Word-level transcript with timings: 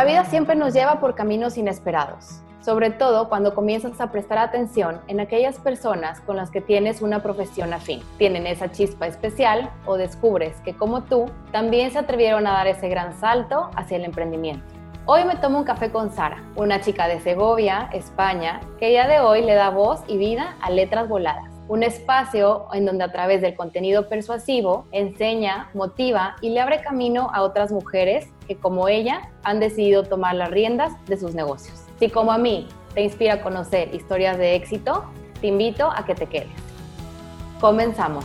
La 0.00 0.06
vida 0.06 0.24
siempre 0.24 0.56
nos 0.56 0.72
lleva 0.72 0.98
por 0.98 1.14
caminos 1.14 1.58
inesperados, 1.58 2.40
sobre 2.62 2.88
todo 2.88 3.28
cuando 3.28 3.54
comienzas 3.54 4.00
a 4.00 4.10
prestar 4.10 4.38
atención 4.38 4.98
en 5.08 5.20
aquellas 5.20 5.58
personas 5.58 6.22
con 6.22 6.36
las 6.36 6.50
que 6.50 6.62
tienes 6.62 7.02
una 7.02 7.22
profesión 7.22 7.74
afín. 7.74 8.00
Tienen 8.16 8.46
esa 8.46 8.72
chispa 8.72 9.06
especial 9.06 9.70
o 9.84 9.98
descubres 9.98 10.58
que 10.62 10.72
como 10.72 11.02
tú 11.02 11.26
también 11.52 11.90
se 11.90 11.98
atrevieron 11.98 12.46
a 12.46 12.52
dar 12.52 12.66
ese 12.66 12.88
gran 12.88 13.12
salto 13.20 13.68
hacia 13.76 13.98
el 13.98 14.06
emprendimiento. 14.06 14.64
Hoy 15.04 15.26
me 15.26 15.36
tomo 15.36 15.58
un 15.58 15.64
café 15.64 15.90
con 15.90 16.10
Sara, 16.10 16.42
una 16.56 16.80
chica 16.80 17.06
de 17.06 17.20
Segovia, 17.20 17.90
España, 17.92 18.62
que 18.78 18.94
ya 18.94 19.06
de 19.06 19.20
hoy 19.20 19.42
le 19.42 19.52
da 19.52 19.68
voz 19.68 20.00
y 20.06 20.16
vida 20.16 20.56
a 20.62 20.70
Letras 20.70 21.10
Voladas 21.10 21.49
un 21.70 21.84
espacio 21.84 22.66
en 22.72 22.84
donde 22.84 23.04
a 23.04 23.12
través 23.12 23.42
del 23.42 23.54
contenido 23.54 24.08
persuasivo 24.08 24.88
enseña, 24.90 25.70
motiva 25.72 26.34
y 26.40 26.50
le 26.50 26.58
abre 26.58 26.80
camino 26.80 27.30
a 27.32 27.42
otras 27.42 27.70
mujeres 27.70 28.26
que 28.48 28.56
como 28.56 28.88
ella 28.88 29.30
han 29.44 29.60
decidido 29.60 30.02
tomar 30.02 30.34
las 30.34 30.50
riendas 30.50 30.92
de 31.06 31.16
sus 31.16 31.32
negocios. 31.32 31.84
Si 32.00 32.10
como 32.10 32.32
a 32.32 32.38
mí 32.38 32.66
te 32.92 33.02
inspira 33.02 33.34
a 33.34 33.40
conocer 33.40 33.94
historias 33.94 34.36
de 34.36 34.56
éxito, 34.56 35.04
te 35.40 35.46
invito 35.46 35.88
a 35.88 36.04
que 36.04 36.16
te 36.16 36.26
quedes. 36.26 36.50
Comenzamos. 37.60 38.24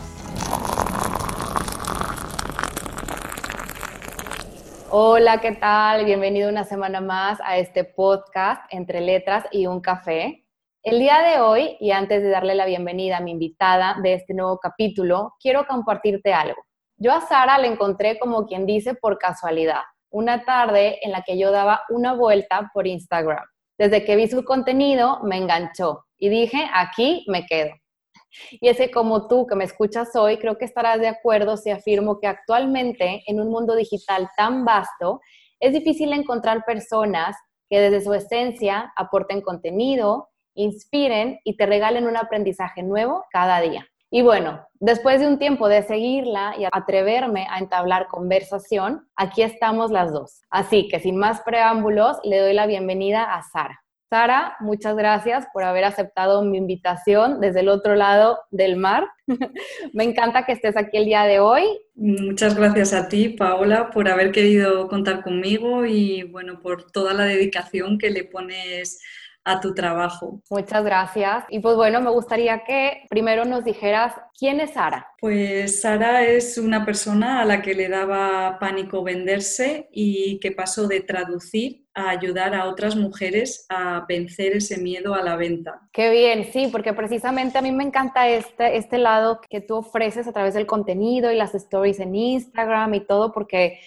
Hola, 4.90 5.40
¿qué 5.40 5.52
tal? 5.52 6.04
Bienvenido 6.04 6.48
una 6.48 6.64
semana 6.64 7.00
más 7.00 7.38
a 7.44 7.58
este 7.58 7.84
podcast 7.84 8.62
entre 8.70 9.00
letras 9.00 9.44
y 9.52 9.68
un 9.68 9.80
café. 9.80 10.45
El 10.86 11.00
día 11.00 11.18
de 11.18 11.40
hoy, 11.40 11.76
y 11.80 11.90
antes 11.90 12.22
de 12.22 12.28
darle 12.28 12.54
la 12.54 12.64
bienvenida 12.64 13.16
a 13.16 13.20
mi 13.20 13.32
invitada 13.32 13.96
de 14.04 14.14
este 14.14 14.34
nuevo 14.34 14.58
capítulo, 14.58 15.34
quiero 15.40 15.66
compartirte 15.66 16.32
algo. 16.32 16.62
Yo 16.96 17.12
a 17.12 17.22
Sara 17.22 17.58
la 17.58 17.66
encontré 17.66 18.20
como 18.20 18.46
quien 18.46 18.66
dice 18.66 18.94
por 18.94 19.18
casualidad, 19.18 19.80
una 20.10 20.44
tarde 20.44 21.00
en 21.02 21.10
la 21.10 21.22
que 21.22 21.36
yo 21.36 21.50
daba 21.50 21.82
una 21.88 22.14
vuelta 22.14 22.70
por 22.72 22.86
Instagram. 22.86 23.44
Desde 23.76 24.04
que 24.04 24.14
vi 24.14 24.28
su 24.28 24.44
contenido, 24.44 25.18
me 25.24 25.38
enganchó 25.38 26.04
y 26.18 26.28
dije, 26.28 26.70
aquí 26.72 27.24
me 27.26 27.46
quedo. 27.46 27.72
Y 28.60 28.68
ese 28.68 28.92
como 28.92 29.26
tú 29.26 29.44
que 29.48 29.56
me 29.56 29.64
escuchas 29.64 30.14
hoy, 30.14 30.38
creo 30.38 30.56
que 30.56 30.66
estarás 30.66 31.00
de 31.00 31.08
acuerdo 31.08 31.56
si 31.56 31.70
afirmo 31.70 32.20
que 32.20 32.28
actualmente 32.28 33.24
en 33.26 33.40
un 33.40 33.50
mundo 33.50 33.74
digital 33.74 34.30
tan 34.36 34.64
vasto, 34.64 35.20
es 35.58 35.72
difícil 35.72 36.12
encontrar 36.12 36.64
personas 36.64 37.34
que 37.68 37.80
desde 37.80 38.04
su 38.04 38.14
esencia 38.14 38.92
aporten 38.94 39.40
contenido, 39.40 40.28
inspiren 40.56 41.38
y 41.44 41.56
te 41.56 41.66
regalen 41.66 42.06
un 42.06 42.16
aprendizaje 42.16 42.82
nuevo 42.82 43.24
cada 43.30 43.60
día. 43.60 43.86
Y 44.10 44.22
bueno, 44.22 44.66
después 44.74 45.20
de 45.20 45.26
un 45.26 45.38
tiempo 45.38 45.68
de 45.68 45.82
seguirla 45.82 46.54
y 46.58 46.64
atreverme 46.70 47.46
a 47.50 47.58
entablar 47.58 48.06
conversación, 48.06 49.08
aquí 49.16 49.42
estamos 49.42 49.90
las 49.90 50.12
dos. 50.12 50.42
Así 50.48 50.88
que 50.88 51.00
sin 51.00 51.16
más 51.16 51.40
preámbulos, 51.42 52.18
le 52.22 52.38
doy 52.38 52.54
la 52.54 52.66
bienvenida 52.66 53.24
a 53.34 53.42
Sara. 53.42 53.82
Sara, 54.08 54.56
muchas 54.60 54.94
gracias 54.94 55.48
por 55.52 55.64
haber 55.64 55.84
aceptado 55.84 56.44
mi 56.44 56.58
invitación 56.58 57.40
desde 57.40 57.60
el 57.60 57.68
otro 57.68 57.96
lado 57.96 58.38
del 58.52 58.76
mar. 58.76 59.08
Me 59.92 60.04
encanta 60.04 60.46
que 60.46 60.52
estés 60.52 60.76
aquí 60.76 60.96
el 60.96 61.06
día 61.06 61.24
de 61.24 61.40
hoy. 61.40 61.64
Muchas 61.96 62.54
gracias 62.54 62.92
a 62.92 63.08
ti, 63.08 63.30
Paola, 63.30 63.90
por 63.90 64.08
haber 64.08 64.30
querido 64.30 64.86
contar 64.86 65.24
conmigo 65.24 65.84
y 65.84 66.22
bueno, 66.22 66.60
por 66.62 66.88
toda 66.92 67.14
la 67.14 67.24
dedicación 67.24 67.98
que 67.98 68.10
le 68.10 68.22
pones 68.22 69.00
a 69.46 69.60
tu 69.60 69.72
trabajo. 69.74 70.40
Muchas 70.50 70.84
gracias. 70.84 71.44
Y 71.48 71.60
pues 71.60 71.76
bueno, 71.76 72.00
me 72.00 72.10
gustaría 72.10 72.64
que 72.64 73.04
primero 73.08 73.44
nos 73.44 73.64
dijeras 73.64 74.12
quién 74.36 74.58
es 74.58 74.72
Sara. 74.72 75.06
Pues 75.20 75.80
Sara 75.80 76.24
es 76.24 76.58
una 76.58 76.84
persona 76.84 77.40
a 77.40 77.44
la 77.44 77.62
que 77.62 77.74
le 77.74 77.88
daba 77.88 78.58
pánico 78.58 79.04
venderse 79.04 79.88
y 79.92 80.40
que 80.40 80.50
pasó 80.50 80.88
de 80.88 81.00
traducir 81.00 81.86
a 81.94 82.10
ayudar 82.10 82.56
a 82.56 82.68
otras 82.68 82.96
mujeres 82.96 83.66
a 83.68 84.04
vencer 84.08 84.56
ese 84.56 84.78
miedo 84.78 85.14
a 85.14 85.22
la 85.22 85.36
venta. 85.36 85.80
Qué 85.92 86.10
bien, 86.10 86.50
sí, 86.52 86.68
porque 86.70 86.92
precisamente 86.92 87.56
a 87.56 87.62
mí 87.62 87.70
me 87.70 87.84
encanta 87.84 88.28
este, 88.28 88.76
este 88.76 88.98
lado 88.98 89.40
que 89.48 89.60
tú 89.60 89.76
ofreces 89.76 90.26
a 90.26 90.32
través 90.32 90.54
del 90.54 90.66
contenido 90.66 91.30
y 91.30 91.36
las 91.36 91.54
stories 91.54 92.00
en 92.00 92.16
Instagram 92.16 92.94
y 92.94 93.00
todo, 93.06 93.32
porque 93.32 93.78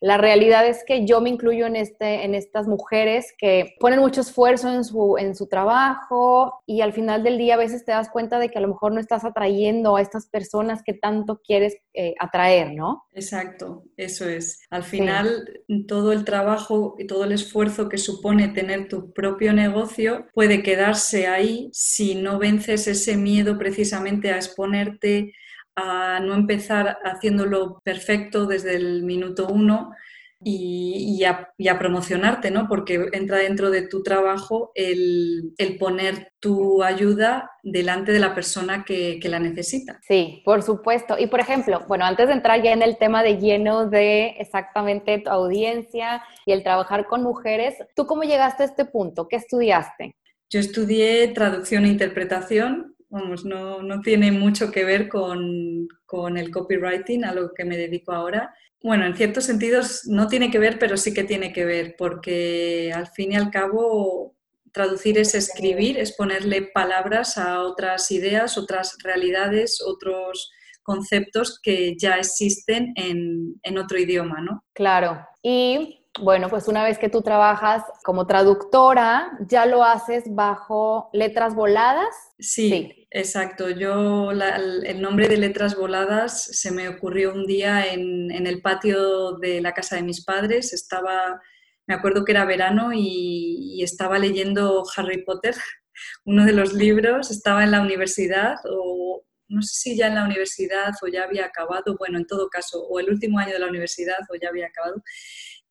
la 0.00 0.16
realidad 0.16 0.66
es 0.66 0.84
que 0.86 1.04
yo 1.06 1.20
me 1.20 1.30
incluyo 1.30 1.66
en, 1.66 1.74
este, 1.74 2.24
en 2.24 2.34
estas 2.34 2.68
mujeres 2.68 3.34
que 3.36 3.74
ponen 3.80 3.98
mucho 3.98 4.20
esfuerzo 4.20 4.72
en 4.72 4.84
su, 4.84 5.16
en 5.18 5.34
su 5.34 5.48
trabajo 5.48 6.62
y 6.66 6.82
al 6.82 6.92
final 6.92 7.24
del 7.24 7.36
día 7.36 7.54
a 7.54 7.58
veces 7.58 7.84
te 7.84 7.92
das 7.92 8.08
cuenta 8.08 8.38
de 8.38 8.48
que 8.48 8.58
a 8.58 8.60
lo 8.60 8.68
mejor 8.68 8.92
no 8.92 9.00
estás 9.00 9.24
atrayendo 9.24 9.96
a 9.96 10.00
estas 10.00 10.26
personas 10.28 10.82
que 10.84 10.94
tanto 10.94 11.40
quieres 11.44 11.76
eh, 11.94 12.14
atraer, 12.20 12.74
¿no? 12.74 13.04
Exacto, 13.12 13.84
eso 13.96 14.28
es. 14.28 14.60
Al 14.70 14.84
final 14.84 15.62
todo 15.88 16.12
el 16.12 16.24
trabajo 16.24 16.94
y 16.98 17.06
todo 17.06 17.24
el 17.24 17.32
esfuerzo 17.32 17.88
que 17.88 17.98
supone 17.98 18.48
tener 18.48 18.88
tu 18.88 19.12
propio 19.12 19.52
negocio 19.52 20.26
puede 20.32 20.62
quedarse 20.62 21.26
ahí 21.26 21.70
si 21.72 22.14
no 22.14 22.38
vences 22.38 22.86
ese 22.86 23.16
miedo 23.16 23.58
precisamente 23.58 24.30
a 24.30 24.36
exponerte 24.36 25.32
a 25.78 26.20
no 26.20 26.34
empezar 26.34 26.98
haciéndolo 27.04 27.80
perfecto 27.84 28.46
desde 28.46 28.74
el 28.74 29.04
minuto 29.04 29.46
uno 29.48 29.92
y, 30.40 31.24
a, 31.24 31.78
promocionarte, 31.78 32.50
¿no? 32.50 32.68
Porque 32.68 33.08
entra 33.12 33.38
dentro 33.38 33.70
de 33.70 33.82
tu 33.82 34.02
trabajo 34.02 34.70
el, 34.74 35.54
poner 35.78 36.32
tu 36.38 36.82
ayuda 36.82 37.50
delante 37.62 38.12
de 38.12 38.20
la 38.20 38.34
persona 38.34 38.84
que, 38.84 39.18
que, 39.20 39.28
la 39.28 39.40
necesita. 39.40 39.98
Sí, 40.06 40.42
por 40.44 40.62
supuesto. 40.62 41.16
Y 41.18 41.26
por 41.26 41.40
ejemplo, 41.40 41.84
bueno, 41.88 42.04
antes 42.04 42.28
de 42.28 42.34
entrar 42.34 42.62
ya 42.62 42.72
en 42.72 42.82
el 42.82 42.98
tema 42.98 43.22
de 43.22 43.38
lleno 43.38 43.88
de 43.88 44.36
exactamente 44.38 45.18
tu 45.18 45.30
audiencia 45.30 46.22
y 46.46 46.52
el 46.52 46.62
trabajar 46.62 47.06
con 47.06 47.22
mujeres, 47.22 47.74
¿tú 47.96 48.06
cómo 48.06 48.22
llegaste 48.22 48.62
a 48.62 48.66
este 48.66 48.84
punto? 48.84 49.26
¿Qué 49.26 49.36
estudiaste? 49.36 50.14
Yo 50.50 50.60
estudié 50.60 51.28
traducción 51.28 51.84
e 51.84 51.88
interpretación 51.88 52.94
vamos, 53.10 53.44
no, 53.44 53.82
no 53.82 54.00
tiene 54.00 54.32
mucho 54.32 54.70
que 54.70 54.84
ver 54.84 55.08
con, 55.08 55.88
con, 56.06 56.36
el 56.36 56.50
copywriting, 56.50 57.24
a 57.24 57.34
lo 57.34 57.52
que 57.54 57.64
me 57.64 57.76
dedico 57.76 58.12
ahora. 58.12 58.54
Bueno, 58.82 59.06
en 59.06 59.16
ciertos 59.16 59.44
sentidos 59.44 60.02
no 60.06 60.28
tiene 60.28 60.50
que 60.50 60.58
ver, 60.58 60.78
pero 60.78 60.96
sí 60.96 61.12
que 61.12 61.24
tiene 61.24 61.52
que 61.52 61.64
ver, 61.64 61.94
porque 61.98 62.92
al 62.94 63.08
fin 63.08 63.32
y 63.32 63.36
al 63.36 63.50
cabo 63.50 64.36
traducir 64.72 65.18
es 65.18 65.34
escribir, 65.34 65.98
es 65.98 66.14
ponerle 66.14 66.62
palabras 66.62 67.38
a 67.38 67.62
otras 67.62 68.10
ideas, 68.10 68.58
otras 68.58 68.96
realidades, 69.02 69.82
otros 69.84 70.50
conceptos 70.82 71.58
que 71.62 71.96
ya 71.98 72.16
existen 72.16 72.92
en, 72.96 73.54
en 73.62 73.78
otro 73.78 73.98
idioma, 73.98 74.40
¿no? 74.40 74.64
Claro. 74.74 75.20
Y 75.42 75.97
bueno, 76.22 76.48
pues 76.48 76.68
una 76.68 76.84
vez 76.84 76.98
que 76.98 77.08
tú 77.08 77.22
trabajas 77.22 77.82
como 78.04 78.26
traductora, 78.26 79.32
¿ya 79.48 79.66
lo 79.66 79.84
haces 79.84 80.24
bajo 80.28 81.10
letras 81.12 81.54
voladas? 81.54 82.08
Sí, 82.38 83.06
exacto. 83.10 83.70
Yo 83.70 84.30
el 84.30 85.00
nombre 85.00 85.28
de 85.28 85.36
letras 85.36 85.76
voladas 85.76 86.44
se 86.44 86.70
me 86.70 86.88
ocurrió 86.88 87.32
un 87.32 87.46
día 87.46 87.92
en, 87.92 88.46
el 88.46 88.60
patio 88.62 89.32
de 89.38 89.60
la 89.60 89.72
casa 89.72 89.96
de 89.96 90.02
mis 90.02 90.24
padres. 90.24 90.72
Estaba, 90.72 91.40
me 91.86 91.94
acuerdo 91.94 92.24
que 92.24 92.32
era 92.32 92.44
verano 92.44 92.90
y, 92.94 93.82
estaba 93.82 94.18
leyendo 94.18 94.84
Harry 94.96 95.24
Potter, 95.24 95.54
uno 96.24 96.44
de 96.44 96.52
los 96.52 96.72
libros. 96.72 97.30
Estaba 97.30 97.64
en 97.64 97.70
la 97.70 97.80
universidad 97.80 98.56
o 98.70 99.24
no 99.48 99.62
sé 99.62 99.74
si 99.74 99.96
ya 99.96 100.08
en 100.08 100.14
la 100.14 100.24
universidad 100.24 100.92
o 101.02 101.08
ya 101.08 101.24
había 101.24 101.46
acabado, 101.46 101.96
bueno, 101.98 102.18
en 102.18 102.26
todo 102.26 102.48
caso, 102.48 102.82
o 102.86 103.00
el 103.00 103.08
último 103.08 103.38
año 103.38 103.54
de 103.54 103.58
la 103.58 103.68
universidad 103.68 104.18
o 104.30 104.36
ya 104.36 104.50
había 104.50 104.66
acabado. 104.66 105.02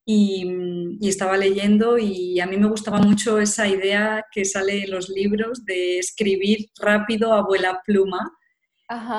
Y, 0.09 0.65
estaba 1.07 1.37
leyendo 1.37 1.97
y 1.97 2.39
a 2.39 2.47
mí 2.47 2.57
me 2.57 2.67
gustaba 2.67 2.97
mucho 2.99 3.39
esa 3.39 3.67
idea 3.67 4.25
que 4.31 4.45
sale 4.45 4.85
en 4.85 4.91
los 4.91 5.09
libros 5.09 5.63
de 5.65 5.99
escribir 5.99 6.69
rápido 6.79 7.33
abuela 7.33 7.81
pluma. 7.85 8.31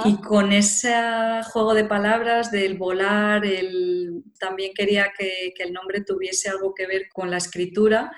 Y 0.06 0.16
con 0.16 0.50
ese 0.50 0.94
juego 1.52 1.74
de 1.74 1.84
palabras 1.84 2.50
del 2.50 2.78
volar, 2.78 3.44
el, 3.44 4.24
también 4.40 4.72
quería 4.74 5.12
que, 5.16 5.52
que 5.54 5.62
el 5.62 5.74
nombre 5.74 6.00
tuviese 6.00 6.48
algo 6.48 6.74
que 6.74 6.86
ver 6.86 7.08
con 7.12 7.30
la 7.30 7.36
escritura 7.36 8.10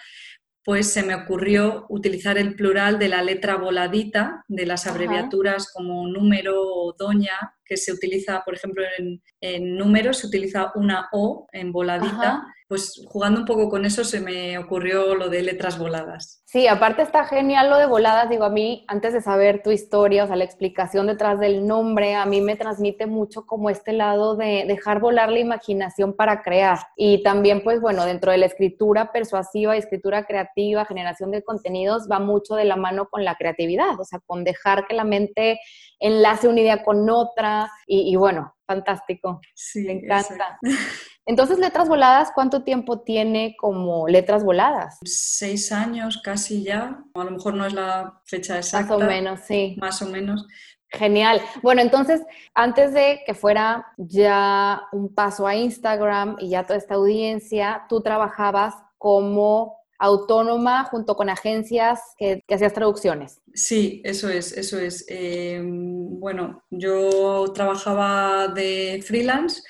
pues 0.65 0.93
se 0.93 1.03
me 1.03 1.15
ocurrió 1.15 1.87
utilizar 1.89 2.39
el 2.39 2.55
plural 2.55 2.99
de 2.99 3.09
la 3.09 3.23
letra 3.23 3.56
voladita, 3.56 4.44
de 4.49 4.67
las 4.67 4.87
abreviaturas 4.87 5.73
como 5.73 6.06
número 6.06 6.61
o 6.62 6.94
doña, 6.99 7.55
que 7.70 7.76
se 7.76 7.93
utiliza, 7.93 8.43
por 8.44 8.56
ejemplo, 8.56 8.82
en, 8.99 9.22
en 9.40 9.76
números 9.76 10.19
se 10.19 10.26
utiliza 10.26 10.72
una 10.75 11.08
O 11.12 11.46
en 11.52 11.70
voladita 11.70 12.43
pues 12.70 13.05
jugando 13.08 13.40
un 13.40 13.46
poco 13.46 13.69
con 13.69 13.84
eso 13.84 14.05
se 14.05 14.20
me 14.20 14.56
ocurrió 14.56 15.17
lo 15.17 15.28
de 15.28 15.43
letras 15.43 15.76
voladas. 15.76 16.40
Sí, 16.46 16.69
aparte 16.69 17.02
está 17.02 17.25
genial 17.25 17.69
lo 17.69 17.76
de 17.76 17.87
voladas, 17.87 18.31
digo, 18.31 18.44
a 18.44 18.49
mí 18.49 18.84
antes 18.87 19.12
de 19.12 19.20
saber 19.20 19.61
tu 19.64 19.72
historia, 19.72 20.22
o 20.22 20.28
sea, 20.28 20.37
la 20.37 20.44
explicación 20.44 21.08
detrás 21.08 21.40
del 21.40 21.67
nombre, 21.67 22.14
a 22.14 22.25
mí 22.26 22.40
me 22.40 22.55
transmite 22.55 23.06
mucho 23.06 23.44
como 23.44 23.70
este 23.70 23.93
lado 23.93 24.37
de 24.37 24.67
dejar 24.69 25.00
volar 25.00 25.32
la 25.32 25.40
imaginación 25.40 26.14
para 26.14 26.43
crear. 26.43 26.78
Y 26.96 27.25
también, 27.25 27.64
pues 27.64 27.81
bueno, 27.81 28.05
dentro 28.05 28.31
de 28.31 28.38
la 28.38 28.46
escritura 28.46 29.11
persuasiva 29.11 29.75
y 29.75 29.81
escritura 29.81 30.25
creativa, 30.25 30.84
generación 30.84 31.32
de 31.32 31.43
contenidos, 31.43 32.06
va 32.08 32.20
mucho 32.20 32.55
de 32.55 32.67
la 32.67 32.76
mano 32.76 33.08
con 33.11 33.25
la 33.25 33.34
creatividad, 33.34 33.99
o 33.99 34.05
sea, 34.05 34.20
con 34.25 34.44
dejar 34.44 34.87
que 34.87 34.94
la 34.94 35.02
mente 35.02 35.58
enlace 35.99 36.46
una 36.46 36.61
idea 36.61 36.84
con 36.84 37.11
otra 37.11 37.60
y, 37.87 38.12
y 38.12 38.17
bueno, 38.17 38.55
fantástico. 38.67 39.41
Sí, 39.55 39.85
me 39.85 39.93
encanta. 39.93 40.59
Entonces, 41.27 41.59
Letras 41.59 41.89
Voladas, 41.89 42.31
¿cuánto 42.35 42.65
tiempo 42.65 43.03
tiene 43.03 43.55
como 43.59 44.09
Letras 44.09 44.43
Voladas? 44.43 44.99
Seis 45.05 45.71
años 45.71 46.21
casi 46.25 46.65
ya. 46.65 47.05
A 47.15 47.25
lo 47.25 47.31
mejor 47.33 47.55
no 47.55 47.67
es 47.67 47.73
la 47.73 48.21
fecha 48.25 48.57
exacta. 48.57 48.97
Más 48.97 49.05
o 49.05 49.07
menos, 49.07 49.41
sí. 49.41 49.77
Más 49.81 50.03
o 50.03 50.07
menos. 50.07 50.47
Genial. 50.89 51.41
Bueno, 51.62 51.83
entonces, 51.83 52.21
antes 52.55 52.93
de 52.93 53.21
que 53.25 53.35
fuera 53.35 53.87
ya 53.97 54.83
un 54.93 55.15
paso 55.15 55.47
a 55.47 55.55
Instagram 55.55 56.37
y 56.41 56.51
ya 56.51 56.65
toda 56.65 56.79
esta 56.79 56.95
audiencia, 56.95 57.85
tú 57.89 58.01
trabajabas 58.01 58.75
como 58.99 59.80
autónoma 60.00 60.85
junto 60.85 61.14
con 61.14 61.29
agencias 61.29 62.00
que, 62.19 62.43
hacías 62.50 62.73
traducciones. 62.73 63.41
Sí, 63.55 64.00
eso 64.05 64.29
es, 64.29 64.52
eso 64.56 64.79
es. 64.79 65.05
Em, 65.08 66.19
bueno, 66.19 66.64
yo 66.70 67.52
trabajaba 67.55 68.49
de 68.49 69.05
freelance 69.06 69.62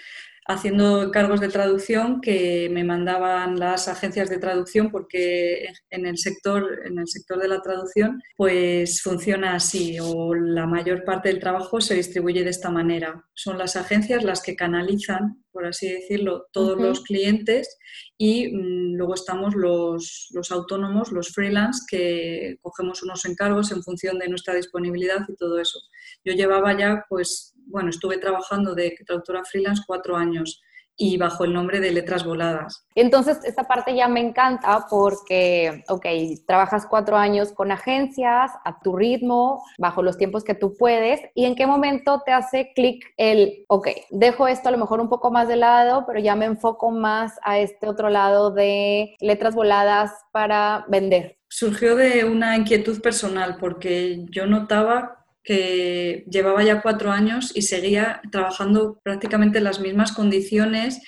haciendo 0.52 1.10
cargos 1.10 1.40
de 1.40 1.48
traducción 1.48 2.20
que 2.20 2.68
me 2.70 2.84
mandaban 2.84 3.58
las 3.58 3.88
agencias 3.88 4.28
de 4.28 4.38
traducción 4.38 4.90
porque 4.90 5.68
en 5.90 6.06
el 6.06 6.18
sector, 6.18 6.82
en 6.84 6.98
el 6.98 7.06
sector 7.08 7.38
de 7.38 7.48
la 7.48 7.62
traducción 7.62 8.20
pues 8.36 9.00
funciona 9.02 9.54
así 9.54 9.98
o 10.00 10.34
la 10.34 10.66
mayor 10.66 11.04
parte 11.04 11.28
del 11.28 11.38
trabajo 11.38 11.80
se 11.80 11.94
distribuye 11.94 12.42
de 12.42 12.50
esta 12.50 12.70
manera. 12.70 13.24
Son 13.34 13.58
las 13.58 13.76
agencias 13.76 14.24
las 14.24 14.42
que 14.42 14.56
canalizan, 14.56 15.44
por 15.52 15.66
así 15.66 15.88
decirlo, 15.88 16.46
todos 16.52 16.80
los 16.80 17.02
clientes 17.02 17.78
y 18.18 18.48
mm, 18.48 18.96
luego 18.96 19.14
estamos 19.14 19.54
los, 19.54 20.28
los 20.32 20.50
autónomos, 20.50 21.12
los 21.12 21.28
freelance, 21.28 21.84
que 21.88 22.58
cogemos 22.60 23.02
unos 23.02 23.24
encargos 23.24 23.72
en 23.72 23.82
función 23.82 24.18
de 24.18 24.28
nuestra 24.28 24.54
disponibilidad 24.54 25.20
y 25.28 25.36
todo 25.36 25.58
eso. 25.58 25.78
Yo 26.24 26.34
llevaba 26.34 26.76
ya 26.78 27.04
pues 27.08 27.54
bueno, 27.70 27.90
estuve 27.90 28.18
trabajando 28.18 28.74
de 28.74 28.96
traductora 29.06 29.44
freelance 29.44 29.82
cuatro 29.86 30.16
años 30.16 30.60
y 31.02 31.16
bajo 31.16 31.44
el 31.44 31.54
nombre 31.54 31.80
de 31.80 31.92
Letras 31.92 32.26
Voladas. 32.26 32.86
Entonces, 32.94 33.42
esta 33.44 33.64
parte 33.64 33.96
ya 33.96 34.06
me 34.06 34.20
encanta 34.20 34.86
porque, 34.90 35.82
ok, 35.88 36.04
trabajas 36.46 36.86
cuatro 36.86 37.16
años 37.16 37.52
con 37.52 37.72
agencias, 37.72 38.52
a 38.66 38.80
tu 38.80 38.94
ritmo, 38.94 39.64
bajo 39.78 40.02
los 40.02 40.18
tiempos 40.18 40.44
que 40.44 40.54
tú 40.54 40.76
puedes, 40.78 41.22
y 41.34 41.46
en 41.46 41.54
qué 41.54 41.66
momento 41.66 42.22
te 42.26 42.32
hace 42.32 42.72
clic 42.74 43.02
el, 43.16 43.64
ok, 43.68 43.88
dejo 44.10 44.46
esto 44.46 44.68
a 44.68 44.72
lo 44.72 44.78
mejor 44.78 45.00
un 45.00 45.08
poco 45.08 45.30
más 45.30 45.48
de 45.48 45.56
lado, 45.56 46.04
pero 46.06 46.20
ya 46.20 46.36
me 46.36 46.44
enfoco 46.44 46.90
más 46.90 47.32
a 47.44 47.58
este 47.58 47.88
otro 47.88 48.10
lado 48.10 48.50
de 48.50 49.16
Letras 49.20 49.54
Voladas 49.54 50.12
para 50.32 50.84
vender. 50.88 51.38
Surgió 51.48 51.96
de 51.96 52.26
una 52.26 52.58
inquietud 52.58 53.00
personal 53.00 53.56
porque 53.58 54.26
yo 54.30 54.46
notaba 54.46 55.19
que 55.42 56.24
llevaba 56.30 56.62
ya 56.62 56.82
cuatro 56.82 57.10
años 57.10 57.52
y 57.54 57.62
seguía 57.62 58.20
trabajando 58.30 59.00
prácticamente 59.02 59.58
en 59.58 59.64
las 59.64 59.80
mismas 59.80 60.12
condiciones 60.12 61.00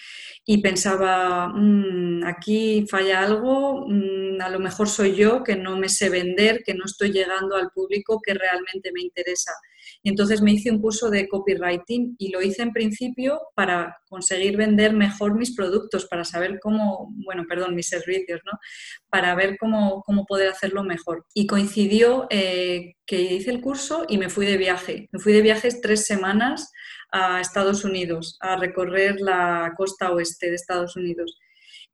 y 0.44 0.58
pensaba, 0.58 1.48
mm, 1.48 2.24
aquí 2.24 2.86
falla 2.90 3.20
algo, 3.20 3.86
mm, 3.88 4.40
a 4.40 4.48
lo 4.48 4.58
mejor 4.58 4.88
soy 4.88 5.14
yo 5.14 5.44
que 5.44 5.56
no 5.56 5.76
me 5.76 5.88
sé 5.88 6.08
vender, 6.10 6.62
que 6.64 6.74
no 6.74 6.84
estoy 6.84 7.12
llegando 7.12 7.56
al 7.56 7.70
público 7.70 8.20
que 8.24 8.34
realmente 8.34 8.90
me 8.92 9.02
interesa. 9.02 9.52
Y 10.02 10.10
entonces 10.10 10.42
me 10.42 10.52
hice 10.52 10.70
un 10.70 10.80
curso 10.80 11.10
de 11.10 11.28
copywriting 11.28 12.16
y 12.18 12.30
lo 12.30 12.42
hice 12.42 12.62
en 12.62 12.72
principio 12.72 13.40
para 13.54 13.98
conseguir 14.08 14.56
vender 14.56 14.94
mejor 14.94 15.34
mis 15.34 15.54
productos, 15.54 16.06
para 16.06 16.24
saber 16.24 16.58
cómo, 16.60 17.12
bueno, 17.24 17.44
perdón, 17.48 17.76
mis 17.76 17.88
servicios, 17.88 18.40
¿no? 18.44 18.58
Para 19.10 19.34
ver 19.36 19.56
cómo, 19.58 20.02
cómo 20.02 20.26
poder 20.26 20.48
hacerlo 20.48 20.82
mejor. 20.82 21.24
Y 21.34 21.46
coincidió 21.46 22.26
eh, 22.30 22.94
que 23.06 23.20
hice 23.20 23.50
el 23.50 23.60
curso 23.60 24.04
y 24.08 24.18
me 24.18 24.28
fui 24.28 24.44
de 24.44 24.56
viaje. 24.56 25.08
Me 25.12 25.20
fui 25.20 25.32
de 25.32 25.42
viajes 25.42 25.80
tres 25.80 26.04
semanas 26.04 26.72
a 27.12 27.40
Estados 27.40 27.84
Unidos, 27.84 28.38
a 28.40 28.56
recorrer 28.56 29.20
la 29.20 29.72
costa 29.76 30.10
oeste 30.10 30.48
de 30.48 30.56
Estados 30.56 30.96
Unidos. 30.96 31.38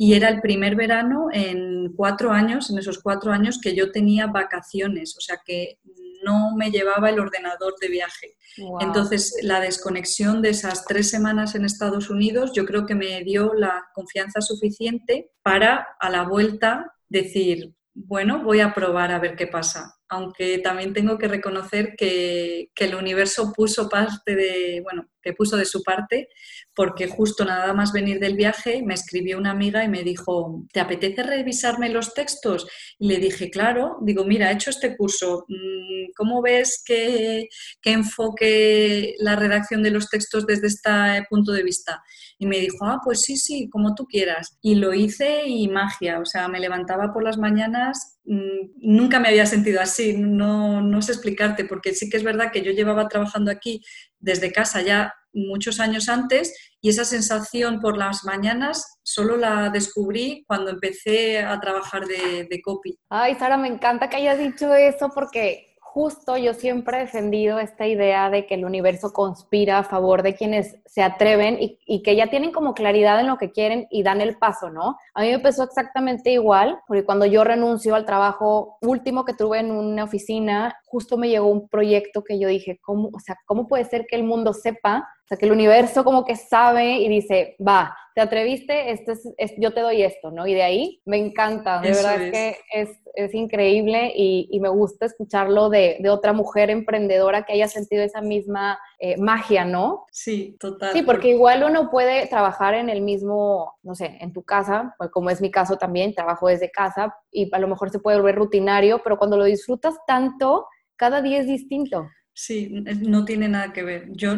Y 0.01 0.15
era 0.15 0.29
el 0.29 0.41
primer 0.41 0.77
verano 0.77 1.27
en 1.33 1.93
cuatro 1.95 2.31
años, 2.31 2.71
en 2.71 2.79
esos 2.79 3.03
cuatro 3.03 3.33
años 3.33 3.59
que 3.61 3.75
yo 3.75 3.91
tenía 3.91 4.29
vacaciones, 4.29 5.17
o 5.19 5.21
sea 5.21 5.41
que 5.45 5.81
no 6.23 6.55
me 6.57 6.71
llevaba 6.71 7.11
el 7.11 7.21
ordenador 7.21 7.75
de 7.81 7.89
viaje. 7.89 8.37
Entonces, 8.81 9.39
la 9.43 9.61
desconexión 9.61 10.43
de 10.43 10.51
esas 10.51 10.85
tres 10.85 11.11
semanas 11.11 11.55
en 11.55 11.65
Estados 11.65 12.11
Unidos 12.11 12.53
yo 12.55 12.65
creo 12.65 12.87
que 12.87 12.95
me 12.95 13.23
dio 13.23 13.55
la 13.55 13.87
confianza 13.95 14.41
suficiente 14.41 15.31
para 15.43 15.87
a 16.01 16.11
la 16.11 16.25
vuelta 16.25 16.93
decir, 17.09 17.75
bueno, 17.95 18.43
voy 18.43 18.61
a 18.61 18.75
probar 18.75 19.13
a 19.13 19.19
ver 19.19 19.37
qué 19.37 19.47
pasa 19.47 19.99
aunque 20.09 20.59
también 20.59 20.93
tengo 20.93 21.19
que 21.19 21.29
reconocer 21.29 21.95
que, 21.97 22.71
el 22.77 22.95
universo 22.95 23.53
puso 23.53 23.89
parte 23.89 24.35
de, 24.35 24.81
bueno, 24.83 25.09
puso 25.33 25.57
de 25.57 25.65
su 25.65 25.83
parte, 25.83 26.29
porque 26.75 27.09
justo 27.09 27.45
nada 27.45 27.73
más 27.75 27.93
venir 27.93 28.21
del 28.21 28.37
viaje 28.37 28.83
me 28.85 28.95
escribió 28.95 29.39
una 29.39 29.51
amiga 29.51 29.85
y 29.85 29.89
me 29.89 30.03
dijo, 30.03 30.65
¿te 30.73 30.81
apetece 30.81 31.23
revisarme 31.23 31.89
los 31.89 32.15
textos? 32.15 32.69
Y 32.99 33.09
le 33.09 33.17
dije, 33.17 33.51
claro, 33.51 33.97
digo, 34.03 34.25
mira, 34.25 34.51
he 34.51 34.55
hecho 34.55 34.71
este 34.71 34.97
curso, 34.97 35.45
mm, 35.49 36.13
¿cómo 36.17 36.41
ves 36.41 36.83
que, 36.85 37.49
que 37.83 37.93
enfoque 37.93 39.15
la 39.19 39.37
redacción 39.37 39.83
de 39.83 39.91
los 39.91 40.09
textos 40.09 40.47
desde 40.47 40.69
este 40.69 40.91
punto 41.29 41.53
de 41.53 41.63
vista? 41.63 42.03
Y 42.39 42.47
me 42.47 42.61
dijo, 42.61 42.85
ah, 42.85 43.01
pues 43.03 43.23
sí, 43.23 43.37
sí, 43.37 43.69
como 43.69 43.95
tú 43.95 44.07
quieras. 44.07 44.57
Y 44.63 44.77
lo 44.77 44.95
hice 44.95 45.47
y 45.47 45.69
magia, 45.69 46.21
o 46.21 46.25
sea, 46.25 46.47
me 46.47 46.61
levantaba 46.61 47.13
por 47.13 47.25
las 47.25 47.39
mañanas, 47.39 48.21
mm, 48.25 48.71
nunca 48.77 49.19
me 49.19 49.29
había 49.29 49.47
sentido 49.47 49.81
así, 49.81 50.17
no, 50.17 50.81
no 50.81 51.03
sé 51.03 51.13
explicarte, 51.13 51.65
porque 51.65 51.95
sí 51.95 52.09
que 52.09 52.17
es 52.17 52.23
verdad 52.23 52.53
que 52.53 52.63
yo 52.63 52.71
llevaba 52.71 53.09
trabajando 53.09 53.51
aquí 53.51 53.83
desde 54.21 54.53
casa 54.53 54.83
ya 54.83 55.15
muchos 55.33 55.81
años 55.81 56.09
antes 56.09 56.55
y 56.81 56.89
esa 56.89 57.05
sensación 57.05 57.81
por 57.81 57.97
las 57.97 58.25
mañanas 58.25 58.99
solo 59.03 59.37
la 59.37 59.71
descubrí 59.71 60.45
cuando 60.47 60.71
empecé 60.71 61.41
a 61.41 61.59
trabajar 61.61 62.07
de, 62.07 62.47
de 62.49 62.61
copy. 62.63 62.99
Ay, 63.11 63.35
Sara, 63.37 63.57
me 63.57 63.69
encanta 63.69 64.09
que 64.09 64.17
hayas 64.17 64.39
dicho 64.39 64.75
eso 64.75 65.11
porque 65.15 65.68
justo 65.99 66.37
yo 66.37 66.55
siempre 66.55 66.97
he 66.97 67.01
defendido 67.01 67.59
esta 67.59 67.85
idea 67.85 68.31
de 68.31 68.47
que 68.47 68.55
el 68.55 68.65
universo 68.65 69.13
conspira 69.13 69.79
a 69.79 69.83
favor 69.83 70.23
de 70.23 70.37
quienes 70.37 70.77
se 70.87 71.03
atreven 71.03 71.59
y, 71.59 72.03
que 72.05 72.15
ya 72.15 72.29
tienen 72.29 72.53
como 72.53 72.73
claridad 72.73 73.19
en 73.19 73.27
lo 73.27 73.37
que 73.37 73.51
quieren 73.51 73.89
y 73.91 74.05
dan 74.05 74.21
el 74.21 74.39
paso, 74.39 74.71
¿no? 74.71 74.97
A 75.13 75.23
mí 75.23 75.31
me 75.33 75.41
pasó 75.41 75.65
exactamente 75.65 76.31
igual, 76.31 76.79
porque 76.87 77.05
cuando 77.05 77.27
yo 77.27 77.43
renuncio 77.43 77.97
al 77.97 78.05
trabajo 78.05 78.79
último 78.81 79.25
que 79.25 79.35
tuve 79.35 79.59
en 79.59 79.73
una 79.73 80.05
oficina, 80.05 80.79
justo 80.87 81.19
me 81.19 81.31
llegó 81.31 81.49
un 81.49 81.69
proyecto 81.69 82.23
que 82.23 82.39
yo 82.39 82.47
dije, 82.47 82.79
¿cómo, 82.81 83.11
o 83.13 83.19
sea, 83.19 83.37
¿cómo 83.45 83.67
puede 83.67 83.85
ser 83.85 84.07
que 84.09 84.15
el 84.15 84.23
mundo 84.23 84.53
sepa 84.53 85.09
o 85.29 85.35
sea, 85.37 85.37
que 85.37 85.45
el 85.45 85.53
universo 85.53 86.05
como 86.05 86.25
que 86.25 86.37
sabe 86.37 87.01
y 87.01 87.09
dice, 87.11 87.55
va, 87.61 87.95
te 88.15 88.23
atreviste, 88.23 88.93
este 88.93 89.13
es, 89.37 89.53
yo 89.59 89.75
te 89.75 89.83
doy 89.83 90.03
esto, 90.03 90.31
¿no? 90.31 90.47
Y 90.47 90.55
de 90.55 90.63
ahí 90.63 91.03
me 91.05 91.19
encanta, 91.19 91.83
de 91.83 91.91
verdad 91.91 92.23
es. 92.23 92.33
que 92.33 92.57
es, 92.73 92.89
es 93.13 93.35
increíble 93.35 94.11
y, 94.17 94.49
y, 94.51 94.59
me 94.59 94.71
gusta 94.71 95.05
escucharlo 95.05 95.69
de, 95.69 95.99
de, 96.01 96.09
otra 96.09 96.33
mujer 96.33 96.71
emprendedora 96.71 97.43
que 97.43 97.53
haya 97.53 97.69
sentido 97.69 98.03
esa 98.03 98.23
misma 98.23 98.79
eh, 98.99 99.19
magia, 99.19 99.67
¿no? 99.67 100.07
Sí, 100.11 100.57
total. 100.59 100.95
Sí, 100.95 101.03
porque 101.03 101.29
igual 101.29 101.63
uno 101.63 101.91
puede 101.91 102.27
trabajar 102.27 102.73
en 102.73 102.89
el 102.89 103.03
mismo, 103.03 103.77
no 103.83 103.95
sé, 103.95 104.17
en 104.23 104.33
tu 104.33 104.43
casa, 104.43 104.95
pues 104.97 105.11
como 105.11 105.29
es 105.29 105.43
mi 105.43 105.51
caso 105.51 105.77
también, 105.77 106.15
trabajo 106.15 106.49
desde 106.49 106.71
casa 106.71 107.15
y 107.31 107.55
a 107.55 107.59
lo 107.59 107.69
mejor 107.69 107.91
se 107.91 107.99
puede 107.99 108.17
volver 108.17 108.37
rutinario, 108.37 109.03
pero 109.05 109.19
cuando 109.19 109.37
lo 109.37 109.45
disfrutas 109.45 109.95
tanto, 110.07 110.67
cada 110.97 111.21
día 111.21 111.39
es 111.39 111.47
distinto. 111.47 112.09
Sí, 112.41 112.69
no 113.01 113.25
tiene 113.25 113.49
nada 113.49 113.73
que 113.73 113.83
ver. 113.83 114.11
Yo, 114.13 114.37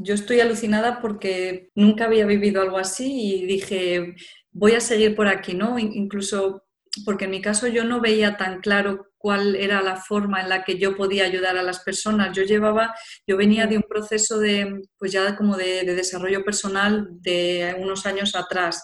yo 0.00 0.14
estoy 0.14 0.40
alucinada 0.40 0.98
porque 0.98 1.68
nunca 1.74 2.06
había 2.06 2.24
vivido 2.24 2.62
algo 2.62 2.78
así 2.78 3.34
y 3.34 3.44
dije, 3.44 4.14
voy 4.50 4.72
a 4.72 4.80
seguir 4.80 5.14
por 5.14 5.28
aquí, 5.28 5.52
¿no? 5.52 5.78
Incluso 5.78 6.64
porque 7.04 7.26
en 7.26 7.32
mi 7.32 7.42
caso 7.42 7.66
yo 7.68 7.84
no 7.84 8.00
veía 8.00 8.38
tan 8.38 8.62
claro 8.62 9.08
cuál 9.18 9.56
era 9.56 9.82
la 9.82 9.96
forma 9.96 10.40
en 10.40 10.48
la 10.48 10.64
que 10.64 10.78
yo 10.78 10.96
podía 10.96 11.24
ayudar 11.26 11.58
a 11.58 11.62
las 11.62 11.80
personas. 11.80 12.34
Yo 12.34 12.44
llevaba, 12.44 12.94
yo 13.26 13.36
venía 13.36 13.66
de 13.66 13.76
un 13.76 13.84
proceso 13.86 14.38
de, 14.38 14.80
pues 14.96 15.12
ya 15.12 15.36
como 15.36 15.58
de 15.58 15.84
desarrollo 15.84 16.42
personal 16.42 17.08
de 17.20 17.76
unos 17.78 18.06
años 18.06 18.34
atrás 18.34 18.82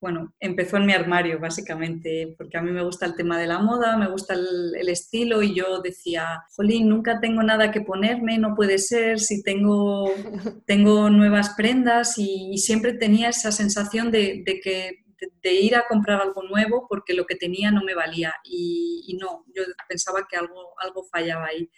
bueno, 0.00 0.34
empezó 0.40 0.76
en 0.76 0.86
mi 0.86 0.92
armario 0.92 1.40
básicamente, 1.40 2.34
porque 2.36 2.58
a 2.58 2.62
mí 2.62 2.70
me 2.70 2.82
gusta 2.82 3.06
el 3.06 3.16
tema 3.16 3.38
de 3.38 3.46
la 3.46 3.58
moda, 3.58 3.96
me 3.96 4.08
gusta 4.08 4.34
el, 4.34 4.88
estilo 4.88 5.42
y 5.42 5.54
yo 5.54 5.80
decía, 5.80 6.44
jolín, 6.54 6.88
nunca 6.88 7.18
tengo 7.18 7.42
nada 7.42 7.70
que 7.70 7.80
ponerme, 7.80 8.38
no 8.38 8.54
puede 8.54 8.78
ser, 8.78 9.18
si 9.18 9.42
tengo, 9.42 10.10
tengo 10.66 11.10
nuevas 11.10 11.54
prendas 11.56 12.18
y, 12.18 12.58
siempre 12.58 12.94
tenía 12.94 13.28
esa 13.28 13.52
sensación 13.52 14.10
de, 14.10 14.42
que 14.62 15.04
de, 15.42 15.54
ir 15.54 15.76
a 15.76 15.86
comprar 15.88 16.20
algo 16.20 16.42
nuevo 16.42 16.86
porque 16.88 17.14
lo 17.14 17.26
que 17.26 17.36
tenía 17.36 17.70
no 17.70 17.82
me 17.84 17.94
valía 17.94 18.34
y, 18.44 19.04
y, 19.06 19.16
no, 19.16 19.44
yo 19.54 19.62
pensaba 19.88 20.26
que 20.28 20.36
algo, 20.36 20.74
algo 20.80 21.04
fallaba 21.04 21.46
ahí. 21.46 21.70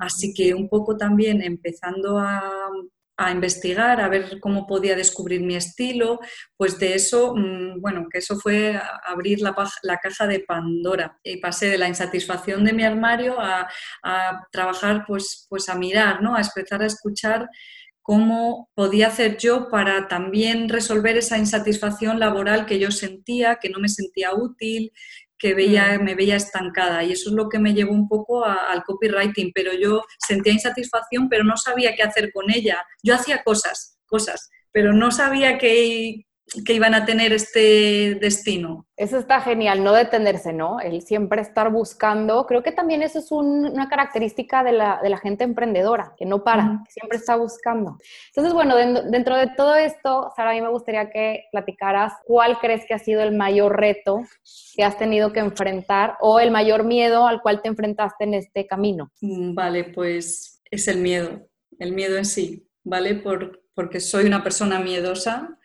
Así 0.00 0.34
que 0.34 0.54
un 0.54 0.68
poco 0.68 0.96
también 0.96 1.42
empezando 1.42 2.18
a, 2.18 2.70
a 3.16 3.30
investigar, 3.30 4.00
a 4.00 4.08
ver 4.08 4.40
cómo 4.40 4.66
podía 4.66 4.96
descubrir 4.96 5.40
mi 5.40 5.54
estilo, 5.54 6.18
pues 6.56 6.78
de 6.78 6.94
eso, 6.94 7.34
mm, 7.36 7.80
bueno, 7.80 8.06
que 8.10 8.18
eso 8.18 8.36
fue 8.36 8.80
abrir 9.04 9.40
la, 9.40 9.54
caja 10.02 10.26
de 10.26 10.40
Pandora 10.40 11.18
y 11.22 11.36
pasé 11.38 11.68
de 11.68 11.78
la 11.78 11.88
insatisfacción 11.88 12.64
de 12.64 12.72
mi 12.72 12.84
armario 12.84 13.36
a, 13.38 13.68
trabajar, 14.50 15.04
pues, 15.06 15.46
pues 15.48 15.68
a 15.68 15.74
mirar, 15.74 16.22
¿no? 16.22 16.34
A 16.34 16.40
empezar 16.40 16.82
a 16.82 16.86
escuchar 16.86 17.48
cómo 18.02 18.68
podía 18.74 19.06
hacer 19.06 19.38
yo 19.38 19.70
para 19.70 20.08
también 20.08 20.68
resolver 20.68 21.16
esa 21.16 21.38
insatisfacción 21.38 22.20
laboral 22.20 22.66
que 22.66 22.78
yo 22.78 22.90
sentía, 22.90 23.56
que 23.56 23.70
no 23.70 23.78
me 23.80 23.88
sentía 23.88 24.34
útil, 24.34 24.92
que 25.38 25.54
veía, 25.54 25.98
mm. 25.98 26.04
me 26.04 26.14
veía 26.14 26.36
estancada. 26.36 27.04
Y 27.04 27.12
eso 27.12 27.30
es 27.30 27.36
lo 27.36 27.48
que 27.48 27.58
me 27.58 27.74
llevó 27.74 27.92
un 27.92 28.08
poco 28.08 28.44
al 28.44 28.82
copywriting, 28.84 29.52
pero 29.54 29.72
yo 29.72 30.02
sentía 30.26 30.52
insatisfacción, 30.52 31.28
pero 31.28 31.44
no 31.44 31.56
sabía 31.56 31.94
qué 31.94 32.02
hacer 32.02 32.32
con 32.32 32.50
ella. 32.50 32.82
Yo 33.02 33.14
hacía 33.14 33.42
cosas, 33.42 33.98
cosas, 34.06 34.50
pero 34.72 34.92
no 34.92 35.10
sabía 35.10 35.58
qué, 35.58 36.26
que 36.64 36.74
iban 36.74 36.94
a 36.94 37.04
tener 37.04 37.32
este 37.32 38.16
destino. 38.20 38.86
Eso 38.96 39.18
está 39.18 39.40
genial, 39.40 39.82
no 39.82 39.92
detenerse, 39.92 40.52
¿no? 40.52 40.78
El 40.78 41.02
siempre 41.02 41.40
estar 41.40 41.70
buscando. 41.70 42.46
Creo 42.46 42.62
que 42.62 42.70
también 42.70 43.02
eso 43.02 43.18
es 43.18 43.32
una 43.32 43.88
característica 43.88 44.62
de 44.62 44.72
la, 44.72 45.18
gente 45.22 45.42
emprendedora, 45.42 46.14
que 46.16 46.26
no 46.26 46.44
para, 46.44 46.82
que 46.84 46.92
siempre 46.92 47.18
está 47.18 47.36
buscando. 47.36 47.98
Entonces, 48.28 48.52
bueno, 48.52 48.76
dentro 48.76 49.36
de 49.36 49.48
todo 49.56 49.74
esto, 49.74 50.30
Sara, 50.36 50.50
a 50.50 50.54
mí 50.54 50.60
me 50.60 50.68
gustaría 50.68 51.10
que 51.10 51.44
platicaras 51.50 52.12
cuál 52.24 52.58
crees 52.58 52.84
que 52.86 52.94
ha 52.94 52.98
sido 52.98 53.22
el 53.22 53.34
mayor 53.34 53.76
reto 53.80 54.20
que 54.76 54.84
has 54.84 54.98
tenido 54.98 55.32
que 55.32 55.40
enfrentar 55.40 56.16
o 56.20 56.38
el 56.38 56.50
mayor 56.50 56.84
miedo 56.84 57.26
al 57.26 57.40
cual 57.42 57.62
te 57.62 57.68
enfrentaste 57.68 58.24
en 58.24 58.34
este 58.34 58.66
camino. 58.66 59.10
Mm, 59.20 59.54
vale, 59.54 59.84
pues 59.84 60.62
es 60.70 60.86
el 60.88 60.98
miedo, 60.98 61.48
el 61.78 61.92
miedo 61.92 62.16
en 62.16 62.24
sí, 62.24 62.68
¿vale? 62.84 63.14
Por, 63.16 63.62
porque 63.74 63.98
soy 63.98 64.26
una 64.26 64.42
persona 64.44 64.78
miedosa 64.78 65.58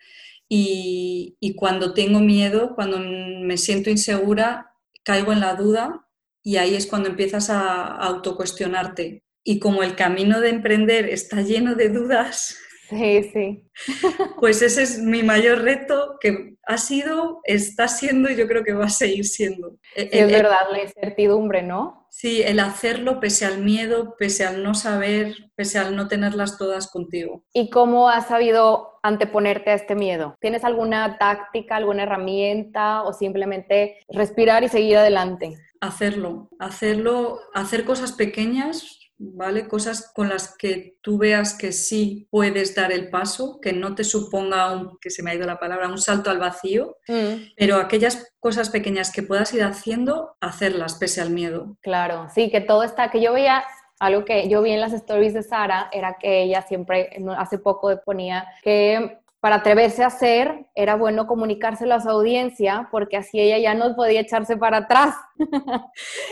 y, 0.52 1.54
cuando 1.56 1.94
tengo 1.94 2.18
miedo, 2.18 2.74
cuando 2.74 2.98
me 2.98 3.56
siento 3.56 3.88
insegura, 3.88 4.74
caigo 5.04 5.32
en 5.32 5.40
la 5.40 5.54
duda 5.54 6.08
y 6.42 6.56
ahí 6.56 6.74
es 6.74 6.86
cuando 6.86 7.08
empiezas 7.08 7.50
a 7.50 7.86
autocuestionarte. 7.86 9.22
Y 9.44 9.60
como 9.60 9.82
el 9.82 9.94
camino 9.94 10.40
de 10.40 10.50
emprender 10.50 11.08
está 11.08 11.42
lleno 11.42 11.76
de 11.76 11.88
dudas, 11.88 12.58
Sí, 12.90 13.22
sí. 13.32 13.70
Pues 14.40 14.62
ese 14.62 14.82
es 14.82 14.98
mi 14.98 15.22
mayor 15.22 15.62
reto 15.62 16.16
que 16.20 16.56
ha 16.66 16.76
sido, 16.76 17.40
está 17.44 17.86
siendo 17.86 18.28
y 18.30 18.36
yo 18.36 18.48
creo 18.48 18.64
que 18.64 18.72
va 18.72 18.86
a 18.86 18.90
seguir 18.90 19.24
siendo. 19.24 19.78
E, 19.94 20.08
es 20.10 20.26
verdad, 20.26 20.66
la 20.72 20.82
incertidumbre, 20.82 21.62
¿no? 21.62 21.99
Sí, 22.10 22.42
el 22.42 22.58
hacerlo 22.58 23.20
pese 23.20 23.46
al 23.46 23.58
miedo, 23.62 24.16
pese 24.18 24.44
al 24.44 24.62
no 24.62 24.74
saber, 24.74 25.52
pese 25.54 25.78
al 25.78 25.94
no 25.94 26.08
tenerlas 26.08 26.58
todas 26.58 26.90
contigo. 26.90 27.44
¿Y 27.54 27.70
cómo 27.70 28.08
has 28.08 28.26
sabido 28.26 28.98
anteponerte 29.02 29.70
a 29.70 29.74
este 29.74 29.94
miedo? 29.94 30.36
¿Tienes 30.40 30.64
alguna 30.64 31.18
táctica, 31.18 31.76
alguna 31.76 32.02
herramienta 32.02 33.04
o 33.04 33.12
simplemente 33.12 33.98
respirar 34.08 34.64
y 34.64 34.68
seguir 34.68 34.96
adelante? 34.96 35.56
Hacerlo, 35.80 36.50
hacerlo, 36.58 37.38
hacer 37.54 37.84
cosas 37.84 38.12
pequeñas 38.12 38.99
¿vale? 39.20 39.68
Cosas 39.68 40.10
con 40.14 40.30
las 40.30 40.56
que 40.56 40.96
tú 41.02 41.18
veas 41.18 41.54
que 41.54 41.72
sí 41.72 42.26
puedes 42.30 42.74
dar 42.74 42.90
el 42.90 43.10
paso, 43.10 43.60
que 43.60 43.72
no 43.72 43.94
te 43.94 44.02
suponga, 44.02 44.72
un, 44.72 44.98
que 44.98 45.10
se 45.10 45.22
me 45.22 45.30
ha 45.30 45.34
ido 45.34 45.46
la 45.46 45.58
palabra, 45.58 45.88
un 45.88 45.98
salto 45.98 46.30
al 46.30 46.38
vacío, 46.38 46.96
mm. 47.06 47.52
pero 47.56 47.76
aquellas 47.76 48.32
cosas 48.40 48.70
pequeñas 48.70 49.12
que 49.12 49.22
puedas 49.22 49.52
ir 49.52 49.62
haciendo, 49.62 50.36
hacerlas 50.40 50.94
pese 50.94 51.20
al 51.20 51.30
miedo. 51.30 51.76
Claro, 51.82 52.28
sí, 52.34 52.50
que 52.50 52.62
todo 52.62 52.82
está, 52.82 53.10
que 53.10 53.20
yo 53.20 53.34
veía 53.34 53.62
algo 53.98 54.24
que 54.24 54.48
yo 54.48 54.62
vi 54.62 54.70
en 54.70 54.80
las 54.80 54.94
stories 54.94 55.34
de 55.34 55.42
Sara 55.42 55.90
era 55.92 56.16
que 56.18 56.44
ella 56.44 56.62
siempre, 56.62 57.10
hace 57.36 57.58
poco 57.58 58.00
ponía 58.02 58.46
que 58.62 59.18
para 59.40 59.56
atreverse 59.56 60.02
a 60.02 60.08
hacer, 60.08 60.66
era 60.74 60.96
bueno 60.96 61.26
comunicárselo 61.26 61.94
a 61.94 62.00
su 62.00 62.10
audiencia, 62.10 62.88
porque 62.90 63.16
así 63.16 63.40
ella 63.40 63.58
ya 63.58 63.74
no 63.74 63.96
podía 63.96 64.20
echarse 64.20 64.56
para 64.58 64.78
atrás. 64.78 65.14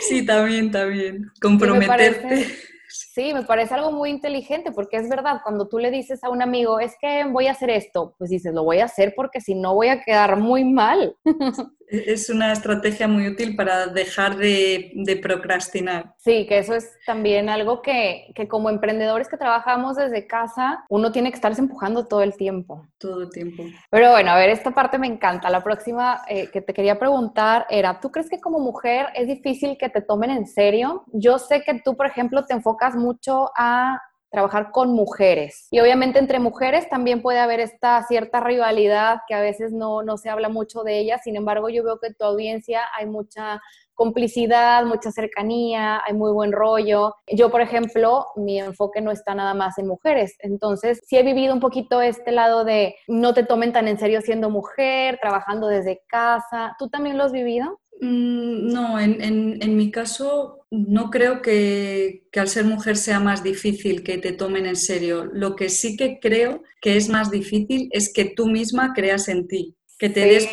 Sí, 0.01 0.27
también, 0.27 0.71
también. 0.71 1.31
Comprometerte. 1.41 2.47
Sí, 2.91 3.35
me 3.35 3.43
parece 3.45 3.75
algo 3.75 3.93
muy 3.93 4.09
inteligente 4.11 4.73
porque 4.73 4.97
es 4.97 5.09
verdad, 5.11 5.41
cuando 5.45 5.69
tú 5.69 5.79
le 5.79 5.91
dices 5.91 6.25
a 6.25 6.31
un 6.31 6.41
amigo, 6.43 6.81
es 6.81 6.97
que 7.01 7.25
voy 7.25 7.47
a 7.47 7.53
hacer 7.53 7.69
esto, 7.71 8.15
pues 8.19 8.31
dices, 8.31 8.55
lo 8.55 8.65
voy 8.65 8.79
a 8.79 8.87
hacer 8.87 9.13
porque 9.15 9.41
si 9.43 9.55
no 9.55 9.75
voy 9.75 9.89
a 9.89 10.03
quedar 10.03 10.37
muy 10.39 10.65
mal. 10.65 11.15
Es 11.91 12.29
una 12.29 12.53
estrategia 12.53 13.09
muy 13.09 13.29
útil 13.29 13.57
para 13.57 13.87
dejar 13.87 14.37
de, 14.37 15.21
procrastinar. 15.23 16.15
Sí, 16.19 16.47
que 16.47 16.59
eso 16.59 16.75
es 16.75 16.91
también 17.07 17.49
algo 17.49 17.81
que, 17.83 18.33
como 18.49 18.69
emprendedores 18.69 19.29
que 19.29 19.37
trabajamos 19.37 19.97
desde 19.97 20.27
casa, 20.27 20.85
uno 20.89 21.13
tiene 21.13 21.31
que 21.31 21.37
estarse 21.37 21.61
empujando 21.61 22.07
todo 22.07 22.23
el 22.23 22.37
tiempo. 22.37 22.87
Todo 22.99 23.23
el 23.23 23.31
tiempo. 23.31 23.65
Pero 23.91 24.11
bueno, 24.11 24.31
a 24.33 24.37
ver, 24.37 24.51
esta 24.51 24.73
parte 24.73 24.99
me 24.99 25.07
encanta. 25.07 25.51
La 25.51 25.65
próxima 25.65 26.23
eh, 26.29 26.51
que 26.51 26.61
te 26.61 26.75
quería 26.75 26.99
preguntar 26.99 27.67
era, 27.71 28.01
¿tú 28.01 28.11
crees 28.11 28.29
que 28.29 28.41
como 28.41 28.59
mujer 28.59 29.07
es 29.15 29.27
difícil 29.27 29.79
que 29.79 29.89
te 29.89 30.03
tomen 30.03 30.31
en 30.31 30.47
serio? 30.47 31.05
Yo 31.13 31.39
sé 31.39 31.63
que 31.63 31.81
tú, 31.83 31.97
por 31.97 32.07
ejemplo, 32.07 32.45
te 32.45 32.55
enfocas 32.55 32.97
mucho 32.97 33.51
a 33.57 34.01
trabajar 34.31 34.71
con 34.71 34.93
mujeres. 34.93 35.69
Y 35.71 35.81
obviamente 35.81 36.19
entre 36.19 36.39
mujeres 36.39 36.89
también 36.89 37.23
puede 37.23 37.39
haber 37.39 37.61
esta 37.61 38.03
cierta 38.07 38.41
rivalidad 38.41 39.19
que 39.27 39.35
a 39.35 39.41
veces 39.41 39.73
no, 39.73 40.03
no 40.03 40.17
se 40.17 40.31
habla 40.31 40.49
mucho 40.49 40.83
de 40.83 40.99
ella, 40.99 41.19
sin 41.19 41.37
embargo 41.37 41.69
yo 41.69 41.83
veo 41.85 41.99
que 41.99 42.09
en 42.09 42.15
tu 42.15 42.25
audiencia 42.25 42.83
hay 42.97 43.07
mucha 43.07 43.61
complicidad, 43.99 44.85
mucha 44.85 45.11
cercanía, 45.11 46.01
hay 46.07 46.15
muy 46.15 46.31
buen 46.33 46.53
rollo. 46.53 47.17
Yo, 47.27 47.51
por 47.51 47.61
ejemplo, 47.61 48.27
mi 48.37 48.61
enfoque 48.61 49.01
no 49.01 49.11
está 49.11 49.35
nada 49.35 49.55
más 49.55 49.77
en 49.77 49.89
mujeres, 49.89 50.37
entonces 50.39 51.01
sí 51.05 51.17
he 51.17 51.25
vivido 51.25 51.53
un 51.53 51.59
poquito 51.59 52.01
este 52.01 52.31
lado 52.31 52.65
de 52.65 52.95
no 53.09 53.35
te 53.35 53.43
tomen 53.43 53.73
tan 53.73 53.89
en 53.89 53.99
serio 53.99 54.21
siendo 54.21 54.51
mujer, 54.51 55.19
trabajando 55.21 55.67
desde 55.67 56.01
casa. 56.07 56.77
¿Tú 56.79 56.89
también 56.89 57.19
lo 57.19 57.25
has 57.25 57.33
vivido? 57.33 57.81
Mm, 58.01 58.73
no, 58.73 59.01
en, 59.01 59.77
mi 59.77 59.91
caso 59.91 60.58
no 60.71 61.11
creo 61.11 61.41
que, 61.41 62.29
al 62.37 62.49
ser 62.49 62.65
mujer 62.65 62.97
sea 62.97 63.21
más 63.21 63.43
difícil 63.43 64.03
que 64.03 64.19
te 64.19 64.33
tomen 64.33 64.67
en 64.67 64.77
serio. 64.77 65.25
Lo 65.25 65.57
que 65.57 65.69
sí 65.69 65.97
que 65.97 66.19
creo 66.21 66.63
que 66.81 66.97
es 66.97 67.09
más 67.09 67.31
difícil 67.31 67.89
es 67.93 68.13
que 68.13 68.27
tú 68.27 68.47
misma 68.47 68.93
creas 68.95 69.29
en 69.29 69.49
ti, 69.49 69.77
que 69.99 70.09
te, 70.09 70.21
des, 70.21 70.49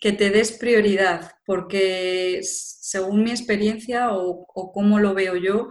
Que 0.00 0.12
te 0.12 0.30
des 0.30 0.52
prioridad, 0.52 1.32
porque 1.46 2.40
según 2.42 3.24
mi 3.24 3.30
experiencia 3.30 4.12
o, 4.12 4.46
o 4.54 4.72
cómo 4.72 4.98
lo 4.98 5.14
veo 5.14 5.36
yo, 5.36 5.68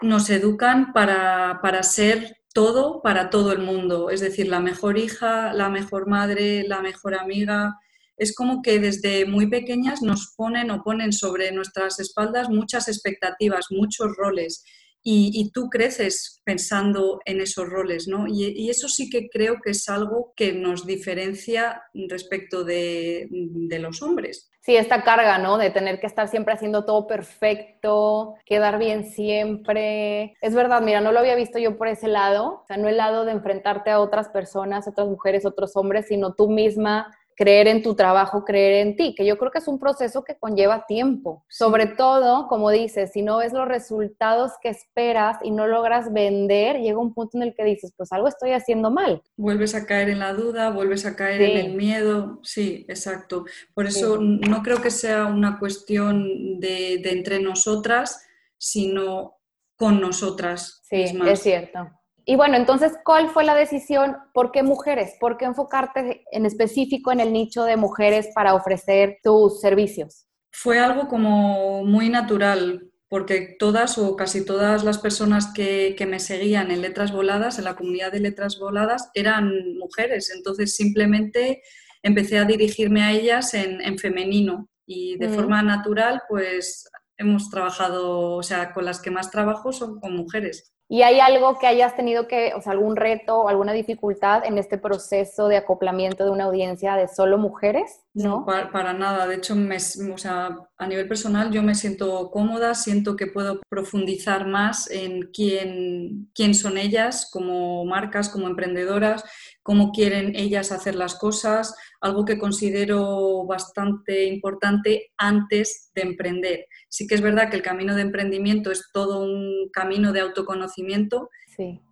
nos 0.00 0.30
educan 0.30 0.92
para, 0.92 1.60
para 1.62 1.82
ser 1.82 2.38
todo 2.54 3.02
para 3.02 3.30
todo 3.30 3.52
el 3.52 3.60
mundo, 3.60 4.10
es 4.10 4.20
decir, 4.20 4.48
la 4.48 4.58
mejor 4.58 4.98
hija, 4.98 5.52
la 5.52 5.68
mejor 5.68 6.08
madre, 6.08 6.64
la 6.66 6.80
mejor 6.80 7.14
amiga, 7.14 7.78
es 8.18 8.34
como 8.34 8.62
que 8.62 8.80
desde 8.80 9.24
muy 9.24 9.48
pequeñas 9.48 10.02
nos 10.02 10.34
ponen 10.36 10.70
o 10.70 10.82
ponen 10.82 11.12
sobre 11.12 11.52
nuestras 11.52 12.00
espaldas 12.00 12.50
muchas 12.50 12.88
expectativas, 12.88 13.66
muchos 13.70 14.14
roles. 14.16 14.64
Y, 15.10 15.52
tú 15.54 15.70
creces 15.70 16.42
pensando 16.44 17.20
en 17.24 17.40
esos 17.40 17.66
roles, 17.66 18.08
¿no? 18.08 18.26
Y, 18.28 18.68
eso 18.68 18.88
sí 18.88 19.08
que 19.08 19.30
creo 19.30 19.56
que 19.64 19.70
es 19.70 19.88
algo 19.88 20.34
que 20.36 20.52
nos 20.52 20.84
diferencia 20.86 21.82
respecto 22.10 22.62
de, 22.62 23.26
de, 23.30 23.78
los 23.78 24.02
hombres. 24.02 24.50
Sí, 24.60 24.76
esta 24.76 25.04
carga, 25.04 25.38
¿no? 25.38 25.56
De 25.56 25.70
tener 25.70 25.98
que 25.98 26.06
estar 26.06 26.28
siempre 26.28 26.52
haciendo 26.52 26.84
todo 26.84 27.06
perfecto, 27.06 28.34
quedar 28.44 28.78
bien 28.78 29.10
siempre. 29.10 30.36
Es 30.42 30.54
verdad, 30.54 30.82
mira, 30.82 31.00
no 31.00 31.12
lo 31.12 31.20
había 31.20 31.36
visto 31.36 31.58
yo 31.58 31.78
por 31.78 31.88
ese 31.88 32.08
lado, 32.08 32.60
o 32.62 32.64
sea, 32.66 32.76
no 32.76 32.86
el 32.86 32.98
lado 32.98 33.24
de 33.24 33.32
enfrentarte 33.32 33.88
a 33.88 34.00
otras 34.00 34.28
personas, 34.28 34.88
otras 34.88 35.08
mujeres, 35.08 35.46
otros 35.46 35.74
hombres, 35.74 36.08
sino 36.08 36.34
tú 36.34 36.50
misma 36.50 37.10
creer 37.38 37.68
en 37.68 37.84
tu 37.84 37.94
trabajo, 37.94 38.44
creer 38.44 38.84
en 38.84 38.96
ti, 38.96 39.14
que 39.16 39.24
yo 39.24 39.38
creo 39.38 39.52
que 39.52 39.58
es 39.58 39.68
un 39.68 39.78
proceso 39.78 40.24
que 40.24 40.36
conlleva 40.36 40.86
tiempo. 40.88 41.44
Sobre 41.48 41.86
todo, 41.86 42.48
como 42.48 42.68
dices, 42.70 43.12
si 43.12 43.22
no 43.22 43.38
ves 43.38 43.52
los 43.52 43.68
resultados 43.68 44.52
que 44.60 44.70
esperas 44.70 45.38
y 45.44 45.52
no 45.52 45.68
logras 45.68 46.12
vender, 46.12 46.80
llega 46.80 46.98
un 46.98 47.14
punto 47.14 47.36
en 47.36 47.44
el 47.44 47.54
que 47.54 47.62
dices, 47.62 47.94
pues 47.96 48.10
algo 48.10 48.26
estoy 48.26 48.50
haciendo 48.50 48.90
mal. 48.90 49.22
Vuelves 49.36 49.76
a 49.76 49.86
caer 49.86 50.08
en 50.08 50.18
la 50.18 50.32
duda, 50.32 50.70
vuelves 50.70 51.06
a 51.06 51.14
caer 51.14 51.40
en 51.42 51.56
el 51.58 51.74
miedo. 51.74 52.40
Sí, 52.42 52.84
exacto. 52.88 53.44
Por 53.72 53.86
eso 53.86 54.18
no 54.20 54.60
creo 54.64 54.82
que 54.82 54.90
sea 54.90 55.26
una 55.26 55.60
cuestión 55.60 56.58
de, 56.58 56.94
entre 57.04 57.40
nosotras, 57.40 58.26
sino 58.56 59.36
con 59.76 60.00
nosotras. 60.00 60.82
Sí, 60.82 61.04
es 61.04 61.40
cierto. 61.40 61.97
Y 62.30 62.36
bueno, 62.36 62.58
entonces, 62.58 62.92
¿cuál 63.06 63.30
fue 63.30 63.42
la 63.42 63.54
decisión? 63.54 64.18
¿Por 64.34 64.52
qué 64.52 64.62
mujeres? 64.62 65.14
¿Por 65.18 65.38
qué 65.38 65.46
enfocarte 65.46 66.26
en 66.30 66.44
específico 66.44 67.10
en 67.10 67.20
el 67.20 67.32
nicho 67.32 67.64
de 67.64 67.78
mujeres 67.78 68.28
para 68.34 68.52
ofrecer 68.52 69.16
tus 69.22 69.62
servicios? 69.62 70.26
Fue 70.52 70.78
algo 70.78 71.08
como 71.08 71.86
muy 71.86 72.10
natural, 72.10 72.90
porque 73.08 73.56
todas 73.58 73.96
o 73.96 74.14
casi 74.14 74.44
todas 74.44 74.84
las 74.84 74.98
personas 74.98 75.54
que, 75.54 75.96
me 76.06 76.20
seguían 76.20 76.70
en 76.70 76.82
Letras 76.82 77.12
Voladas, 77.12 77.56
en 77.56 77.64
la 77.64 77.76
comunidad 77.76 78.12
de 78.12 78.20
Letras 78.20 78.58
Voladas, 78.60 79.10
eran 79.14 79.78
mujeres. 79.78 80.30
Entonces, 80.30 80.76
simplemente 80.76 81.62
empecé 82.02 82.36
a 82.36 82.44
dirigirme 82.44 83.04
a 83.04 83.12
ellas 83.12 83.54
en, 83.54 83.98
femenino 83.98 84.68
y 84.84 85.16
de 85.16 85.30
forma 85.30 85.62
natural, 85.62 86.20
pues 86.28 86.90
hemos 87.16 87.48
trabajado, 87.48 88.32
o 88.32 88.42
sea, 88.42 88.74
con 88.74 88.84
las 88.84 89.00
que 89.00 89.10
más 89.10 89.30
trabajo 89.30 89.72
son 89.72 89.98
con 89.98 90.14
mujeres. 90.14 90.74
¿Y 90.90 91.02
hay 91.02 91.20
algo 91.20 91.58
que 91.58 91.66
hayas 91.66 91.94
tenido 91.94 92.26
que, 92.26 92.54
o 92.54 92.62
sea, 92.62 92.72
algún 92.72 92.96
reto 92.96 93.40
o 93.40 93.48
alguna 93.48 93.74
dificultad 93.74 94.46
en 94.46 94.56
este 94.56 94.78
proceso 94.78 95.46
de 95.46 95.58
acoplamiento 95.58 96.24
de 96.24 96.30
una 96.30 96.44
audiencia 96.44 96.94
de 96.96 97.08
solo 97.08 97.36
mujeres? 97.36 98.00
No, 98.14 98.46
para, 98.46 98.94
nada. 98.94 99.26
De 99.26 99.34
hecho, 99.34 99.54
me, 99.54 99.76
o 99.76 100.18
sea, 100.18 100.58
a 100.78 100.86
nivel 100.86 101.06
personal 101.06 101.50
yo 101.50 101.62
me 101.62 101.74
siento 101.74 102.30
cómoda, 102.30 102.74
siento 102.74 103.16
que 103.16 103.26
puedo 103.26 103.60
profundizar 103.68 104.46
más 104.46 104.90
en 104.90 105.30
quién, 105.30 106.30
quién 106.34 106.54
son 106.54 106.78
ellas 106.78 107.28
como 107.30 107.84
marcas, 107.84 108.30
como 108.30 108.48
emprendedoras, 108.48 109.24
cómo 109.68 109.92
quieren 109.92 110.34
ellas 110.34 110.72
hacer 110.72 110.94
las 110.94 111.16
cosas, 111.16 111.74
algo 112.00 112.24
que 112.24 112.38
considero 112.38 113.44
bastante 113.44 114.24
importante 114.24 115.12
antes 115.18 115.92
de 115.94 116.00
emprender. 116.00 116.64
Sí 116.88 117.06
que 117.06 117.14
es 117.14 117.20
verdad 117.20 117.50
que 117.50 117.56
el 117.56 117.62
camino 117.62 117.94
de 117.94 118.00
emprendimiento 118.00 118.70
es 118.70 118.88
todo 118.94 119.22
un 119.22 119.68
camino 119.70 120.14
de 120.14 120.20
autoconocimiento, 120.20 121.28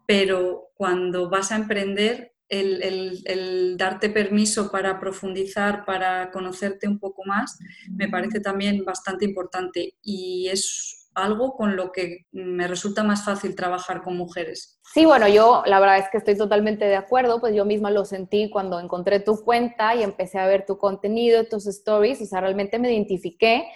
pero 0.06 0.70
cuando 0.74 1.28
vas 1.28 1.52
a 1.52 1.56
emprender, 1.56 2.32
el, 2.48 3.76
darte 3.76 4.08
permiso 4.08 4.70
para 4.70 4.98
profundizar, 4.98 5.84
para 5.84 6.30
conocerte 6.30 6.88
un 6.88 6.98
poco 6.98 7.24
más, 7.26 7.58
me 7.90 8.08
parece 8.08 8.40
también 8.40 8.86
bastante 8.86 9.26
importante. 9.26 9.96
Y 10.00 10.48
es 10.48 10.95
algo 11.16 11.56
con 11.56 11.74
lo 11.74 11.90
que 11.90 12.26
me 12.30 12.68
resulta 12.68 13.02
más 13.02 13.24
fácil 13.24 13.56
trabajar 13.56 14.02
con 14.02 14.16
mujeres. 14.16 14.78
Sí, 14.94 15.04
bueno, 15.04 15.26
yo 15.26 15.62
la 15.66 15.80
verdad 15.80 15.98
es 15.98 16.08
que 16.10 16.18
estoy 16.18 16.36
totalmente 16.36 16.84
de 16.84 16.96
acuerdo, 16.96 17.40
pues 17.40 17.54
yo 17.54 17.64
misma 17.64 17.90
lo 17.90 18.04
sentí 18.04 18.50
cuando 18.50 18.78
encontré 18.78 19.18
tu 19.20 19.42
cuenta 19.42 19.94
y 19.94 20.02
empecé 20.02 20.38
a 20.38 20.46
ver 20.46 20.64
tu 20.64 20.78
contenido, 20.78 21.48
tus 21.48 21.66
stories, 21.66 22.22
o 22.22 22.26
sea, 22.26 22.40
realmente 22.40 22.78
me 22.78 22.92
identifiqué 22.92 23.66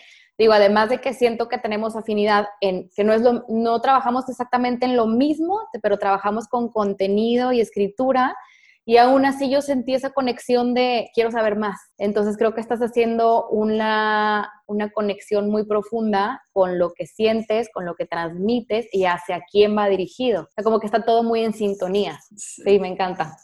Digo, 0.40 0.54
además 0.54 0.88
de 0.88 1.02
que 1.02 1.12
siento 1.12 1.50
que 1.50 1.59
tenemos 1.59 1.97
afinidad 1.97 2.47
en 2.62 2.88
que 2.97 3.04
no 3.04 3.12
es 3.12 3.20
lo, 3.20 3.44
no 3.50 3.78
trabajamos 3.82 4.26
exactamente 4.30 4.87
en 4.87 4.97
lo 4.97 5.06
mismo, 5.06 5.61
pero 5.82 5.99
trabajamos 5.99 6.49
con 6.49 6.70
contenido 6.70 7.52
y 7.52 7.61
escritura. 7.61 8.35
Y 8.84 8.96
aún 8.96 9.25
así 9.25 9.50
yo 9.50 9.62
sentí 9.62 9.94
esa 9.94 10.10
conexión 10.10 10.75
de 10.75 11.10
quiero 11.14 11.30
saber 11.30 11.56
más. 11.56 11.78
Entonces 11.99 12.37
creo 12.37 12.54
que 12.54 12.60
estás 12.60 12.80
haciendo 12.80 13.49
una, 13.49 14.50
una 14.66 14.90
conexión 14.90 15.50
muy 15.50 15.64
profunda 15.64 16.42
con 16.52 16.78
lo 16.78 16.92
que 16.92 17.06
sientes, 17.06 17.68
con 17.72 17.84
lo 17.84 17.94
que 17.94 18.06
transmites 18.06 18.88
y 18.92 19.04
hacia 19.04 19.42
quién 19.50 19.76
va 19.76 19.88
dirigido. 19.88 20.42
O 20.42 20.49
sea, 20.54 20.64
como 20.64 20.80
que 20.80 20.87
está 20.87 21.04
todo 21.04 21.22
muy 21.22 21.44
en 21.44 21.52
sintonía. 21.52 22.18
Sí, 22.37 22.78
me 22.78 22.88
encanta. 22.88 23.37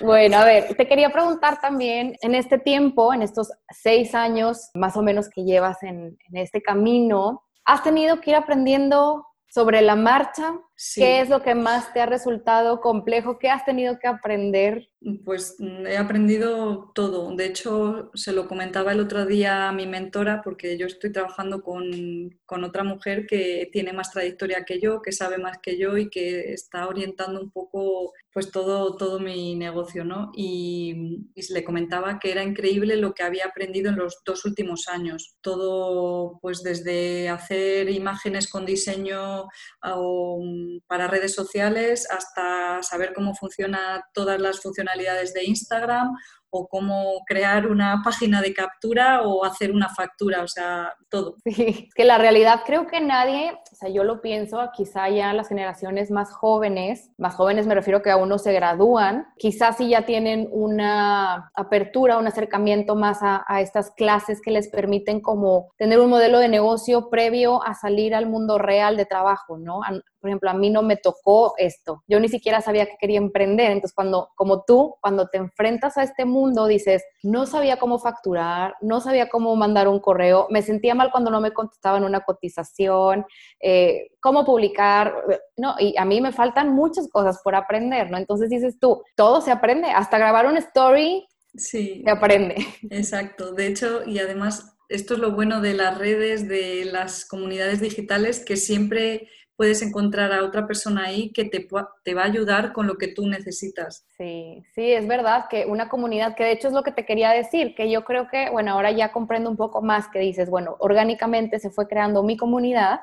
Bueno, 0.00 0.38
a 0.38 0.44
ver, 0.44 0.74
te 0.76 0.86
quería 0.86 1.10
preguntar 1.10 1.60
también, 1.60 2.16
en 2.22 2.34
este 2.34 2.58
tiempo, 2.58 3.12
en 3.12 3.22
estos 3.22 3.50
seis 3.68 4.14
años 4.14 4.70
más 4.74 4.96
o 4.96 5.02
menos 5.02 5.28
que 5.28 5.44
llevas 5.44 5.82
en, 5.82 6.16
en 6.28 6.36
este 6.36 6.62
camino, 6.62 7.42
¿has 7.64 7.82
tenido 7.82 8.20
que 8.20 8.30
ir 8.30 8.36
aprendiendo 8.36 9.26
sobre 9.48 9.82
la 9.82 9.94
marcha? 9.94 10.54
¿Qué 10.94 11.20
es 11.20 11.28
lo 11.28 11.42
que 11.42 11.54
más 11.54 11.92
te 11.92 12.00
ha 12.00 12.06
resultado 12.06 12.80
complejo? 12.80 13.38
¿Qué 13.38 13.48
has 13.48 13.64
tenido 13.64 13.98
que 13.98 14.08
aprender? 14.08 14.88
Pues 15.24 15.56
mm, 15.58 15.86
he 15.86 15.96
aprendido 15.96 16.90
todo. 16.94 17.34
De 17.36 17.46
hecho, 17.46 18.10
se 18.14 18.32
lo 18.32 18.48
comentaba 18.48 18.92
el 18.92 19.00
otro 19.00 19.24
día 19.24 19.68
a 19.68 19.72
mi 19.72 19.86
mentora 19.86 20.40
porque 20.42 20.76
yo 20.76 20.86
estoy 20.86 21.12
trabajando 21.12 21.62
con, 21.62 22.38
con, 22.44 22.64
otra 22.64 22.82
mujer 22.82 23.26
que 23.26 23.68
tiene 23.70 23.92
más 23.92 24.10
trayectoria 24.10 24.64
que 24.64 24.80
yo, 24.80 25.02
que 25.02 25.12
sabe 25.12 25.38
más 25.38 25.58
que 25.58 25.78
yo 25.78 25.96
y 25.96 26.08
que 26.08 26.52
está 26.52 26.88
orientando 26.88 27.40
un 27.40 27.50
poco 27.50 28.12
pues 28.32 28.50
todo, 28.50 28.96
todo 28.96 29.20
mi 29.20 29.54
negocio, 29.54 30.04
¿no? 30.04 30.32
Y, 30.34 31.28
y 31.34 31.52
le 31.52 31.62
comentaba 31.64 32.18
que 32.18 32.32
era 32.32 32.42
increíble 32.42 32.96
lo 32.96 33.14
que 33.14 33.22
había 33.22 33.46
aprendido 33.46 33.90
en 33.90 33.96
los 33.96 34.22
dos 34.24 34.44
últimos 34.44 34.88
años. 34.88 35.36
Todo, 35.40 36.40
pues 36.40 36.62
desde 36.62 37.28
hacer 37.28 37.90
imágenes 37.90 38.48
con 38.48 38.66
diseño 38.66 39.44
o 39.84 40.42
para 40.86 41.08
redes 41.08 41.34
sociales 41.34 42.06
hasta 42.10 42.82
saber 42.82 43.12
cómo 43.14 43.34
funcionan 43.34 44.02
todas 44.12 44.40
las 44.40 44.60
funcionalidades 44.60 45.32
de 45.34 45.44
Instagram 45.44 46.14
o 46.56 46.68
cómo 46.68 47.24
crear 47.26 47.66
una 47.66 48.00
página 48.04 48.40
de 48.40 48.54
captura 48.54 49.22
o 49.22 49.44
hacer 49.44 49.72
una 49.72 49.88
factura, 49.88 50.42
o 50.42 50.48
sea, 50.48 50.94
todo. 51.10 51.34
Sí, 51.44 51.88
que 51.94 52.04
la 52.04 52.18
realidad 52.18 52.62
creo 52.64 52.86
que 52.86 53.00
nadie, 53.00 53.52
o 53.52 53.74
sea, 53.76 53.88
yo 53.88 54.04
lo 54.04 54.20
pienso, 54.20 54.58
quizá 54.72 55.08
ya 55.08 55.32
las 55.32 55.48
generaciones 55.48 56.10
más 56.10 56.32
jóvenes, 56.32 57.10
más 57.18 57.34
jóvenes 57.34 57.66
me 57.66 57.74
refiero 57.74 58.02
que 58.02 58.10
aún 58.10 58.28
no 58.28 58.38
se 58.38 58.52
gradúan, 58.52 59.26
quizás 59.36 59.76
sí 59.76 59.88
ya 59.88 60.06
tienen 60.06 60.48
una 60.50 61.50
apertura, 61.54 62.18
un 62.18 62.26
acercamiento 62.26 62.94
más 62.94 63.22
a, 63.22 63.44
a 63.46 63.60
estas 63.60 63.90
clases 63.92 64.40
que 64.40 64.50
les 64.50 64.68
permiten 64.68 65.20
como 65.20 65.72
tener 65.76 66.00
un 66.00 66.10
modelo 66.10 66.38
de 66.38 66.48
negocio 66.48 67.08
previo 67.10 67.64
a 67.64 67.74
salir 67.74 68.14
al 68.14 68.26
mundo 68.26 68.58
real 68.58 68.96
de 68.96 69.06
trabajo, 69.06 69.58
¿no? 69.58 69.80
Por 70.24 70.30
ejemplo, 70.30 70.48
a 70.48 70.54
mí 70.54 70.70
no 70.70 70.80
me 70.80 70.96
tocó 70.96 71.52
esto. 71.58 72.02
Yo 72.08 72.18
ni 72.18 72.30
siquiera 72.30 72.62
sabía 72.62 72.86
que 72.86 72.96
quería 72.98 73.18
emprender. 73.18 73.72
Entonces, 73.72 73.94
cuando, 73.94 74.30
como 74.36 74.64
tú, 74.64 74.94
cuando 75.02 75.28
te 75.28 75.36
enfrentas 75.36 75.98
a 75.98 76.02
este 76.02 76.24
mundo, 76.24 76.66
dices, 76.66 77.04
no 77.22 77.44
sabía 77.44 77.76
cómo 77.76 77.98
facturar, 77.98 78.74
no 78.80 79.02
sabía 79.02 79.28
cómo 79.28 79.54
mandar 79.54 79.86
un 79.86 80.00
correo, 80.00 80.46
me 80.48 80.62
sentía 80.62 80.94
mal 80.94 81.10
cuando 81.12 81.30
no 81.30 81.42
me 81.42 81.52
contestaban 81.52 82.04
una 82.04 82.20
cotización, 82.20 83.26
eh, 83.60 84.12
cómo 84.18 84.46
publicar, 84.46 85.14
no, 85.58 85.74
y 85.78 85.94
a 85.98 86.06
mí 86.06 86.22
me 86.22 86.32
faltan 86.32 86.74
muchas 86.74 87.06
cosas 87.10 87.42
por 87.44 87.54
aprender, 87.54 88.10
¿no? 88.10 88.16
Entonces 88.16 88.48
dices 88.48 88.78
tú, 88.80 89.02
todo 89.16 89.42
se 89.42 89.50
aprende, 89.50 89.90
hasta 89.90 90.16
grabar 90.16 90.46
un 90.46 90.56
story 90.56 91.28
sí, 91.54 92.00
se 92.02 92.10
aprende. 92.10 92.54
Exacto, 92.88 93.52
de 93.52 93.66
hecho, 93.66 94.04
y 94.06 94.20
además 94.20 94.74
esto 94.88 95.14
es 95.14 95.20
lo 95.20 95.32
bueno 95.32 95.60
de 95.60 95.74
las 95.74 95.98
redes, 95.98 96.48
de 96.48 96.86
las 96.86 97.26
comunidades 97.26 97.82
digitales, 97.82 98.42
que 98.42 98.56
siempre 98.56 99.28
puedes 99.56 99.82
encontrar 99.82 100.32
a 100.32 100.44
otra 100.44 100.66
persona 100.66 101.04
ahí 101.04 101.32
que 101.32 101.44
te, 101.44 101.66
te 102.04 102.14
va 102.14 102.22
a 102.22 102.26
ayudar 102.26 102.72
con 102.72 102.86
lo 102.86 102.96
que 102.96 103.08
tú 103.08 103.26
necesitas. 103.26 104.06
Sí, 104.16 104.64
sí, 104.74 104.92
es 104.92 105.06
verdad 105.06 105.46
que 105.48 105.66
una 105.66 105.88
comunidad, 105.88 106.34
que 106.34 106.44
de 106.44 106.52
hecho 106.52 106.68
es 106.68 106.74
lo 106.74 106.82
que 106.82 106.92
te 106.92 107.06
quería 107.06 107.30
decir, 107.30 107.74
que 107.74 107.90
yo 107.90 108.04
creo 108.04 108.28
que, 108.28 108.50
bueno, 108.50 108.72
ahora 108.72 108.90
ya 108.90 109.12
comprendo 109.12 109.50
un 109.50 109.56
poco 109.56 109.82
más 109.82 110.08
que 110.08 110.18
dices, 110.18 110.50
bueno, 110.50 110.76
orgánicamente 110.80 111.58
se 111.58 111.70
fue 111.70 111.88
creando 111.88 112.22
mi 112.22 112.36
comunidad, 112.36 113.00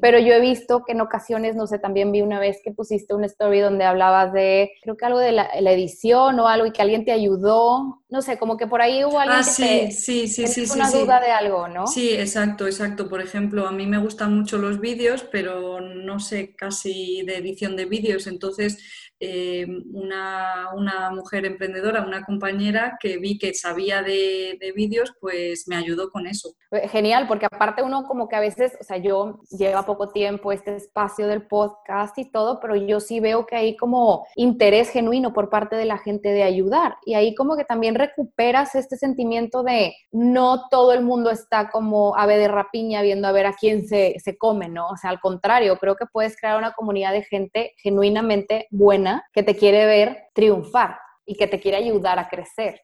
pero 0.00 0.18
yo 0.18 0.32
he 0.32 0.40
visto 0.40 0.84
que 0.84 0.92
en 0.92 1.00
ocasiones, 1.00 1.56
no 1.56 1.66
sé, 1.66 1.78
también 1.78 2.12
vi 2.12 2.22
una 2.22 2.38
vez 2.38 2.60
que 2.64 2.70
pusiste 2.70 3.14
una 3.14 3.26
story 3.26 3.60
donde 3.60 3.84
hablabas 3.84 4.32
de, 4.32 4.72
creo 4.82 4.96
que 4.96 5.04
algo 5.04 5.18
de 5.18 5.32
la, 5.32 5.48
edición 5.54 6.38
o 6.38 6.48
algo 6.48 6.66
y 6.66 6.72
que 6.72 6.82
alguien 6.82 7.04
te 7.04 7.12
ayudó, 7.12 8.02
no 8.08 8.22
sé, 8.22 8.38
como 8.38 8.56
que 8.56 8.66
por 8.66 8.80
ahí 8.80 9.04
hubo 9.04 9.18
alguien 9.18 9.40
ah, 9.40 9.44
que 9.44 9.90
sí, 9.90 10.26
sí, 10.26 10.28
sí, 10.28 10.46
sí, 10.46 10.72
una 10.72 10.90
duda 10.90 11.20
de 11.20 11.32
algo, 11.32 11.66
¿no? 11.66 11.86
Sí, 11.88 12.10
exacto, 12.14 12.66
exacto. 12.66 13.08
Por 13.08 13.20
ejemplo, 13.20 13.66
a 13.66 13.72
mí 13.72 13.86
me 13.86 13.98
gustan 13.98 14.36
mucho 14.36 14.58
los 14.58 14.80
vídeos, 14.80 15.24
pero 15.32 15.80
no 15.80 16.20
sé 16.20 16.54
casi 16.54 17.22
de 17.22 17.38
edición 17.38 17.74
de 17.74 17.86
vídeos, 17.86 18.28
entonces 18.28 18.78
eh, 19.18 19.66
una, 19.94 20.68
una, 20.74 21.10
mujer 21.10 21.46
emprendedora, 21.46 22.02
una 22.02 22.22
compañera 22.22 22.98
que 23.00 23.16
vi 23.16 23.38
que 23.38 23.54
sabía 23.54 24.02
de, 24.02 24.58
de 24.60 24.72
vídeos, 24.72 25.14
pues 25.20 25.66
me 25.68 25.76
ayudó 25.76 26.10
con 26.10 26.26
eso. 26.26 26.50
Eh, 26.70 26.86
genial, 26.88 27.26
porque 27.26 27.46
aparte 27.46 27.82
uno 27.82 28.04
como 28.04 28.28
que 28.28 28.36
a 28.36 28.40
veces, 28.40 28.76
o 28.78 28.84
sea, 28.84 28.98
yo 28.98 29.40
lleva 29.58 29.86
poco 29.86 30.10
tiempo 30.10 30.52
este 30.52 30.76
espacio 30.76 31.26
del 31.28 31.46
podcast 31.46 32.18
y 32.18 32.30
todo, 32.30 32.60
pero 32.60 32.76
yo 32.76 33.00
sí 33.00 33.18
veo 33.18 33.46
que 33.46 33.56
hay 33.56 33.76
como 33.76 34.26
interés 34.34 34.90
genuino 34.90 35.32
por 35.32 35.48
parte 35.48 35.76
de 35.76 35.86
la 35.86 35.96
gente 35.96 36.28
de 36.28 36.42
ayudar 36.42 36.98
y 37.06 37.14
ahí 37.14 37.34
como 37.34 37.56
que 37.56 37.64
también 37.64 37.95
recuperas 37.98 38.74
este 38.74 38.96
sentimiento 38.96 39.62
de 39.62 39.94
no 40.12 40.68
todo 40.70 40.92
el 40.92 41.02
mundo 41.02 41.30
está 41.30 41.70
como 41.70 42.16
ave 42.16 42.38
de 42.38 42.48
rapiña 42.48 43.02
viendo 43.02 43.28
a 43.28 43.32
ver 43.32 43.46
a 43.46 43.54
quién 43.54 43.86
se, 43.86 44.16
se 44.22 44.36
come, 44.36 44.68
¿no? 44.68 44.88
O 44.88 44.96
sea, 44.96 45.10
al 45.10 45.20
contrario, 45.20 45.76
creo 45.78 45.96
que 45.96 46.06
puedes 46.06 46.36
crear 46.36 46.58
una 46.58 46.72
comunidad 46.72 47.12
de 47.12 47.22
gente 47.22 47.72
genuinamente 47.78 48.66
buena 48.70 49.24
que 49.32 49.42
te 49.42 49.56
quiere 49.56 49.86
ver 49.86 50.24
triunfar 50.34 50.98
y 51.24 51.36
que 51.36 51.46
te 51.46 51.60
quiere 51.60 51.78
ayudar 51.78 52.18
a 52.18 52.28
crecer. 52.28 52.80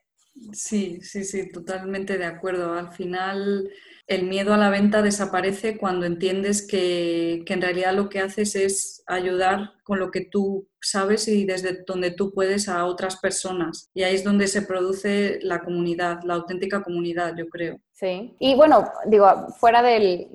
Sí, 0.51 0.99
sí, 1.01 1.23
sí, 1.23 1.51
totalmente 1.51 2.17
de 2.17 2.25
acuerdo. 2.25 2.73
Al 2.73 2.91
final 2.91 3.69
el 4.07 4.23
miedo 4.23 4.53
a 4.53 4.57
la 4.57 4.69
venta 4.69 5.01
desaparece 5.01 5.77
cuando 5.77 6.05
entiendes 6.05 6.65
que, 6.67 7.43
que 7.45 7.53
en 7.53 7.61
realidad 7.61 7.93
lo 7.93 8.09
que 8.09 8.19
haces 8.19 8.55
es 8.55 9.03
ayudar 9.07 9.71
con 9.83 9.99
lo 9.99 10.11
que 10.11 10.21
tú 10.21 10.67
sabes 10.81 11.27
y 11.27 11.45
desde 11.45 11.83
donde 11.85 12.11
tú 12.11 12.33
puedes 12.33 12.67
a 12.69 12.85
otras 12.85 13.17
personas. 13.17 13.89
Y 13.93 14.03
ahí 14.03 14.15
es 14.15 14.23
donde 14.23 14.47
se 14.47 14.61
produce 14.61 15.39
la 15.41 15.61
comunidad, 15.61 16.19
la 16.23 16.35
auténtica 16.35 16.81
comunidad, 16.81 17.33
yo 17.37 17.47
creo. 17.49 17.79
Sí, 17.91 18.35
y 18.39 18.55
bueno, 18.55 18.85
digo, 19.05 19.27
fuera 19.59 19.81
de 19.81 20.27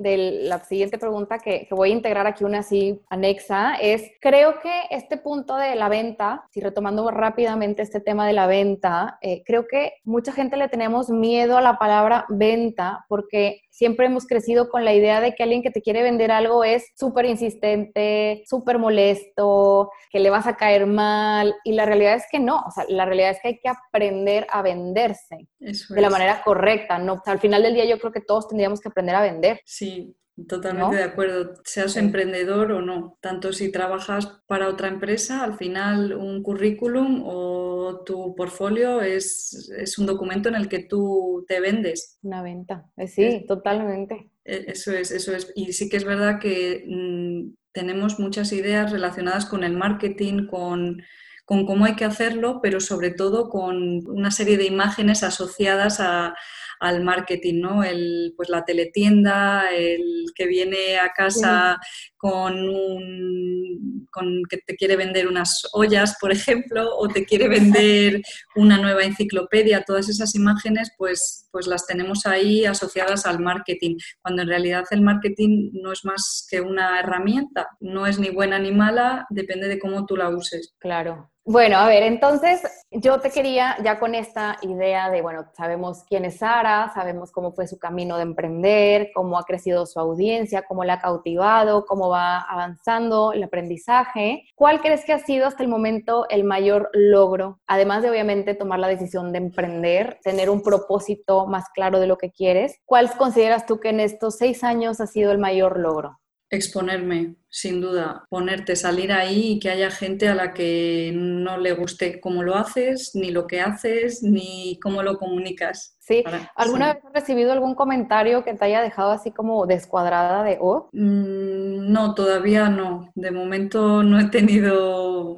la 0.44 0.64
siguiente 0.64 0.96
pregunta 0.96 1.38
que, 1.38 1.66
voy 1.70 1.90
a 1.90 1.94
integrar 1.94 2.26
aquí 2.26 2.44
una 2.44 2.60
así 2.60 3.00
anexa, 3.10 3.74
es, 3.74 4.10
creo 4.20 4.60
que 4.60 4.82
este 4.90 5.18
punto 5.18 5.56
de 5.56 5.74
la 5.74 5.88
venta, 5.88 6.46
si 6.50 6.60
retomando 6.60 7.10
rápidamente 7.10 7.82
este 7.82 8.00
tema 8.00 8.26
de 8.26 8.32
la 8.32 8.46
venta, 8.46 9.18
eh, 9.20 9.42
creo 9.44 9.66
que 9.66 9.94
mucha 10.04 10.32
gente 10.32 10.56
le 10.56 10.68
tenemos 10.68 11.10
miedo 11.10 11.58
a 11.58 11.62
la 11.62 11.78
palabra 11.78 12.26
venta 12.28 13.04
porque 13.08 13.60
siempre 13.70 14.06
hemos 14.06 14.26
crecido 14.26 14.68
con 14.68 14.84
la 14.84 14.94
idea 14.94 15.20
de 15.20 15.34
que 15.34 15.42
alguien 15.42 15.62
que 15.62 15.70
te 15.70 15.82
quiere 15.82 16.02
vender 16.02 16.30
algo 16.30 16.64
es 16.64 16.86
súper 16.96 17.26
insistente, 17.26 18.42
súper 18.46 18.78
molesto, 18.78 19.90
que 20.10 20.20
le 20.20 20.30
vas 20.30 20.46
a 20.46 20.56
caer 20.56 20.86
mal. 20.86 21.54
Y 21.64 21.72
la 21.72 21.86
realidad 21.86 22.14
es 22.14 22.24
que 22.30 22.40
no, 22.40 22.58
o 22.66 22.70
sea, 22.70 22.84
la 22.88 23.04
realidad 23.04 23.30
es 23.30 23.38
que 23.40 23.48
hay 23.48 23.58
que 23.58 23.68
aprender 23.68 24.46
a 24.50 24.62
venderse 24.62 25.48
de 25.58 26.00
la 26.00 26.10
manera 26.10 26.42
correcta. 26.44 26.98
¿no? 26.98 27.22
al 27.24 27.40
final 27.40 27.62
del 27.62 27.74
día 27.74 27.84
yo 27.84 27.98
creo 27.98 28.12
que 28.12 28.20
todos 28.20 28.48
tendríamos 28.48 28.80
que 28.80 28.88
aprender 28.88 29.14
a 29.14 29.22
vender. 29.22 29.60
Sí, 29.64 30.16
Totalmente 30.46 30.96
de 30.96 31.02
acuerdo, 31.02 31.54
seas 31.64 31.96
emprendedor 31.96 32.70
o 32.70 32.80
no, 32.80 33.18
tanto 33.20 33.52
si 33.52 33.72
trabajas 33.72 34.40
para 34.46 34.68
otra 34.68 34.86
empresa, 34.86 35.42
al 35.42 35.56
final 35.56 36.14
un 36.14 36.44
currículum 36.44 37.22
o 37.24 37.67
tu 38.04 38.34
portfolio 38.34 39.00
es, 39.00 39.96
un 39.98 40.06
documento 40.06 40.48
en 40.48 40.54
el 40.54 40.68
que 40.68 40.80
tú 40.80 41.44
te 41.48 41.60
vendes. 41.60 42.18
Una 42.22 42.42
venta, 42.42 42.90
eh, 42.96 43.08
sí, 43.08 43.44
totalmente. 43.46 44.30
E, 44.44 44.64
eso 44.68 44.92
es, 44.92 45.10
eso 45.10 45.34
es. 45.34 45.52
Y 45.54 45.72
sí 45.72 45.88
que 45.88 45.96
es 45.96 46.04
verdad 46.04 46.38
que 46.40 46.84
mm, 46.86 47.54
tenemos 47.72 48.18
muchas 48.18 48.52
ideas 48.52 48.92
relacionadas 48.92 49.46
con 49.46 49.64
el 49.64 49.72
marketing, 49.72 50.46
con 50.46 51.02
con 51.48 51.64
cómo 51.64 51.86
hay 51.86 51.96
que 51.96 52.04
hacerlo, 52.04 52.60
pero 52.62 52.78
sobre 52.78 53.10
todo 53.10 53.48
con 53.48 54.06
una 54.06 54.30
serie 54.30 54.58
de 54.58 54.66
imágenes 54.66 55.22
asociadas 55.22 55.98
a, 55.98 56.34
al 56.80 57.02
marketing, 57.02 57.60
¿no? 57.60 57.84
El, 57.84 58.34
pues 58.36 58.48
la 58.48 58.64
teletienda, 58.64 59.70
el 59.70 60.26
que 60.34 60.46
viene 60.46 60.98
a 60.98 61.10
casa 61.10 61.78
con 62.16 62.68
un 62.68 64.06
con 64.10 64.42
que 64.48 64.58
te 64.58 64.76
quiere 64.76 64.96
vender 64.96 65.28
unas 65.28 65.62
ollas, 65.72 66.16
por 66.20 66.32
ejemplo, 66.32 66.96
o 66.96 67.08
te 67.08 67.24
quiere 67.24 67.48
vender 67.48 68.22
una 68.56 68.78
nueva 68.78 69.04
enciclopedia, 69.04 69.84
todas 69.84 70.08
esas 70.08 70.34
imágenes, 70.34 70.90
pues, 70.96 71.48
pues 71.52 71.66
las 71.66 71.86
tenemos 71.86 72.26
ahí 72.26 72.64
asociadas 72.64 73.26
al 73.26 73.40
marketing, 73.40 73.96
cuando 74.22 74.42
en 74.42 74.48
realidad 74.48 74.84
el 74.90 75.02
marketing 75.02 75.70
no 75.72 75.92
es 75.92 76.04
más 76.04 76.46
que 76.50 76.60
una 76.60 76.98
herramienta, 77.00 77.68
no 77.80 78.06
es 78.06 78.18
ni 78.18 78.30
buena 78.30 78.58
ni 78.58 78.72
mala, 78.72 79.26
depende 79.30 79.68
de 79.68 79.78
cómo 79.78 80.06
tú 80.06 80.16
la 80.16 80.30
uses. 80.30 80.74
Claro. 80.78 81.30
Bueno, 81.50 81.78
a 81.78 81.88
ver, 81.88 82.02
entonces 82.02 82.60
yo 82.90 83.20
te 83.20 83.30
quería, 83.30 83.78
ya 83.82 83.98
con 83.98 84.14
esta 84.14 84.58
idea 84.60 85.08
de, 85.08 85.22
bueno, 85.22 85.46
sabemos 85.56 86.04
quién 86.06 86.26
es 86.26 86.36
Sara, 86.40 86.92
sabemos 86.92 87.32
cómo 87.32 87.52
fue 87.52 87.66
su 87.66 87.78
camino 87.78 88.16
de 88.16 88.24
emprender, 88.24 89.08
cómo 89.14 89.38
ha 89.38 89.44
crecido 89.44 89.86
su 89.86 89.98
audiencia, 89.98 90.66
cómo 90.68 90.84
la 90.84 90.94
ha 90.94 91.00
cautivado, 91.00 91.86
cómo 91.86 92.10
va 92.10 92.40
avanzando 92.40 93.32
el 93.32 93.42
aprendizaje. 93.42 94.44
¿Cuál 94.56 94.82
crees 94.82 95.06
que 95.06 95.14
ha 95.14 95.20
sido 95.20 95.46
hasta 95.46 95.62
el 95.62 95.70
momento 95.70 96.26
el 96.28 96.44
mayor 96.44 96.90
logro? 96.92 97.60
Además 97.66 98.02
de 98.02 98.10
obviamente 98.10 98.54
tomar 98.54 98.78
la 98.78 98.88
decisión 98.88 99.32
de 99.32 99.38
emprender, 99.38 100.18
tener 100.22 100.50
un 100.50 100.62
propósito 100.62 101.46
más 101.46 101.64
claro 101.72 101.98
de 101.98 102.08
lo 102.08 102.18
que 102.18 102.30
quieres. 102.30 102.76
¿Cuál 102.84 103.10
consideras 103.16 103.64
tú 103.64 103.80
que 103.80 103.88
en 103.88 104.00
estos 104.00 104.36
seis 104.36 104.62
años 104.64 105.00
ha 105.00 105.06
sido 105.06 105.32
el 105.32 105.38
mayor 105.38 105.78
logro? 105.78 106.18
Exponerme, 106.50 107.34
sin 107.50 107.80
duda, 107.80 108.24
ponerte, 108.30 108.74
salir 108.74 109.12
ahí 109.12 109.52
y 109.52 109.58
que 109.58 109.70
haya 109.70 109.90
gente 109.90 110.28
a 110.28 110.34
la 110.34 110.54
que 110.54 111.12
no 111.14 111.58
le 111.58 111.72
guste 111.72 112.20
cómo 112.20 112.42
lo 112.42 112.54
haces, 112.54 113.12
ni 113.14 113.30
lo 113.30 113.46
que 113.46 113.60
haces, 113.60 114.22
ni 114.22 114.78
cómo 114.82 115.02
lo 115.02 115.18
comunicas. 115.18 115.96
Sí, 116.00 116.24
¿alguna 116.56 116.94
vez 116.94 117.04
has 117.04 117.12
recibido 117.12 117.52
algún 117.52 117.74
comentario 117.74 118.42
que 118.42 118.54
te 118.54 118.64
haya 118.64 118.80
dejado 118.80 119.10
así 119.10 119.30
como 119.30 119.66
descuadrada 119.66 120.42
de 120.42 120.56
oh? 120.58 120.88
Mm, 120.92 121.92
no, 121.92 122.14
todavía 122.14 122.70
no. 122.70 123.12
De 123.14 123.30
momento 123.30 124.02
no 124.02 124.18
he 124.18 124.30
tenido 124.30 125.36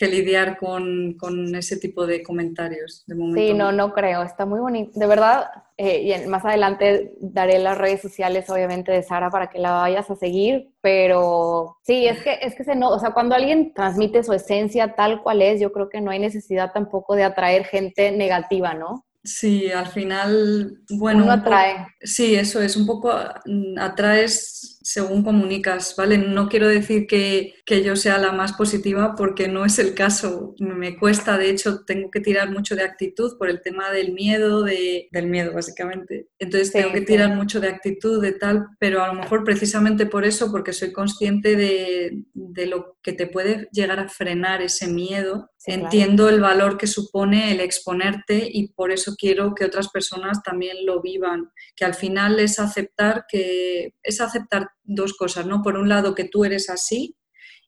que 0.00 0.06
lidiar 0.06 0.56
con, 0.56 1.14
ese 1.54 1.76
tipo 1.76 2.06
de 2.06 2.22
comentarios. 2.22 3.04
De 3.06 3.14
sí, 3.34 3.54
no, 3.54 3.70
no 3.70 3.92
creo. 3.92 4.22
Está 4.22 4.46
muy 4.46 4.58
bonito. 4.58 4.98
De 4.98 5.06
verdad, 5.06 5.50
eh, 5.82 6.02
y 6.02 6.28
más 6.28 6.44
adelante 6.44 7.14
daré 7.22 7.58
las 7.58 7.78
redes 7.78 8.02
sociales, 8.02 8.50
obviamente, 8.50 8.92
de 8.92 9.02
Sara 9.02 9.30
para 9.30 9.48
que 9.48 9.58
la 9.58 9.72
vayas 9.72 10.10
a 10.10 10.14
seguir. 10.14 10.74
Pero 10.82 11.78
sí, 11.84 12.06
es 12.06 12.22
que, 12.22 12.38
es 12.42 12.54
que 12.54 12.64
se 12.64 12.74
no, 12.74 12.90
o 12.90 12.98
sea, 12.98 13.12
cuando 13.12 13.34
alguien 13.34 13.72
transmite 13.72 14.22
su 14.22 14.34
esencia 14.34 14.94
tal 14.94 15.22
cual 15.22 15.40
es, 15.40 15.58
yo 15.58 15.72
creo 15.72 15.88
que 15.88 16.02
no 16.02 16.10
hay 16.10 16.18
necesidad 16.18 16.72
tampoco 16.74 17.14
de 17.14 17.24
atraer 17.24 17.64
gente 17.64 18.12
negativa, 18.12 18.74
¿no? 18.74 19.06
Sí, 19.24 19.72
al 19.72 19.86
final, 19.86 20.82
bueno. 20.90 21.24
Uno 21.24 21.32
atrae. 21.32 21.86
sí, 22.02 22.34
eso 22.34 22.60
es, 22.60 22.76
un 22.76 22.86
poco 22.86 23.14
mm, 23.46 23.78
atraes 23.78 24.79
según 24.92 25.22
comunicas, 25.22 25.94
¿vale? 25.96 26.18
No 26.18 26.48
quiero 26.48 26.66
decir 26.66 27.06
que, 27.06 27.54
yo 27.84 27.94
sea 27.94 28.18
la 28.18 28.32
más 28.32 28.54
positiva 28.54 29.14
porque 29.16 29.46
no 29.46 29.64
es 29.64 29.78
el 29.78 29.94
caso. 29.94 30.56
Me 30.58 30.98
cuesta, 30.98 31.38
de 31.38 31.50
hecho, 31.50 31.84
tengo 31.84 32.10
que 32.10 32.18
tirar 32.18 32.50
mucho 32.50 32.74
de 32.74 32.82
actitud 32.82 33.38
por 33.38 33.48
el 33.48 33.62
tema 33.62 33.92
del 33.92 34.12
miedo, 34.12 34.64
de, 34.64 35.08
del 35.12 35.28
miedo 35.28 35.52
básicamente. 35.52 36.26
Entonces 36.40 36.72
tengo 36.72 36.92
que 36.92 37.02
tirar 37.02 37.36
mucho 37.36 37.60
de 37.60 37.68
actitud, 37.68 38.20
de 38.20 38.32
tal, 38.32 38.66
pero 38.80 39.04
a 39.04 39.06
lo 39.06 39.14
mejor 39.14 39.44
precisamente 39.44 40.06
por 40.06 40.24
eso, 40.24 40.50
porque 40.50 40.72
soy 40.72 40.92
consciente 40.92 41.54
de, 41.54 42.24
lo 42.66 42.98
que 43.00 43.12
te 43.12 43.28
puede 43.28 43.68
llegar 43.70 44.00
a 44.00 44.08
frenar 44.08 44.60
ese 44.60 44.88
miedo, 44.88 45.50
entiendo 45.66 46.28
el 46.28 46.40
valor 46.40 46.76
que 46.76 46.88
supone 46.88 47.52
el 47.52 47.60
exponerte 47.60 48.48
y 48.50 48.68
por 48.72 48.90
eso 48.90 49.14
quiero 49.16 49.54
que 49.54 49.64
otras 49.64 49.88
personas 49.88 50.42
también 50.42 50.84
lo 50.84 51.00
vivan, 51.00 51.50
que 51.76 51.84
al 51.84 51.94
final 51.94 52.40
es 52.40 52.58
aceptar 52.58 53.26
que 53.28 53.94
es 54.02 54.20
aceptar 54.20 54.68
dos 54.94 55.14
cosas, 55.14 55.46
¿no? 55.46 55.62
Por 55.62 55.76
un 55.76 55.88
lado, 55.88 56.14
que 56.14 56.24
tú 56.24 56.44
eres 56.44 56.68
así 56.70 57.16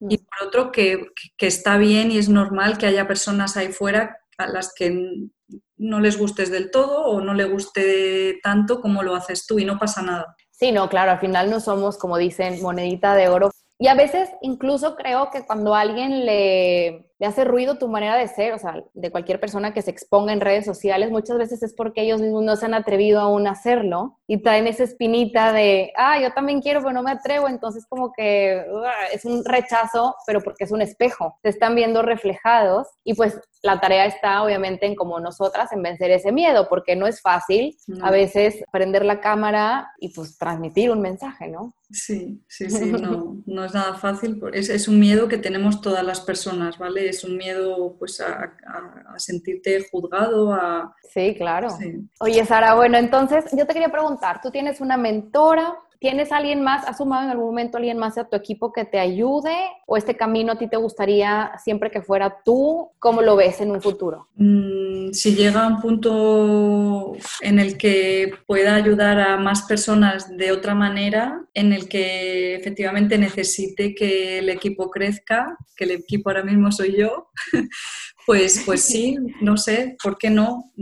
y 0.00 0.16
mm. 0.16 0.26
por 0.26 0.48
otro, 0.48 0.72
que, 0.72 1.06
está 1.38 1.78
bien 1.78 2.10
y 2.10 2.18
es 2.18 2.28
normal 2.28 2.78
que 2.78 2.86
haya 2.86 3.06
personas 3.06 3.56
ahí 3.56 3.72
fuera 3.72 4.18
a 4.38 4.46
las 4.46 4.72
que 4.74 4.92
no 5.76 6.00
les 6.00 6.18
gustes 6.18 6.50
del 6.50 6.70
todo 6.70 7.04
o 7.04 7.20
no 7.20 7.34
le 7.34 7.44
guste 7.44 8.38
tanto 8.42 8.80
como 8.80 9.02
lo 9.02 9.14
haces 9.14 9.46
tú 9.46 9.58
y 9.58 9.64
no 9.64 9.78
pasa 9.78 10.02
nada. 10.02 10.36
Sí, 10.50 10.72
no, 10.72 10.88
claro, 10.88 11.12
al 11.12 11.20
final 11.20 11.50
no 11.50 11.60
somos, 11.60 11.98
como 11.98 12.18
dicen, 12.18 12.60
monedita 12.62 13.14
de 13.14 13.28
oro. 13.28 13.50
Y 13.78 13.88
a 13.88 13.94
veces 13.94 14.30
incluso 14.42 14.94
creo 14.94 15.30
que 15.32 15.44
cuando 15.44 15.74
alguien 15.74 16.24
le 16.24 17.11
le 17.22 17.28
hace 17.28 17.44
ruido 17.44 17.78
tu 17.78 17.86
manera 17.86 18.16
de 18.16 18.26
ser, 18.26 18.52
o 18.52 18.58
sea, 18.58 18.82
de 18.94 19.10
cualquier 19.12 19.38
persona 19.38 19.72
que 19.72 19.80
se 19.80 19.92
exponga 19.92 20.32
en 20.32 20.40
redes 20.40 20.64
sociales, 20.64 21.12
muchas 21.12 21.38
veces 21.38 21.62
es 21.62 21.72
porque 21.72 22.02
ellos 22.02 22.20
mismos 22.20 22.42
no 22.42 22.56
se 22.56 22.66
han 22.66 22.74
atrevido 22.74 23.20
aún 23.20 23.46
a 23.46 23.52
hacerlo 23.52 24.18
y 24.26 24.42
traen 24.42 24.66
esa 24.66 24.82
espinita 24.82 25.52
de, 25.52 25.92
ah, 25.96 26.20
yo 26.20 26.32
también 26.32 26.60
quiero, 26.60 26.80
pero 26.80 26.92
no 26.92 27.04
me 27.04 27.12
atrevo, 27.12 27.48
entonces 27.48 27.86
como 27.88 28.12
que 28.12 28.66
es 29.12 29.24
un 29.24 29.44
rechazo, 29.44 30.16
pero 30.26 30.40
porque 30.40 30.64
es 30.64 30.72
un 30.72 30.82
espejo, 30.82 31.38
te 31.42 31.50
están 31.50 31.76
viendo 31.76 32.02
reflejados 32.02 32.88
y 33.04 33.14
pues 33.14 33.38
la 33.62 33.78
tarea 33.80 34.06
está 34.06 34.42
obviamente 34.42 34.86
en 34.86 34.96
como 34.96 35.20
nosotras, 35.20 35.70
en 35.72 35.82
vencer 35.82 36.10
ese 36.10 36.32
miedo, 36.32 36.68
porque 36.68 36.96
no 36.96 37.06
es 37.06 37.20
fácil 37.20 37.76
a 38.02 38.10
veces 38.10 38.64
prender 38.72 39.04
la 39.04 39.20
cámara 39.20 39.92
y 40.00 40.08
pues 40.12 40.36
transmitir 40.36 40.90
un 40.90 41.00
mensaje, 41.00 41.48
¿no? 41.48 41.72
Sí, 41.90 42.42
sí, 42.48 42.68
sí, 42.70 42.86
no, 42.90 43.42
no 43.46 43.64
es 43.64 43.74
nada 43.74 43.94
fácil, 43.94 44.40
es, 44.52 44.68
es 44.68 44.88
un 44.88 44.98
miedo 44.98 45.28
que 45.28 45.38
tenemos 45.38 45.80
todas 45.80 46.04
las 46.04 46.20
personas, 46.20 46.78
¿vale? 46.78 47.11
Es 47.12 47.24
un 47.24 47.36
miedo 47.36 47.96
pues 47.98 48.20
a, 48.20 48.54
sentirte 49.16 49.86
juzgado, 49.90 50.52
a... 50.52 50.94
Sí, 51.12 51.34
claro. 51.36 51.68
Oye, 52.20 52.44
Sara, 52.44 52.74
bueno, 52.74 52.98
entonces 52.98 53.44
yo 53.52 53.66
te 53.66 53.72
quería 53.72 53.90
preguntar, 53.90 54.40
¿tú 54.42 54.50
tienes 54.50 54.80
una 54.80 54.96
mentora? 54.96 55.74
¿Tienes 56.02 56.32
alguien 56.32 56.62
más, 56.62 56.84
has 56.88 56.98
sumado 56.98 57.22
en 57.22 57.30
algún 57.30 57.46
momento 57.46 57.76
alguien 57.76 57.96
más 57.96 58.18
a 58.18 58.28
tu 58.28 58.34
equipo 58.34 58.72
que 58.72 58.84
te 58.84 58.98
ayude? 58.98 59.54
¿O 59.86 59.96
este 59.96 60.16
camino 60.16 60.50
a 60.50 60.58
ti 60.58 60.66
te 60.66 60.76
gustaría 60.76 61.52
siempre 61.62 61.92
que 61.92 62.02
fuera 62.02 62.42
tú? 62.44 62.90
¿Cómo 62.98 63.22
lo 63.22 63.36
ves 63.36 63.60
en 63.60 63.70
un 63.70 63.80
futuro? 63.80 64.26
Mm, 64.34 65.12
si 65.12 65.36
llega 65.36 65.62
a 65.62 65.68
un 65.68 65.80
punto 65.80 67.12
en 67.40 67.60
el 67.60 67.78
que 67.78 68.32
pueda 68.48 68.74
ayudar 68.74 69.20
a 69.20 69.36
más 69.36 69.62
personas 69.62 70.36
de 70.36 70.50
otra 70.50 70.74
manera, 70.74 71.44
en 71.54 71.72
el 71.72 71.88
que 71.88 72.56
efectivamente 72.56 73.16
necesite 73.16 73.94
que 73.94 74.40
el 74.40 74.48
equipo 74.48 74.90
crezca, 74.90 75.56
que 75.76 75.84
el 75.84 75.92
equipo 75.92 76.30
ahora 76.30 76.42
mismo 76.42 76.72
soy 76.72 76.96
yo, 76.96 77.28
pues, 78.26 78.64
pues 78.66 78.82
sí, 78.82 79.18
no 79.40 79.56
sé, 79.56 79.96
¿por 80.02 80.18
qué 80.18 80.30
no? 80.30 80.72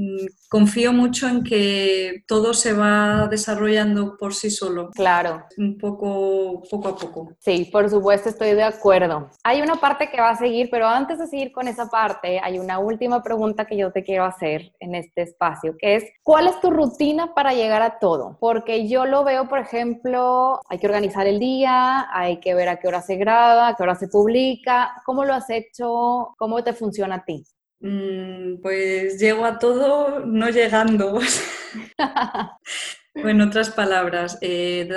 Confío 0.51 0.93
mucho 0.93 1.29
en 1.29 1.45
que 1.45 2.25
todo 2.27 2.55
se 2.55 2.73
va 2.73 3.29
desarrollando 3.29 4.17
por 4.17 4.35
sí 4.35 4.51
solo. 4.51 4.91
Claro. 4.91 5.45
Un 5.57 5.79
poco, 5.79 6.61
poco 6.69 6.89
a 6.89 6.97
poco. 6.97 7.29
Sí, 7.39 7.69
por 7.71 7.89
supuesto, 7.89 8.31
estoy 8.31 8.55
de 8.55 8.65
acuerdo. 8.65 9.31
Hay 9.45 9.63
una 9.63 9.77
parte 9.77 10.11
que 10.11 10.21
va 10.21 10.31
a 10.31 10.37
seguir, 10.37 10.69
pero 10.69 10.89
antes 10.89 11.21
de 11.21 11.29
seguir 11.29 11.53
con 11.53 11.69
esa 11.69 11.89
parte, 11.89 12.41
hay 12.43 12.59
una 12.59 12.81
última 12.81 13.23
pregunta 13.23 13.65
que 13.65 13.77
yo 13.77 13.93
te 13.93 14.03
quiero 14.03 14.25
hacer 14.25 14.73
en 14.81 14.97
este 14.97 15.23
espacio, 15.23 15.77
que 15.79 15.95
es, 15.95 16.05
¿cuál 16.25 16.49
es 16.49 16.61
tu 16.61 16.71
rutina 16.71 17.33
para 17.33 17.53
llegar 17.53 17.83
a 17.83 18.01
todo? 18.01 18.37
Porque 18.41 18.89
yo 18.89 19.07
lo 19.07 19.23
veo, 19.23 19.49
por 19.49 19.61
ejemplo, 19.61 20.61
hay 20.69 20.79
que 20.79 20.87
organizar 20.89 21.29
el 21.29 21.39
día, 21.39 22.09
hay 22.13 22.41
que 22.41 22.55
ver 22.55 22.71
a 22.71 22.81
qué 22.81 22.89
hora 22.89 23.03
se 23.03 23.15
graba, 23.15 23.69
a 23.69 23.77
qué 23.77 23.85
hora 23.85 23.95
se 23.95 24.09
publica. 24.09 25.01
¿Cómo 25.07 25.25
lo 25.25 25.33
has 25.33 25.49
hecho? 25.49 26.35
¿Cómo 26.37 26.65
te 26.65 26.73
funciona 26.73 27.15
a 27.15 27.25
ti? 27.25 27.45
Mm, 27.81 28.61
pues 28.63 29.19
llego 29.19 29.45
a 29.45 29.59
todo 29.59 30.21
no 30.27 30.49
llegando. 30.51 31.19
en 33.15 33.41
otras 33.41 33.71
palabras, 33.71 34.39
eh, 34.41 34.89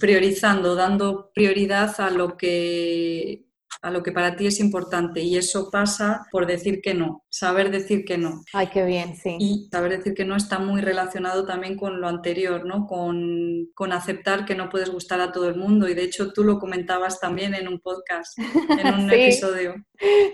priorizando, 0.00 0.74
dando 0.74 1.30
prioridad 1.34 2.00
a 2.00 2.10
lo 2.10 2.36
que 2.36 3.47
a 3.82 3.90
lo 3.90 4.02
que 4.02 4.12
para 4.12 4.36
ti 4.36 4.46
es 4.46 4.60
importante 4.60 5.20
y 5.20 5.36
eso 5.36 5.70
pasa 5.70 6.26
por 6.30 6.46
decir 6.46 6.80
que 6.80 6.94
no. 6.94 7.24
saber 7.30 7.70
decir 7.70 8.04
que 8.04 8.18
no. 8.18 8.42
Ay, 8.52 8.68
qué 8.68 8.84
bien, 8.84 9.16
sí. 9.16 9.36
Y 9.38 9.68
saber 9.70 9.98
decir 9.98 10.14
que 10.14 10.24
no 10.24 10.34
está 10.36 10.58
muy 10.58 10.80
relacionado 10.80 11.46
también 11.46 11.76
con 11.76 12.00
lo 12.00 12.08
anterior, 12.08 12.64
¿no? 12.64 12.86
Con, 12.86 13.68
con 13.74 13.92
aceptar 13.92 14.44
que 14.44 14.54
no 14.54 14.68
puedes 14.68 14.90
gustar 14.90 15.20
a 15.20 15.32
todo 15.32 15.48
el 15.48 15.56
mundo. 15.56 15.88
Y 15.88 15.94
de 15.94 16.04
hecho 16.04 16.32
tú 16.32 16.42
lo 16.42 16.58
comentabas 16.58 17.20
también 17.20 17.54
en 17.54 17.68
un 17.68 17.80
podcast, 17.80 18.38
en 18.38 18.94
un 18.94 19.10
episodio. 19.12 19.74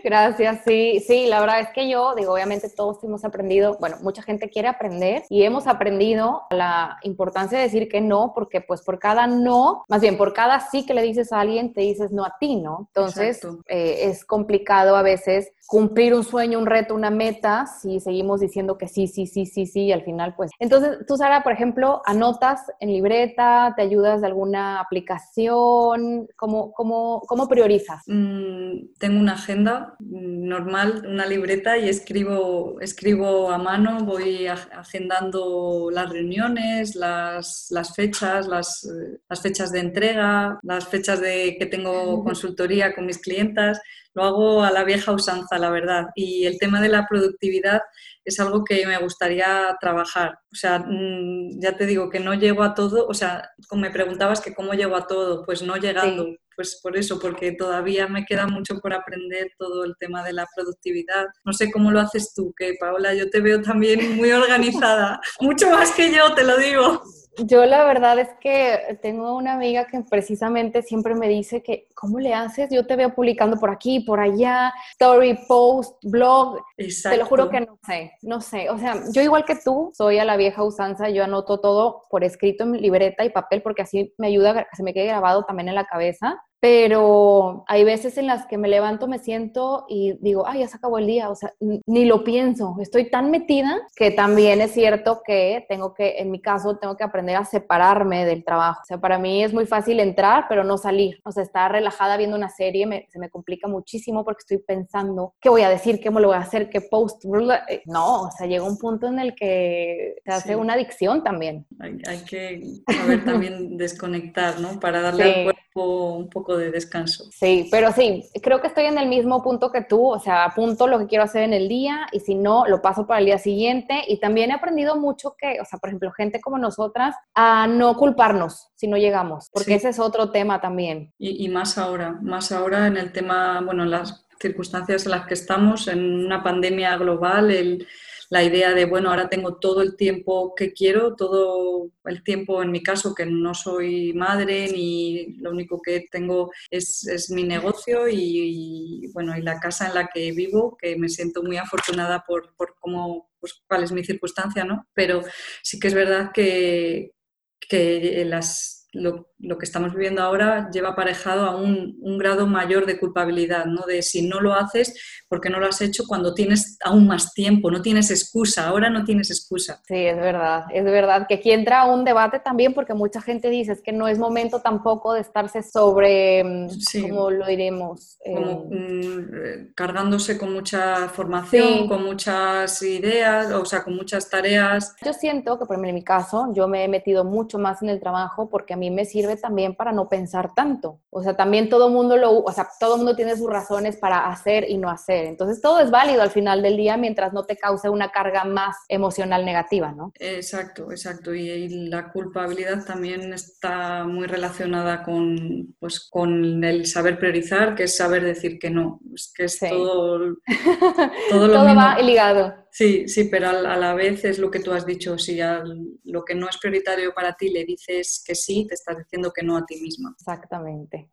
Gracias, 0.02 0.60
sí, 0.66 1.02
sí, 1.06 1.26
la 1.26 1.40
verdad 1.40 1.60
es 1.60 1.68
que 1.70 1.88
yo, 1.88 2.14
digo, 2.14 2.34
obviamente 2.34 2.68
todos 2.68 3.02
hemos 3.02 3.24
aprendido, 3.24 3.78
bueno, 3.80 3.96
mucha 4.02 4.22
gente 4.22 4.50
quiere 4.50 4.68
aprender 4.68 5.22
y 5.30 5.42
hemos 5.42 5.66
aprendido 5.66 6.42
la 6.50 6.98
importancia 7.02 7.56
de 7.56 7.64
decir 7.64 7.88
que 7.88 8.02
no, 8.02 8.32
porque 8.34 8.60
pues 8.60 8.82
por 8.82 8.98
cada 8.98 9.26
no, 9.26 9.84
más 9.88 10.02
bien 10.02 10.18
por 10.18 10.34
cada 10.34 10.60
sí 10.60 10.84
que 10.84 10.92
le 10.92 11.02
dices 11.02 11.32
a 11.32 11.40
alguien, 11.40 11.72
te 11.72 11.80
dices 11.80 12.12
no 12.12 12.26
a 12.26 12.36
ti, 12.38 12.56
¿no? 12.56 12.90
Entonces 12.94 13.23
eh, 13.68 14.08
es 14.08 14.24
complicado 14.24 14.96
a 14.96 15.02
veces 15.02 15.52
cumplir 15.66 16.14
un 16.14 16.24
sueño, 16.24 16.58
un 16.58 16.66
reto, 16.66 16.94
una 16.94 17.10
meta, 17.10 17.66
si 17.66 18.00
seguimos 18.00 18.40
diciendo 18.40 18.76
que 18.78 18.88
sí, 18.88 19.06
sí, 19.06 19.26
sí, 19.26 19.46
sí, 19.46 19.66
sí, 19.66 19.84
y 19.84 19.92
al 19.92 20.02
final 20.02 20.34
pues. 20.36 20.50
Entonces, 20.58 20.98
tú, 21.06 21.16
Sara, 21.16 21.42
por 21.42 21.52
ejemplo, 21.52 22.02
anotas 22.04 22.60
en 22.80 22.92
libreta, 22.92 23.72
te 23.76 23.82
ayudas 23.82 24.20
de 24.20 24.26
alguna 24.26 24.80
aplicación, 24.80 26.28
¿cómo, 26.36 26.72
cómo, 26.72 27.22
cómo 27.26 27.48
priorizas? 27.48 28.02
Mm, 28.06 28.94
tengo 28.98 29.20
una 29.20 29.34
agenda 29.34 29.96
normal, 30.00 31.06
una 31.08 31.26
libreta 31.26 31.78
y 31.78 31.88
escribo, 31.88 32.80
escribo 32.80 33.50
a 33.50 33.58
mano, 33.58 34.04
voy 34.04 34.46
agendando 34.46 35.88
las 35.90 36.10
reuniones, 36.10 36.94
las, 36.94 37.68
las 37.70 37.94
fechas, 37.94 38.46
las, 38.46 38.86
las 39.28 39.40
fechas 39.40 39.72
de 39.72 39.80
entrega, 39.80 40.58
las 40.62 40.86
fechas 40.86 41.20
de 41.20 41.56
que 41.58 41.66
tengo 41.66 42.22
consultoría 42.22 42.94
con 42.94 43.06
mis 43.06 43.18
clientas 43.18 43.80
lo 44.14 44.24
hago 44.24 44.62
a 44.62 44.70
la 44.70 44.84
vieja 44.84 45.12
usanza, 45.12 45.58
la 45.58 45.70
verdad. 45.70 46.06
Y 46.14 46.46
el 46.46 46.58
tema 46.58 46.80
de 46.80 46.88
la 46.88 47.06
productividad 47.06 47.82
es 48.24 48.40
algo 48.40 48.64
que 48.64 48.86
me 48.86 48.98
gustaría 48.98 49.76
trabajar. 49.80 50.38
O 50.52 50.54
sea, 50.54 50.78
mm, 50.78 51.60
ya 51.60 51.76
te 51.76 51.86
digo 51.86 52.08
que 52.08 52.20
no 52.20 52.34
llego 52.34 52.62
a 52.62 52.74
todo, 52.74 53.06
o 53.06 53.14
sea, 53.14 53.50
como 53.68 53.82
me 53.82 53.90
preguntabas 53.90 54.40
que 54.40 54.54
cómo 54.54 54.74
llego 54.74 54.96
a 54.96 55.06
todo, 55.06 55.44
pues 55.44 55.62
no 55.62 55.76
llegando. 55.76 56.26
Pues 56.56 56.80
por 56.82 56.96
eso, 56.96 57.18
porque 57.18 57.52
todavía 57.52 58.06
me 58.06 58.24
queda 58.24 58.46
mucho 58.46 58.78
por 58.80 58.92
aprender 58.92 59.52
todo 59.58 59.84
el 59.84 59.94
tema 59.98 60.22
de 60.24 60.32
la 60.32 60.46
productividad. 60.54 61.26
No 61.44 61.52
sé 61.52 61.70
cómo 61.70 61.90
lo 61.90 62.00
haces 62.00 62.32
tú, 62.34 62.52
que 62.56 62.74
Paola, 62.78 63.14
yo 63.14 63.30
te 63.30 63.40
veo 63.40 63.60
también 63.62 64.16
muy 64.16 64.30
organizada, 64.32 65.20
mucho 65.40 65.70
más 65.70 65.92
que 65.92 66.12
yo, 66.12 66.34
te 66.34 66.44
lo 66.44 66.56
digo. 66.56 67.02
Yo 67.38 67.64
la 67.66 67.84
verdad 67.84 68.18
es 68.20 68.28
que 68.40 68.98
tengo 69.02 69.36
una 69.36 69.54
amiga 69.54 69.86
que 69.86 70.00
precisamente 70.08 70.82
siempre 70.82 71.16
me 71.16 71.28
dice 71.28 71.62
que, 71.62 71.88
¿cómo 71.94 72.20
le 72.20 72.32
haces? 72.32 72.68
Yo 72.70 72.86
te 72.86 72.94
veo 72.94 73.12
publicando 73.12 73.56
por 73.56 73.70
aquí, 73.70 74.00
por 74.00 74.20
allá, 74.20 74.72
story, 74.92 75.36
post, 75.48 75.96
blog. 76.04 76.60
Te 76.76 77.16
lo 77.16 77.26
juro 77.26 77.50
que 77.50 77.60
no 77.60 77.78
sé, 77.84 78.12
no 78.22 78.40
sé. 78.40 78.70
O 78.70 78.78
sea, 78.78 79.00
yo 79.12 79.20
igual 79.20 79.44
que 79.44 79.56
tú, 79.56 79.90
soy 79.94 80.18
a 80.18 80.24
la 80.24 80.36
vieja 80.36 80.62
usanza, 80.62 81.08
yo 81.08 81.24
anoto 81.24 81.58
todo 81.58 82.02
por 82.08 82.22
escrito 82.22 82.62
en 82.62 82.80
libreta 82.80 83.24
y 83.24 83.30
papel 83.30 83.62
porque 83.62 83.82
así 83.82 84.14
me 84.16 84.28
ayuda 84.28 84.50
a 84.50 84.64
que 84.64 84.76
se 84.76 84.84
me 84.84 84.94
quede 84.94 85.06
grabado 85.06 85.44
también 85.44 85.68
en 85.68 85.74
la 85.74 85.86
cabeza 85.86 86.40
pero 86.64 87.62
hay 87.68 87.84
veces 87.84 88.16
en 88.16 88.26
las 88.26 88.46
que 88.46 88.56
me 88.56 88.68
levanto, 88.68 89.06
me 89.06 89.18
siento 89.18 89.84
y 89.86 90.16
digo, 90.22 90.46
ay, 90.46 90.60
ya 90.60 90.68
se 90.68 90.78
acabó 90.78 90.96
el 90.96 91.06
día, 91.06 91.28
o 91.28 91.34
sea, 91.34 91.52
ni 91.60 92.06
lo 92.06 92.24
pienso, 92.24 92.76
estoy 92.80 93.10
tan 93.10 93.30
metida 93.30 93.82
que 93.94 94.10
también 94.10 94.62
es 94.62 94.70
cierto 94.70 95.20
que 95.26 95.66
tengo 95.68 95.92
que, 95.92 96.20
en 96.20 96.30
mi 96.30 96.40
caso, 96.40 96.78
tengo 96.78 96.96
que 96.96 97.04
aprender 97.04 97.36
a 97.36 97.44
separarme 97.44 98.24
del 98.24 98.46
trabajo. 98.46 98.80
O 98.82 98.86
sea, 98.86 98.96
para 98.96 99.18
mí 99.18 99.44
es 99.44 99.52
muy 99.52 99.66
fácil 99.66 100.00
entrar, 100.00 100.46
pero 100.48 100.64
no 100.64 100.78
salir. 100.78 101.20
O 101.26 101.32
sea, 101.32 101.42
estar 101.42 101.70
relajada 101.70 102.16
viendo 102.16 102.34
una 102.34 102.48
serie 102.48 103.08
se 103.12 103.18
me 103.18 103.28
complica 103.28 103.68
muchísimo 103.68 104.24
porque 104.24 104.40
estoy 104.40 104.56
pensando, 104.66 105.34
¿qué 105.42 105.50
voy 105.50 105.60
a 105.60 105.68
decir? 105.68 106.00
¿Qué 106.00 106.10
me 106.10 106.22
lo 106.22 106.28
voy 106.28 106.36
a 106.38 106.40
hacer? 106.40 106.70
¿Qué 106.70 106.80
post? 106.80 107.26
Eh, 107.68 107.82
no, 107.84 108.22
o 108.22 108.30
sea, 108.30 108.46
llega 108.46 108.64
un 108.64 108.78
punto 108.78 109.06
en 109.06 109.18
el 109.18 109.34
que 109.34 110.14
se 110.24 110.32
hace 110.32 110.56
una 110.56 110.72
adicción 110.72 111.22
también. 111.22 111.66
Hay, 111.78 112.24
que 112.24 112.62
saber 112.90 113.22
también 113.22 113.76
desconectar, 113.76 114.60
¿no? 114.60 114.80
Para 114.80 115.02
darle 115.02 115.24
al 115.24 115.44
un 115.74 116.28
poco 116.28 116.56
de 116.56 116.70
descanso. 116.70 117.24
Sí, 117.32 117.68
pero 117.70 117.92
sí, 117.92 118.28
creo 118.42 118.60
que 118.60 118.68
estoy 118.68 118.84
en 118.84 118.98
el 118.98 119.08
mismo 119.08 119.42
punto 119.42 119.72
que 119.72 119.82
tú, 119.82 120.06
o 120.06 120.20
sea, 120.20 120.44
apunto 120.44 120.86
lo 120.86 120.98
que 120.98 121.06
quiero 121.06 121.24
hacer 121.24 121.42
en 121.42 121.52
el 121.52 121.68
día 121.68 122.06
y 122.12 122.20
si 122.20 122.34
no, 122.34 122.66
lo 122.66 122.80
paso 122.80 123.06
para 123.06 123.20
el 123.20 123.26
día 123.26 123.38
siguiente. 123.38 124.02
Y 124.06 124.20
también 124.20 124.50
he 124.50 124.54
aprendido 124.54 124.96
mucho 124.96 125.34
que, 125.36 125.60
o 125.60 125.64
sea, 125.64 125.78
por 125.78 125.88
ejemplo, 125.88 126.12
gente 126.12 126.40
como 126.40 126.58
nosotras, 126.58 127.16
a 127.34 127.66
no 127.66 127.96
culparnos 127.96 128.68
si 128.76 128.86
no 128.86 128.96
llegamos, 128.96 129.50
porque 129.52 129.74
ese 129.74 129.88
es 129.88 129.98
otro 129.98 130.30
tema 130.30 130.60
también. 130.60 131.12
Y, 131.18 131.44
y 131.44 131.48
más 131.48 131.78
ahora, 131.78 132.18
más 132.22 132.52
ahora 132.52 132.86
en 132.86 132.96
el 132.96 133.12
tema, 133.12 133.60
bueno, 133.60 133.82
en 133.82 133.90
las 133.90 134.26
circunstancias 134.40 135.06
en 135.06 135.12
las 135.12 135.26
que 135.26 135.34
estamos, 135.34 135.88
en 135.88 136.26
una 136.26 136.42
pandemia 136.42 136.96
global, 136.96 137.50
el 137.50 137.86
la 138.30 138.42
idea 138.42 138.74
de, 138.74 138.84
bueno, 138.84 139.10
ahora 139.10 139.28
tengo 139.28 139.56
todo 139.56 139.82
el 139.82 139.96
tiempo 139.96 140.54
que 140.54 140.72
quiero, 140.72 141.14
todo 141.14 141.90
el 142.04 142.22
tiempo 142.22 142.62
en 142.62 142.70
mi 142.70 142.82
caso 142.82 143.14
que 143.14 143.26
no 143.26 143.54
soy 143.54 144.12
madre 144.14 144.68
ni 144.72 145.34
lo 145.36 145.50
único 145.50 145.80
que 145.82 146.06
tengo 146.10 146.50
es, 146.70 147.30
mi 147.30 147.44
negocio 147.44 148.08
y, 148.08 149.10
bueno, 149.12 149.36
y 149.36 149.42
la 149.42 149.60
casa 149.60 149.88
en 149.88 149.94
la 149.94 150.08
que 150.12 150.32
vivo, 150.32 150.76
que 150.76 150.96
me 150.96 151.08
siento 151.08 151.42
muy 151.42 151.56
afortunada 151.56 152.24
por, 152.26 152.54
por 152.56 152.76
cómo, 152.80 153.30
pues, 153.40 153.54
cuál 153.66 153.84
es 153.84 153.92
mi 153.92 154.04
circunstancia, 154.04 154.64
¿no? 154.64 154.86
Pero 154.94 155.22
sí 155.62 155.78
que 155.78 155.88
es 155.88 155.94
verdad 155.94 156.30
que, 156.32 157.12
que 157.60 158.24
las 158.26 158.84
lo, 158.94 159.33
que 159.58 159.64
estamos 159.64 159.92
viviendo 159.92 160.22
ahora 160.22 160.70
lleva 160.70 160.90
aparejado 160.90 161.46
a 161.46 161.56
un, 161.56 161.94
grado 162.18 162.46
mayor 162.46 162.86
de 162.86 162.98
culpabilidad, 162.98 163.66
¿no? 163.66 163.86
De 163.86 164.00
si 164.02 164.26
no 164.26 164.40
lo 164.40 164.54
haces, 164.54 164.94
porque 165.28 165.50
no 165.50 165.58
lo 165.58 165.66
has 165.66 165.80
hecho 165.80 166.04
cuando 166.06 166.32
tienes 166.32 166.78
aún 166.84 167.06
más 167.06 167.34
tiempo, 167.34 167.70
no 167.70 167.82
tienes 167.82 168.10
excusa, 168.10 168.68
ahora 168.68 168.88
no 168.88 169.04
tienes 169.04 169.30
excusa. 169.30 169.82
Sí, 169.86 169.96
es 169.96 170.16
verdad, 170.16 170.64
es 170.72 170.84
verdad 170.84 171.26
que 171.28 171.34
aquí 171.34 171.50
entra 171.50 171.84
un 171.86 172.04
debate 172.04 172.38
también 172.38 172.72
porque 172.72 172.94
mucha 172.94 173.20
gente 173.20 173.50
dice 173.50 173.72
es 173.72 173.82
que 173.82 173.92
no 173.92 174.08
es 174.08 174.18
momento 174.18 174.60
tampoco 174.60 175.12
de 175.12 175.20
estarse 175.20 175.62
sobre, 175.62 176.44
mm, 176.44 176.68
¿cómo 177.02 177.30
lo 177.30 177.46
diremos? 177.46 178.18
Como, 178.24 178.68
eh, 178.70 179.66
mm, 179.68 179.74
cargándose 179.74 180.38
con 180.38 180.52
mucha 180.52 181.08
formación, 181.08 181.88
con 181.88 182.04
muchas 182.04 182.80
ideas, 182.82 183.52
o 183.52 183.64
sea, 183.64 183.82
con 183.82 183.96
muchas 183.96 184.30
tareas. 184.30 184.94
Yo 185.04 185.12
siento 185.12 185.58
que, 185.58 185.66
por 185.66 185.74
ejemplo, 185.74 185.88
en 185.88 185.94
mi 185.94 186.04
caso, 186.04 186.52
yo 186.52 186.68
me 186.68 186.84
he 186.84 186.88
metido 186.88 187.24
mucho 187.24 187.58
más 187.58 187.82
en 187.82 187.88
el 187.88 188.00
trabajo 188.00 188.48
porque 188.48 188.74
a 188.74 188.76
mí 188.76 188.90
me 188.90 189.04
sirve 189.04 189.33
también 189.40 189.74
para 189.74 189.92
no 189.92 190.08
pensar 190.08 190.54
tanto. 190.54 191.00
O 191.10 191.22
sea, 191.22 191.36
también 191.36 191.68
todo 191.68 191.88
mundo 191.88 192.16
lo, 192.16 192.40
o 192.40 192.52
sea, 192.52 192.68
todo 192.78 192.96
mundo 192.96 193.16
tiene 193.16 193.36
sus 193.36 193.48
razones 193.48 193.96
para 193.96 194.28
hacer 194.28 194.68
y 194.68 194.78
no 194.78 194.90
hacer. 194.90 195.26
Entonces, 195.26 195.60
todo 195.60 195.80
es 195.80 195.90
válido 195.90 196.22
al 196.22 196.30
final 196.30 196.62
del 196.62 196.76
día 196.76 196.96
mientras 196.96 197.32
no 197.32 197.44
te 197.44 197.56
cause 197.56 197.88
una 197.88 198.10
carga 198.10 198.44
más 198.44 198.76
emocional 198.88 199.44
negativa, 199.44 199.92
¿no? 199.92 200.12
Exacto, 200.18 200.90
exacto. 200.90 201.34
Y, 201.34 201.54
la 201.84 202.10
culpabilidad 202.10 202.84
también 202.84 203.32
está 203.32 204.04
muy 204.04 204.26
relacionada 204.26 205.02
con, 205.02 205.74
pues, 205.78 206.08
con 206.10 206.62
el 206.64 206.86
saber 206.86 207.18
priorizar, 207.18 207.74
que 207.74 207.84
es 207.84 207.96
saber 207.96 208.24
decir 208.24 208.58
que 208.58 208.70
no. 208.70 209.00
Es 209.14 209.32
que 209.34 209.44
es 209.44 209.58
todo, 209.58 210.36
todo 211.30 211.46
lo 211.46 211.52
todo 211.52 211.74
va 211.74 211.98
ligado. 211.98 212.63
Sí, 212.76 213.06
sí, 213.06 213.28
pero 213.30 213.50
a 213.50 213.76
la 213.76 213.94
vez 213.94 214.24
es 214.24 214.40
lo 214.40 214.50
que 214.50 214.58
tú 214.58 214.72
has 214.72 214.84
dicho, 214.84 215.16
si 215.16 215.40
a 215.40 215.62
lo 216.02 216.24
que 216.24 216.34
no 216.34 216.48
es 216.48 216.58
prioritario 216.58 217.14
para 217.14 217.34
ti 217.34 217.48
le 217.48 217.64
dices 217.64 218.20
que 218.26 218.34
sí, 218.34 218.66
te 218.68 218.74
estás 218.74 218.98
diciendo 218.98 219.30
que 219.32 219.44
no 219.44 219.56
a 219.56 219.64
ti 219.64 219.80
misma. 219.80 220.12
Exactamente. 220.18 221.08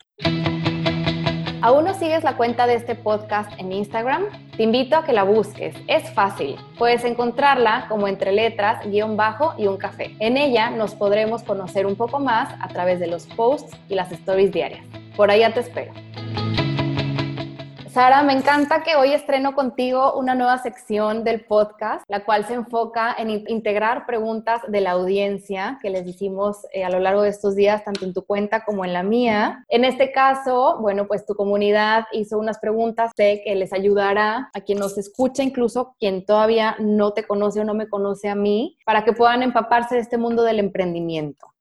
¿Aún 1.62 1.86
no 1.86 1.94
sigues 1.94 2.24
la 2.24 2.36
cuenta 2.36 2.66
de 2.66 2.74
este 2.74 2.96
podcast 2.96 3.52
en 3.60 3.72
Instagram? 3.74 4.26
Te 4.58 4.64
invito 4.64 4.96
a 4.96 5.06
que 5.06 5.14
la 5.14 5.22
busques. 5.22 5.76
Es 5.88 6.12
fácil. 6.16 6.56
Puedes 6.80 7.04
encontrarla 7.04 7.86
como 7.90 8.08
entre 8.08 8.32
letras, 8.32 8.84
guion 8.90 9.16
bajo 9.16 9.54
y 9.60 9.68
un 9.68 9.78
café. 9.78 10.16
En 10.20 10.38
ella 10.38 10.72
nos 10.72 10.96
podremos 10.96 11.44
conocer 11.44 11.86
un 11.86 11.96
poco 11.96 12.20
más 12.20 12.56
a 12.60 12.70
través 12.70 13.00
de 13.00 13.06
los 13.06 13.28
posts 13.28 13.78
y 13.88 13.94
las 13.94 14.12
stories 14.12 14.52
diarias. 14.52 14.84
Por 15.16 15.30
allá 15.30 15.54
te 15.54 15.60
espero. 15.60 15.94
Sara, 17.94 18.24
me 18.24 18.32
encanta 18.32 18.84
que 18.84 18.96
hoy 18.96 19.12
estreno 19.12 19.54
contigo 19.54 20.14
una 20.14 20.34
nueva 20.34 20.58
sección 20.60 21.26
del 21.26 21.44
podcast, 21.44 22.06
la 22.08 22.24
cual 22.24 22.46
se 22.46 22.54
enfoca 22.54 23.14
en 23.18 23.30
integrar 23.50 24.06
preguntas 24.06 24.62
de 24.70 24.80
la 24.80 24.92
audiencia 24.92 25.78
que 25.82 25.90
les 25.90 26.08
hicimos 26.08 26.66
eh, 26.72 26.86
a 26.86 26.90
lo 26.90 27.00
largo 27.00 27.24
de 27.24 27.30
estos 27.30 27.54
días, 27.54 27.84
tanto 27.84 28.06
en 28.06 28.14
tu 28.14 28.24
cuenta 28.24 28.64
como 28.64 28.86
en 28.86 28.94
la 28.94 29.04
mía. 29.04 29.66
En 29.68 29.84
este 29.84 30.14
caso, 30.14 30.78
bueno, 30.80 31.06
pues 31.06 31.26
tu 31.26 31.36
comunidad 31.36 32.06
hizo 32.14 32.40
unas 32.40 32.60
preguntas, 32.60 33.12
sé 33.18 33.42
que 33.44 33.56
les 33.56 33.74
ayudará 33.74 34.50
a 34.54 34.62
quien 34.62 34.80
nos 34.80 34.98
escucha, 34.98 35.44
incluso 35.44 35.94
quien 36.00 36.26
todavía 36.26 36.78
no 36.80 37.12
te 37.12 37.28
conoce 37.28 37.60
o 37.60 37.66
no 37.66 37.74
me 37.74 37.90
conoce 37.90 38.30
a 38.30 38.36
mí, 38.36 38.78
para 38.86 39.04
que 39.04 39.12
puedan 39.12 39.44
empaparse 39.44 39.96
de 39.96 40.02
este 40.02 40.18
mundo 40.18 40.44
del 40.44 40.60
emprendimiento. 40.60 41.52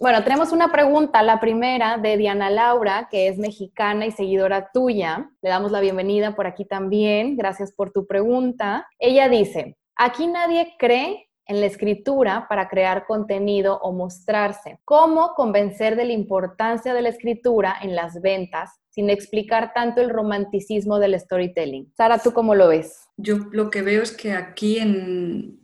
Bueno, 0.00 0.24
tenemos 0.24 0.52
una 0.52 0.72
pregunta, 0.72 1.22
la 1.22 1.40
primera 1.40 1.96
de 1.98 2.16
Diana 2.16 2.50
Laura, 2.50 3.08
que 3.10 3.28
es 3.28 3.38
mexicana 3.38 4.06
y 4.06 4.10
seguidora 4.10 4.70
tuya. 4.72 5.30
Le 5.42 5.50
damos 5.50 5.70
la 5.70 5.80
bienvenida 5.80 6.34
por 6.34 6.46
aquí 6.46 6.64
también. 6.64 7.36
Gracias 7.36 7.72
por 7.72 7.92
tu 7.92 8.06
pregunta. 8.06 8.86
Ella 8.98 9.28
dice, 9.28 9.76
aquí 9.96 10.26
nadie 10.26 10.74
cree 10.78 11.28
en 11.46 11.60
la 11.60 11.66
escritura 11.66 12.46
para 12.48 12.68
crear 12.68 13.06
contenido 13.06 13.78
o 13.82 13.92
mostrarse. 13.92 14.80
¿Cómo 14.84 15.34
convencer 15.34 15.96
de 15.96 16.06
la 16.06 16.12
importancia 16.12 16.94
de 16.94 17.02
la 17.02 17.08
escritura 17.08 17.76
en 17.82 17.94
las 17.94 18.20
ventas 18.20 18.82
sin 18.92 19.08
explicar 19.08 19.72
tanto 19.72 20.00
el 20.02 20.10
romanticismo 20.10 20.98
del 20.98 21.18
storytelling. 21.18 21.92
Sara, 21.96 22.18
¿tú 22.18 22.32
cómo 22.32 22.54
lo 22.54 22.68
ves? 22.68 23.01
Yo 23.16 23.38
lo 23.52 23.70
que 23.70 23.82
veo 23.82 24.02
es 24.02 24.12
que 24.12 24.32
aquí 24.32 24.78
en, 24.78 25.60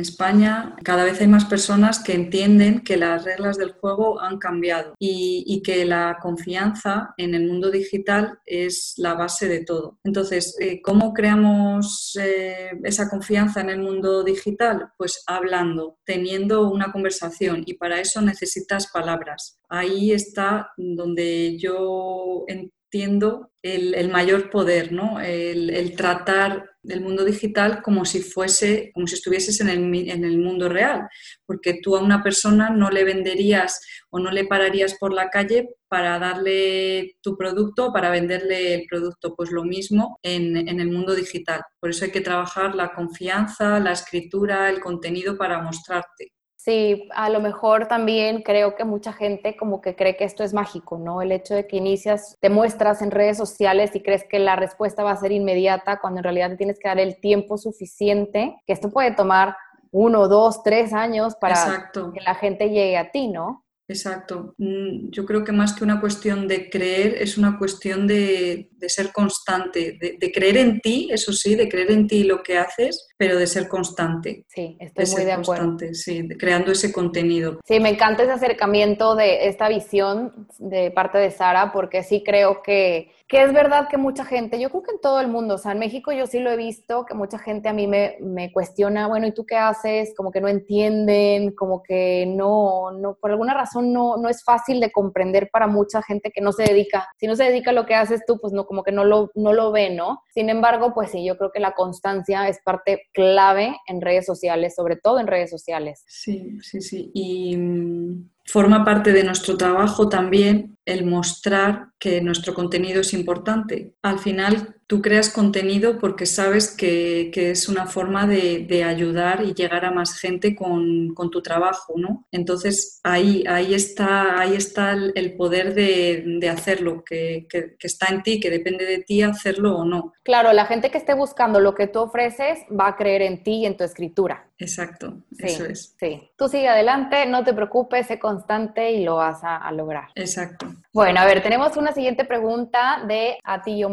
España 0.00 0.76
cada 0.84 1.04
vez 1.04 1.20
hay 1.20 1.26
más 1.26 1.46
personas 1.46 1.98
que 1.98 2.12
entienden 2.12 2.80
que 2.80 2.96
las 2.96 3.24
reglas 3.24 3.56
del 3.56 3.72
juego 3.72 4.20
han 4.20 4.38
cambiado 4.38 4.94
y, 5.00 5.62
que 5.64 5.84
la 5.84 6.18
confianza 6.20 7.14
en 7.16 7.34
el 7.34 7.48
mundo 7.48 7.70
digital 7.70 8.38
es 8.44 8.94
la 8.98 9.14
base 9.14 9.48
de 9.48 9.64
todo. 9.64 9.98
Entonces, 10.04 10.56
eh, 10.60 10.80
¿cómo 10.80 11.12
creamos 11.12 12.16
eh, 12.20 12.70
esa 12.84 13.08
confianza 13.08 13.62
en 13.62 13.70
el 13.70 13.80
mundo 13.80 14.22
digital? 14.22 14.92
Pues 14.96 15.24
hablando, 15.26 15.98
teniendo 16.04 16.70
una 16.70 16.92
conversación 16.92 17.64
y 17.66 17.74
para 17.74 18.00
eso 18.00 18.20
necesitas 18.20 18.88
palabras. 18.92 19.58
Ahí 19.68 20.12
está 20.12 20.70
donde 20.76 21.58
yo 21.58 22.44
entiendo 22.46 23.50
el, 23.74 24.08
mayor 24.10 24.50
poder, 24.50 24.92
¿no? 24.92 25.20
El, 25.20 25.94
tratar 25.96 26.70
el 26.84 27.00
mundo 27.00 27.24
digital 27.24 27.82
como 27.82 28.04
si 28.04 28.20
fuese, 28.20 28.90
como 28.94 29.06
si 29.06 29.14
estuvieses 29.14 29.60
en 29.60 29.68
el, 29.68 30.38
mundo 30.38 30.68
real, 30.68 31.08
porque 31.44 31.80
tú 31.82 31.96
a 31.96 32.00
una 32.00 32.22
persona 32.22 32.70
no 32.70 32.90
le 32.90 33.04
venderías 33.04 33.80
o 34.10 34.18
no 34.20 34.30
le 34.30 34.44
pararías 34.44 34.94
por 34.94 35.12
la 35.12 35.30
calle 35.30 35.68
para 35.88 36.18
darle 36.18 37.16
tu 37.20 37.36
producto 37.36 37.92
para 37.92 38.10
venderle 38.10 38.74
el 38.74 38.86
producto, 38.88 39.34
pues 39.34 39.50
lo 39.50 39.64
mismo 39.64 40.18
en 40.22 40.80
el 40.80 40.90
mundo 40.90 41.14
digital. 41.14 41.62
Por 41.80 41.90
eso 41.90 42.04
hay 42.04 42.10
que 42.10 42.20
trabajar 42.20 42.74
la 42.74 42.92
confianza, 42.92 43.80
la 43.80 43.92
escritura, 43.92 44.68
el 44.70 44.80
contenido 44.80 45.36
para 45.36 45.60
mostrarte. 45.62 46.35
Sí, 46.66 47.08
a 47.14 47.30
lo 47.30 47.38
mejor 47.38 47.86
también 47.86 48.42
creo 48.42 48.74
que 48.74 48.82
mucha 48.82 49.12
gente 49.12 49.56
como 49.56 49.80
que 49.80 49.94
cree 49.94 50.16
que 50.16 50.24
esto 50.24 50.42
es 50.42 50.52
mágico, 50.52 50.98
¿no? 50.98 51.22
El 51.22 51.30
hecho 51.30 51.54
de 51.54 51.68
que 51.68 51.76
inicias, 51.76 52.36
te 52.40 52.50
muestras 52.50 53.02
en 53.02 53.12
redes 53.12 53.36
sociales 53.36 53.94
y 53.94 54.02
crees 54.02 54.24
que 54.28 54.40
la 54.40 54.56
respuesta 54.56 55.04
va 55.04 55.12
a 55.12 55.16
ser 55.16 55.30
inmediata 55.30 56.00
cuando 56.00 56.18
en 56.18 56.24
realidad 56.24 56.50
te 56.50 56.56
tienes 56.56 56.80
que 56.80 56.88
dar 56.88 56.98
el 56.98 57.20
tiempo 57.20 57.56
suficiente, 57.56 58.60
que 58.66 58.72
esto 58.72 58.90
puede 58.90 59.12
tomar 59.12 59.56
uno, 59.92 60.26
dos, 60.26 60.64
tres 60.64 60.92
años 60.92 61.36
para 61.36 61.88
que 61.94 62.20
la 62.20 62.34
gente 62.34 62.68
llegue 62.68 62.96
a 62.98 63.12
ti, 63.12 63.28
¿no? 63.28 63.64
Exacto. 63.88 64.54
Mm, 64.58 65.10
yo 65.10 65.24
creo 65.24 65.44
que 65.44 65.52
más 65.52 65.72
que 65.72 65.84
una 65.84 66.00
cuestión 66.00 66.48
de 66.48 66.68
creer, 66.68 67.16
es 67.20 67.38
una 67.38 67.56
cuestión 67.56 68.06
de, 68.06 68.70
ser 68.88 69.12
constante, 69.12 69.98
de, 70.00 70.32
creer 70.32 70.56
en 70.56 70.80
ti, 70.80 71.08
eso 71.12 71.32
sí, 71.32 71.54
de 71.54 71.68
creer 71.68 71.92
en 71.92 72.06
ti 72.06 72.24
lo 72.24 72.42
que 72.42 72.58
haces, 72.58 73.08
pero 73.16 73.38
de 73.38 73.46
ser 73.46 73.68
constante. 73.68 74.44
Sí, 74.48 74.76
estoy 74.80 75.06
muy 75.06 75.24
de 75.24 75.32
acuerdo. 75.32 75.76
Sí, 75.92 76.28
creando 76.38 76.72
ese 76.72 76.92
contenido. 76.92 77.60
Sí, 77.64 77.78
me 77.78 77.90
encanta 77.90 78.24
ese 78.24 78.32
acercamiento 78.32 79.14
de 79.14 79.46
esta 79.46 79.68
visión 79.68 80.48
de 80.58 80.90
parte 80.90 81.18
de 81.18 81.30
Sara, 81.30 81.72
porque 81.72 82.02
sí 82.02 82.22
creo 82.24 82.62
que 82.62 83.12
que 83.28 83.42
es 83.42 83.52
verdad 83.52 83.88
que 83.88 83.96
mucha 83.96 84.24
gente, 84.24 84.60
yo 84.60 84.70
creo 84.70 84.84
que 84.84 84.92
en 84.92 85.00
todo 85.00 85.20
el 85.20 85.26
mundo, 85.26 85.56
o 85.56 85.58
sea, 85.58 85.72
en 85.72 85.80
México 85.80 86.12
yo 86.12 86.28
sí 86.28 86.38
lo 86.38 86.50
he 86.50 86.56
visto, 86.56 87.04
que 87.04 87.14
mucha 87.14 87.38
gente 87.38 87.68
a 87.68 87.72
mí 87.72 87.88
me, 87.88 88.16
me, 88.20 88.52
cuestiona, 88.52 89.08
bueno, 89.08 89.26
¿y 89.26 89.34
tú 89.34 89.44
qué 89.44 89.56
haces? 89.56 90.14
Como 90.16 90.30
que 90.30 90.40
no 90.40 90.46
entienden, 90.46 91.52
como 91.52 91.82
que 91.82 92.24
no, 92.28 92.92
no, 92.92 93.16
por 93.20 93.32
alguna 93.32 93.52
razón 93.52 93.92
no, 93.92 94.16
no 94.16 94.28
es 94.28 94.44
fácil 94.44 94.78
de 94.78 94.92
comprender 94.92 95.50
para 95.50 95.66
mucha 95.66 96.02
gente 96.02 96.30
que 96.30 96.40
no 96.40 96.52
se 96.52 96.62
dedica. 96.62 97.08
Si 97.18 97.26
no 97.26 97.34
se 97.34 97.44
dedica 97.44 97.70
a 97.70 97.74
lo 97.74 97.84
que 97.84 97.96
haces 97.96 98.22
tú, 98.24 98.38
pues 98.38 98.52
no, 98.52 98.64
como 98.64 98.84
que 98.84 98.92
no 98.92 99.04
lo, 99.04 99.30
no 99.34 99.52
lo 99.52 99.72
ve, 99.72 99.90
¿no? 99.90 100.22
Sin 100.32 100.48
embargo, 100.48 100.94
pues 100.94 101.10
sí, 101.10 101.24
yo 101.24 101.36
creo 101.36 101.50
que 101.50 101.60
la 101.60 101.72
constancia 101.72 102.48
es 102.48 102.60
parte 102.64 103.08
clave 103.12 103.76
en 103.88 104.00
redes 104.00 104.24
sociales, 104.24 104.76
sobre 104.76 104.96
todo 104.96 105.18
en 105.18 105.26
redes 105.26 105.50
sociales. 105.50 106.04
Sí, 106.06 106.58
sí, 106.62 106.80
sí. 106.80 107.10
Y 107.12 107.56
mm, 107.56 108.30
forma 108.44 108.84
parte 108.84 109.12
de 109.12 109.24
nuestro 109.24 109.56
trabajo 109.56 110.08
también 110.08 110.75
el 110.86 111.04
mostrar 111.04 111.88
que 111.98 112.20
nuestro 112.20 112.54
contenido 112.54 113.00
es 113.00 113.12
importante. 113.12 113.94
Al 114.02 114.18
final, 114.18 114.76
tú 114.86 115.02
creas 115.02 115.30
contenido 115.30 115.98
porque 115.98 116.26
sabes 116.26 116.70
que, 116.70 117.30
es 117.34 117.68
una 117.68 117.86
forma 117.86 118.26
de, 118.26 118.84
ayudar 118.84 119.42
y 119.44 119.52
llegar 119.52 119.84
a 119.84 119.90
más 119.90 120.18
gente 120.18 120.54
con, 120.54 121.14
tu 121.30 121.42
trabajo, 121.42 121.94
¿no? 121.96 122.26
Entonces, 122.30 123.00
ahí, 123.02 123.44
ahí 123.48 123.74
está, 123.74 124.38
ahí 124.38 124.54
está 124.54 124.92
el, 124.92 125.36
poder 125.36 125.74
de, 125.74 126.48
hacerlo, 126.48 127.02
que, 127.04 127.46
que, 127.48 127.74
está 127.80 128.06
en 128.14 128.22
ti, 128.22 128.38
que 128.38 128.50
depende 128.50 128.84
de 128.84 128.98
ti 128.98 129.22
hacerlo 129.22 129.76
o 129.76 129.84
no. 129.84 130.12
Claro, 130.22 130.52
la 130.52 130.66
gente 130.66 130.90
que 130.90 130.98
esté 130.98 131.14
buscando 131.14 131.60
lo 131.60 131.74
que 131.74 131.88
tú 131.88 132.00
ofreces 132.00 132.60
va 132.70 132.88
a 132.88 132.96
creer 132.96 133.22
en 133.22 133.42
ti 133.42 133.62
y 133.62 133.66
en 133.66 133.76
tu 133.76 133.84
escritura. 133.84 134.46
Exacto, 134.58 135.22
eso 135.38 135.66
es. 135.66 135.94
Sí, 135.98 136.30
tú 136.36 136.48
sigue 136.48 136.68
adelante, 136.68 137.26
no 137.26 137.44
te 137.44 137.52
preocupes, 137.52 138.06
sé 138.06 138.18
constante 138.18 138.92
y 138.92 139.04
lo 139.04 139.16
vas 139.16 139.40
a, 139.42 139.70
lograr. 139.72 140.08
Exacto. 140.14 140.66
Bueno, 140.92 141.20
a 141.20 141.24
ver, 141.24 141.42
tenemos 141.42 141.76
una 141.76 141.92
siguiente 141.92 142.24
pregunta 142.24 143.02
de 143.06 143.38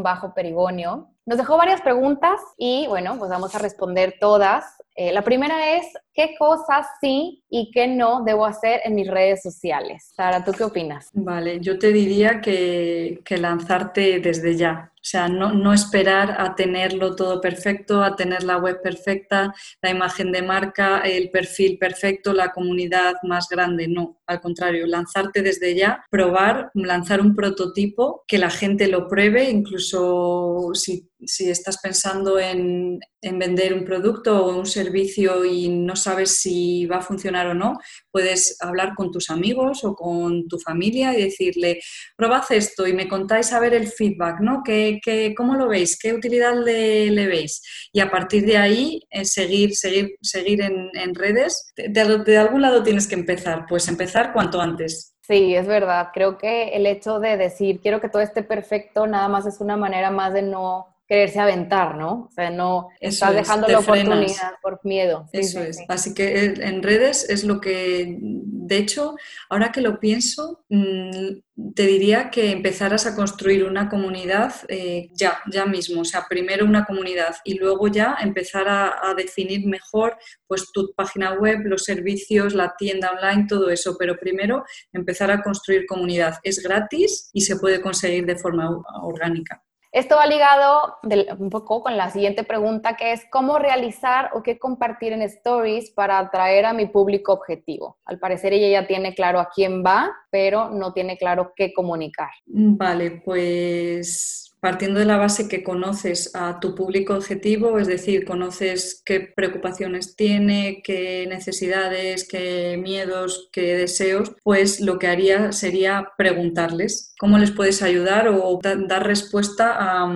Bajo 0.04 0.34
Perigonio. 0.34 1.12
Nos 1.25 1.38
dejó 1.38 1.55
varias 1.55 1.79
preguntas 1.79 2.41
y 2.57 2.86
bueno, 2.88 3.17
pues 3.17 3.31
vamos 3.31 3.55
a 3.55 3.59
responder 3.59 4.15
todas. 4.19 4.65
Eh, 4.95 5.13
la 5.13 5.23
primera 5.23 5.77
es, 5.77 5.86
¿qué 6.13 6.36
cosas 6.38 6.86
sí 6.99 7.43
y 7.49 7.71
qué 7.71 7.88
no 7.88 8.23
debo 8.23 8.45
hacer 8.45 8.81
en 8.83 8.93
mis 8.95 9.07
redes 9.07 9.41
sociales? 9.41 10.12
Sara, 10.15 10.43
¿tú 10.43 10.51
qué 10.51 10.65
opinas? 10.65 11.09
Vale, 11.13 11.62
yo 11.62 11.79
te 11.79 11.93
diría 11.93 12.41
que, 12.41 13.23
lanzarte 13.29 14.19
desde 14.19 14.55
ya. 14.57 14.91
O 14.95 15.05
sea, 15.05 15.27
no, 15.27 15.51
no, 15.51 15.73
esperar 15.73 16.36
a 16.39 16.55
tenerlo 16.55 17.15
todo 17.15 17.41
perfecto, 17.41 18.03
a 18.03 18.15
tener 18.15 18.43
la 18.43 18.57
web 18.57 18.81
perfecta, 18.81 19.53
la 19.81 19.89
imagen 19.89 20.31
de 20.31 20.41
marca, 20.41 20.99
el 20.99 21.29
perfil 21.29 21.77
perfecto, 21.77 22.31
la 22.31 22.51
comunidad 22.51 23.15
más 23.23 23.49
grande. 23.49 23.88
No, 23.88 24.21
al 24.27 24.39
contrario, 24.39 24.86
lanzarte 24.88 25.41
desde 25.41 25.75
ya, 25.75 26.05
probar, 26.09 26.69
lanzar 26.73 27.19
un 27.19 27.36
prototipo, 27.36 28.23
que 28.27 28.38
la 28.38 28.49
gente 28.49 28.88
lo 28.88 29.07
pruebe, 29.07 29.49
incluso 29.49 30.69
si 30.73 31.09
si 31.25 31.49
estás 31.49 31.79
pensando 31.81 32.39
en, 32.39 32.99
vender 33.21 33.73
un 33.73 33.86
producto 33.86 34.45
o 34.45 34.57
un 34.57 34.65
servicio 34.65 35.45
y 35.45 35.69
no 35.69 35.95
sabes 35.95 36.38
si 36.38 36.86
va 36.86 36.97
a 36.97 37.01
funcionar 37.01 37.47
o 37.47 37.53
no, 37.53 37.77
puedes 38.12 38.57
hablar 38.62 38.93
con 38.95 39.12
tus 39.12 39.29
amigos 39.29 39.83
o 39.86 39.95
con 39.95 40.47
tu 40.47 40.59
familia 40.59 41.17
y 41.17 41.23
decirle, 41.23 41.79
probad 42.17 42.43
esto 42.49 42.86
y 42.86 42.93
me 42.93 43.07
contáis 43.07 43.53
a 43.53 43.59
ver 43.59 43.73
el 43.73 43.88
feedback, 43.88 44.41
¿no? 44.41 44.62
¿Qué, 44.63 45.33
cómo 45.38 45.55
lo 45.55 45.67
veis? 45.69 45.97
¿Qué 45.97 46.13
utilidad 46.13 46.53
le, 46.55 47.27
veis? 47.27 47.62
Y 47.93 48.01
a 48.01 48.12
partir 48.12 48.45
de 48.45 48.57
ahí, 48.57 49.01
eh, 49.09 49.23
seguir, 49.23 49.75
seguir, 49.75 50.15
seguir 50.21 50.62
en, 50.62 51.15
redes. 51.15 51.71
de 51.75 52.38
algún 52.38 52.62
lado 52.62 52.83
tienes 52.83 53.07
que 53.07 53.15
empezar, 53.15 53.65
pues 53.69 53.88
empezar 53.88 54.33
cuanto 54.33 54.59
antes. 54.59 55.13
Sí, 55.25 55.55
es 55.55 55.67
verdad. 55.67 56.09
Creo 56.13 56.38
que 56.38 56.69
el 56.75 56.86
hecho 56.86 57.19
de 57.19 57.38
decir 57.38 57.79
quiero 57.79 58.01
que 58.01 58.09
todo 58.09 58.21
esté 58.21 58.43
perfecto 58.43 59.07
nada 59.07 59.29
más 59.29 59.45
es 59.45 59.62
una 59.62 59.77
manera 59.77 60.12
más 60.12 60.33
de 60.33 60.41
no 60.41 60.92
quererse 61.13 61.39
aventar, 61.39 61.95
¿no? 61.95 62.28
O 62.28 62.32
sea, 62.32 62.49
no 62.49 62.89
estás 62.99 63.36
dejando 63.36 63.67
la 63.67 63.78
oportunidad 63.78 64.54
por 64.63 64.80
miedo. 64.84 65.30
Eso 65.32 65.62
es. 65.62 65.78
Así 65.88 66.15
que 66.15 66.45
en 66.45 66.82
redes 66.82 67.30
es 67.30 67.43
lo 67.43 67.62
que, 67.62 68.17
de 68.19 68.78
hecho, 68.78 69.13
ahora 69.47 69.71
que 69.71 69.82
lo 69.82 69.99
pienso, 69.99 70.65
mm, 70.69 71.71
te 71.76 71.86
diría 71.86 72.32
que 72.32 72.49
empezaras 72.49 73.06
a 73.06 73.15
construir 73.15 73.63
una 73.63 73.89
comunidad 73.89 74.56
eh, 74.69 75.12
ya, 75.13 75.38
ya 75.52 75.67
mismo. 75.67 76.02
O 76.02 76.06
sea, 76.06 76.26
primero 76.28 76.65
una 76.65 76.86
comunidad 76.86 77.36
y 77.43 77.60
luego 77.60 77.89
ya 77.89 78.17
empezar 78.19 78.67
a, 78.67 79.08
a 79.08 79.13
definir 79.13 79.67
mejor 79.67 80.17
pues 80.47 80.71
tu 80.71 80.95
página 80.95 81.34
web, 81.34 81.60
los 81.65 81.84
servicios, 81.84 82.56
la 82.56 82.73
tienda 82.76 83.12
online, 83.12 83.45
todo 83.47 83.69
eso. 83.69 83.97
Pero 83.99 84.17
primero 84.17 84.63
empezar 84.91 85.30
a 85.30 85.43
construir 85.43 85.86
comunidad. 85.86 86.39
Es 86.41 86.58
gratis 86.63 87.30
y 87.34 87.41
se 87.41 87.58
puede 87.58 87.82
conseguir 87.82 88.26
de 88.26 88.36
forma 88.36 88.67
orgánica. 89.04 89.62
Esto 89.93 90.15
va 90.15 90.25
ligado 90.25 90.97
un 91.38 91.51
poco 91.51 91.84
con 91.84 91.97
la 91.97 92.10
siguiente 92.10 92.43
pregunta, 92.43 92.97
que 92.97 93.12
es 93.12 93.21
cómo 93.29 93.60
realizar 93.60 94.32
o 94.34 94.41
qué 94.41 94.58
compartir 94.58 95.13
en 95.13 95.21
stories 95.21 95.91
para 95.91 96.17
atraer 96.17 96.65
a 96.65 96.73
mi 96.73 96.88
público 96.88 97.32
objetivo. 97.32 97.99
Al 98.06 98.17
parecer 98.17 98.53
ella 98.53 98.82
ya 98.82 98.88
tiene 98.88 99.13
claro 99.13 99.39
a 99.39 99.49
quién 99.53 99.84
va, 99.86 100.12
pero 100.32 100.71
no 100.71 100.93
tiene 100.93 101.15
claro 101.15 101.53
qué 101.56 101.71
comunicar. 101.73 102.32
Vale, 102.47 103.21
pues 103.23 104.53
partiendo 104.63 105.02
de 105.02 105.06
la 105.06 105.17
base 105.17 105.49
que 105.49 105.62
conoces 105.62 106.34
a 106.36 106.62
tu 106.62 106.73
público 106.73 107.15
objetivo, 107.15 107.80
es 107.80 107.88
decir, 107.88 108.23
conoces 108.23 109.02
qué 109.04 109.19
preocupaciones 109.19 110.15
tiene, 110.15 110.82
qué 110.86 111.28
necesidades, 111.28 112.26
qué 112.26 112.80
miedos, 112.82 113.49
qué 113.52 113.76
deseos, 113.76 114.32
pues 114.41 114.80
lo 114.80 114.99
que 114.99 115.08
haría 115.08 115.52
sería 115.52 116.13
preguntarles 116.17 117.13
cómo 117.19 117.38
les 117.38 117.52
puedes 117.52 117.82
ayudar 117.82 118.30
o 118.30 118.60
dar 118.62 119.06
respuesta 119.06 119.76
a, 119.78 120.12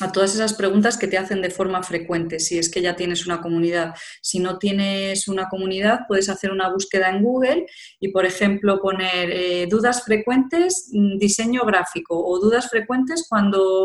a, 0.00 0.12
todas 0.12 0.34
esas 0.34 0.54
preguntas 0.54 0.96
que 0.96 1.08
te 1.08 1.18
hacen 1.18 1.40
de 1.40 1.50
forma 1.50 1.82
frecuente, 1.82 2.40
si 2.40 2.58
es 2.58 2.68
que 2.68 2.82
ya 2.82 2.94
tienes 2.94 3.26
una 3.26 3.40
comunidad. 3.40 3.94
Si 4.20 4.38
no 4.38 4.58
tienes 4.58 5.26
una 5.28 5.48
comunidad, 5.48 6.00
puedes 6.06 6.28
hacer 6.28 6.50
una 6.52 6.72
búsqueda 6.72 7.10
en 7.10 7.22
Google 7.22 7.66
y, 7.98 8.08
por 8.08 8.26
ejemplo, 8.26 8.80
poner 8.80 9.30
eh, 9.30 9.66
dudas 9.68 10.04
frecuentes, 10.04 10.90
mm, 10.92 11.18
diseño 11.18 11.64
gráfico 11.64 12.16
o 12.16 12.38
dudas 12.38 12.68
frecuentes 12.68 13.26
cuando 13.28 13.75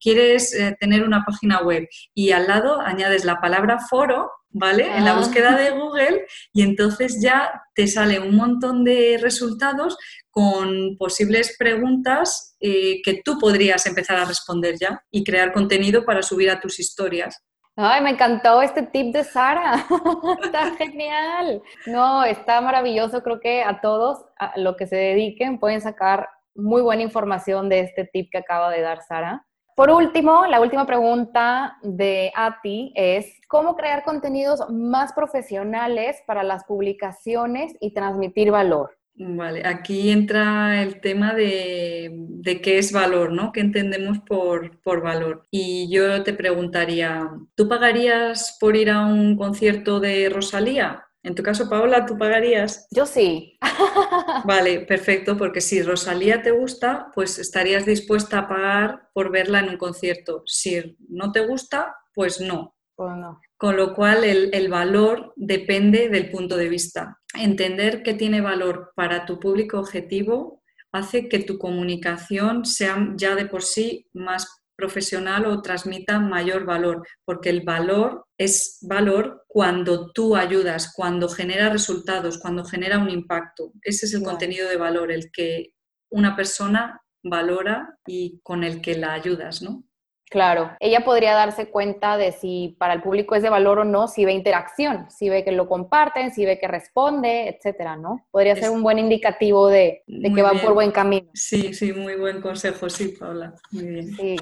quieres 0.00 0.54
eh, 0.54 0.76
tener 0.78 1.04
una 1.04 1.24
página 1.24 1.62
web 1.62 1.88
y 2.14 2.32
al 2.32 2.46
lado 2.46 2.80
añades 2.80 3.24
la 3.24 3.40
palabra 3.40 3.78
foro, 3.78 4.30
¿vale? 4.50 4.86
En 4.96 5.04
la 5.04 5.12
ah. 5.12 5.18
búsqueda 5.18 5.56
de 5.56 5.70
Google 5.70 6.26
y 6.52 6.62
entonces 6.62 7.20
ya 7.22 7.62
te 7.74 7.86
sale 7.86 8.18
un 8.20 8.36
montón 8.36 8.84
de 8.84 9.18
resultados 9.20 9.96
con 10.30 10.96
posibles 10.98 11.56
preguntas 11.58 12.56
eh, 12.60 13.00
que 13.02 13.22
tú 13.24 13.38
podrías 13.38 13.86
empezar 13.86 14.18
a 14.18 14.24
responder 14.24 14.76
ya 14.78 15.02
y 15.10 15.24
crear 15.24 15.52
contenido 15.52 16.04
para 16.04 16.22
subir 16.22 16.50
a 16.50 16.60
tus 16.60 16.78
historias. 16.78 17.42
Ay, 17.76 18.02
me 18.02 18.10
encantó 18.10 18.60
este 18.60 18.82
tip 18.82 19.12
de 19.14 19.24
Sara. 19.24 19.86
está 20.44 20.76
genial. 20.76 21.62
No, 21.86 22.24
está 22.24 22.60
maravilloso. 22.60 23.22
Creo 23.22 23.40
que 23.40 23.62
a 23.62 23.80
todos, 23.80 24.24
a 24.38 24.52
lo 24.58 24.76
que 24.76 24.86
se 24.86 24.96
dediquen, 24.96 25.58
pueden 25.58 25.80
sacar 25.80 26.28
muy 26.54 26.82
buena 26.82 27.02
información 27.02 27.68
de 27.68 27.80
este 27.80 28.04
tip 28.04 28.30
que 28.30 28.38
acaba 28.38 28.70
de 28.70 28.80
dar 28.80 29.02
Sara. 29.02 29.46
Por 29.76 29.90
último, 29.90 30.44
la 30.46 30.60
última 30.60 30.86
pregunta 30.86 31.78
de 31.82 32.32
Ati 32.34 32.92
es, 32.94 33.40
¿cómo 33.48 33.76
crear 33.76 34.02
contenidos 34.04 34.68
más 34.68 35.12
profesionales 35.14 36.22
para 36.26 36.42
las 36.42 36.64
publicaciones 36.64 37.74
y 37.80 37.94
transmitir 37.94 38.50
valor? 38.50 39.00
Vale, 39.14 39.66
aquí 39.66 40.10
entra 40.10 40.82
el 40.82 41.00
tema 41.00 41.34
de, 41.34 42.60
qué 42.62 42.78
es 42.78 42.90
valor, 42.90 43.32
¿no? 43.32 43.52
¿Qué 43.52 43.60
entendemos 43.60 44.18
por, 44.20 44.80
por, 44.80 45.02
valor? 45.02 45.42
Y 45.50 45.90
yo 45.90 46.22
te 46.22 46.32
preguntaría, 46.32 47.28
¿tú 47.54 47.68
pagarías 47.68 48.56
por 48.58 48.76
ir 48.76 48.90
a 48.90 49.04
un 49.04 49.36
concierto 49.36 50.00
de 50.00 50.30
Rosalía? 50.30 51.04
En 51.22 51.34
tu 51.34 51.42
caso, 51.42 51.68
Paola, 51.68 52.06
¿tú 52.06 52.16
pagarías? 52.16 52.86
Yo 52.90 53.04
sí. 53.04 53.58
Vale, 54.44 54.80
perfecto, 54.80 55.36
porque 55.36 55.60
si 55.60 55.82
Rosalía 55.82 56.42
te 56.42 56.50
gusta, 56.50 57.10
pues 57.14 57.38
estarías 57.38 57.84
dispuesta 57.84 58.38
a 58.38 58.48
pagar 58.48 59.10
por 59.12 59.30
verla 59.30 59.60
en 59.60 59.68
un 59.68 59.76
concierto. 59.76 60.42
Si 60.46 60.96
no 61.08 61.30
te 61.30 61.46
gusta, 61.46 61.94
pues 62.14 62.40
no. 62.40 62.74
Pues 62.94 63.16
no. 63.16 63.40
Con 63.56 63.76
lo 63.76 63.94
cual, 63.94 64.24
el, 64.24 64.68
valor 64.68 65.34
depende 65.36 66.08
del 66.08 66.30
punto 66.30 66.56
de 66.56 66.68
vista. 66.68 67.20
Entender 67.34 68.02
que 68.02 68.14
tiene 68.14 68.40
valor 68.40 68.92
para 68.94 69.26
tu 69.26 69.38
público 69.38 69.78
objetivo 69.78 70.62
hace 70.92 71.28
que 71.28 71.40
tu 71.40 71.58
comunicación 71.58 72.64
sea 72.64 73.12
ya 73.16 73.34
de 73.34 73.46
por 73.46 73.62
sí 73.62 74.08
más 74.12 74.59
profesional 74.80 75.44
o 75.44 75.60
transmita 75.60 76.18
mayor 76.18 76.64
valor, 76.64 77.06
porque 77.24 77.50
el 77.50 77.60
valor 77.60 78.24
es 78.38 78.78
valor 78.82 79.44
cuando 79.46 80.10
tú 80.12 80.34
ayudas, 80.34 80.92
cuando 80.96 81.28
genera 81.28 81.68
resultados, 81.68 82.38
cuando 82.38 82.64
genera 82.64 82.98
un 82.98 83.10
impacto. 83.10 83.72
Ese 83.82 84.06
es 84.06 84.14
el 84.14 84.22
contenido 84.22 84.68
de 84.68 84.76
valor, 84.76 85.12
el 85.12 85.30
que 85.30 85.74
una 86.10 86.34
persona 86.34 87.00
valora 87.22 87.98
y 88.06 88.40
con 88.42 88.64
el 88.64 88.80
que 88.80 88.96
la 88.96 89.12
ayudas, 89.12 89.60
¿no? 89.62 89.84
Claro, 90.30 90.70
ella 90.78 91.04
podría 91.04 91.34
darse 91.34 91.70
cuenta 91.70 92.16
de 92.16 92.30
si 92.30 92.76
para 92.78 92.94
el 92.94 93.02
público 93.02 93.34
es 93.34 93.42
de 93.42 93.50
valor 93.50 93.80
o 93.80 93.84
no, 93.84 94.06
si 94.06 94.24
ve 94.24 94.32
interacción, 94.32 95.10
si 95.10 95.28
ve 95.28 95.42
que 95.42 95.50
lo 95.50 95.68
comparten, 95.68 96.32
si 96.32 96.46
ve 96.46 96.56
que 96.60 96.68
responde, 96.68 97.48
etcétera, 97.48 97.96
¿no? 97.96 98.28
Podría 98.30 98.54
ser 98.54 98.70
un 98.70 98.80
buen 98.80 99.00
indicativo 99.00 99.66
de, 99.66 100.04
que 100.06 100.42
van 100.42 100.60
por 100.60 100.74
buen 100.74 100.92
camino. 100.92 101.28
Sí, 101.34 101.74
sí, 101.74 101.92
muy 101.92 102.14
buen 102.14 102.40
consejo, 102.40 102.88
sí, 102.88 103.08
Paula. 103.18 103.54
Muy 103.72 103.86
bien. 103.88 104.12
Sí. 104.12 104.36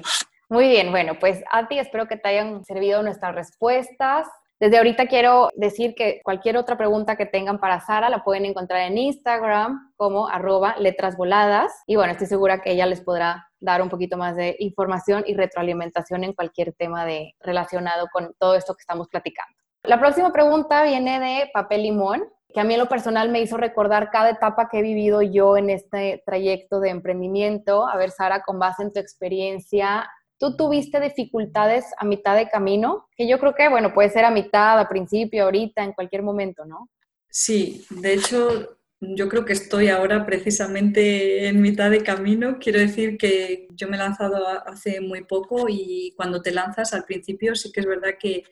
Muy 0.49 0.67
bien, 0.67 0.89
bueno, 0.89 1.13
pues 1.19 1.43
a 1.51 1.67
ti 1.67 1.77
espero 1.77 2.07
que 2.07 2.17
te 2.17 2.27
hayan 2.27 2.65
servido 2.65 3.03
nuestras 3.03 3.35
respuestas. 3.35 4.27
Desde 4.59 4.77
ahorita 4.77 5.05
quiero 5.05 5.49
decir 5.55 5.93
que 5.93 6.21
cualquier 6.23 6.57
otra 6.57 6.75
pregunta 6.75 7.15
que 7.15 7.27
tengan 7.27 7.59
para 7.59 7.79
Sara 7.79 8.09
la 8.09 8.23
pueden 8.23 8.45
encontrar 8.45 8.81
en 8.81 8.97
Instagram 8.97 9.93
como 9.95 10.27
arroba 10.27 10.75
letrasvoladas. 10.79 11.71
Y 11.85 11.97
bueno, 11.97 12.13
estoy 12.13 12.25
segura 12.25 12.61
que 12.61 12.71
ella 12.71 12.87
les 12.87 13.01
podrá 13.01 13.47
dar 13.59 13.83
un 13.83 13.89
poquito 13.89 14.17
más 14.17 14.35
de 14.35 14.55
información 14.57 15.23
y 15.27 15.35
retroalimentación 15.35 16.23
en 16.23 16.33
cualquier 16.33 16.73
tema 16.73 17.05
de, 17.05 17.35
relacionado 17.41 18.07
con 18.11 18.33
todo 18.39 18.55
esto 18.55 18.73
que 18.73 18.81
estamos 18.81 19.07
platicando. 19.07 19.55
La 19.83 19.99
próxima 19.99 20.33
pregunta 20.33 20.83
viene 20.83 21.19
de 21.19 21.49
Papel 21.53 21.83
Limón, 21.83 22.23
que 22.51 22.59
a 22.59 22.63
mí 22.63 22.73
en 22.73 22.79
lo 22.79 22.89
personal 22.89 23.29
me 23.29 23.39
hizo 23.39 23.55
recordar 23.55 24.09
cada 24.09 24.31
etapa 24.31 24.67
que 24.67 24.79
he 24.79 24.81
vivido 24.81 25.21
yo 25.21 25.57
en 25.57 25.69
este 25.69 26.23
trayecto 26.25 26.79
de 26.79 26.89
emprendimiento. 26.89 27.87
A 27.87 27.95
ver, 27.95 28.09
Sara, 28.09 28.41
con 28.41 28.57
base 28.57 28.81
en 28.81 28.91
tu 28.91 28.99
experiencia, 28.99 30.09
¿Tú 30.39 30.55
tuviste 30.55 31.01
dificultades 31.01 31.85
a 31.97 32.05
mitad 32.05 32.35
de 32.37 32.49
camino? 32.49 33.07
Que 33.15 33.27
yo 33.27 33.39
creo 33.39 33.53
que, 33.53 33.67
bueno, 33.67 33.93
puede 33.93 34.09
ser 34.09 34.23
a 34.23 34.31
mitad, 34.31 34.79
a 34.79 34.87
principio, 34.87 35.43
ahorita, 35.43 35.83
en 35.83 35.91
cualquier 35.91 36.23
momento, 36.23 36.63
¿no? 36.65 36.89
Sí, 37.29 37.85
de 37.89 38.13
hecho, 38.13 38.79
yo 39.01 39.27
creo 39.27 39.43
que 39.43 39.51
estoy 39.51 39.89
ahora 39.89 40.25
precisamente 40.25 41.47
en 41.47 41.61
mitad 41.61 41.91
de 41.91 42.03
camino. 42.03 42.57
Quiero 42.57 42.79
decir 42.79 43.17
que 43.17 43.67
yo 43.71 43.89
me 43.89 43.97
he 43.97 43.99
lanzado 43.99 44.47
hace 44.65 45.01
muy 45.01 45.25
poco 45.25 45.67
y 45.67 46.13
cuando 46.15 46.41
te 46.41 46.51
lanzas 46.51 46.93
al 46.93 47.03
principio 47.03 47.53
sí 47.55 47.71
que 47.71 47.81
es 47.81 47.85
verdad 47.85 48.15
que, 48.19 48.43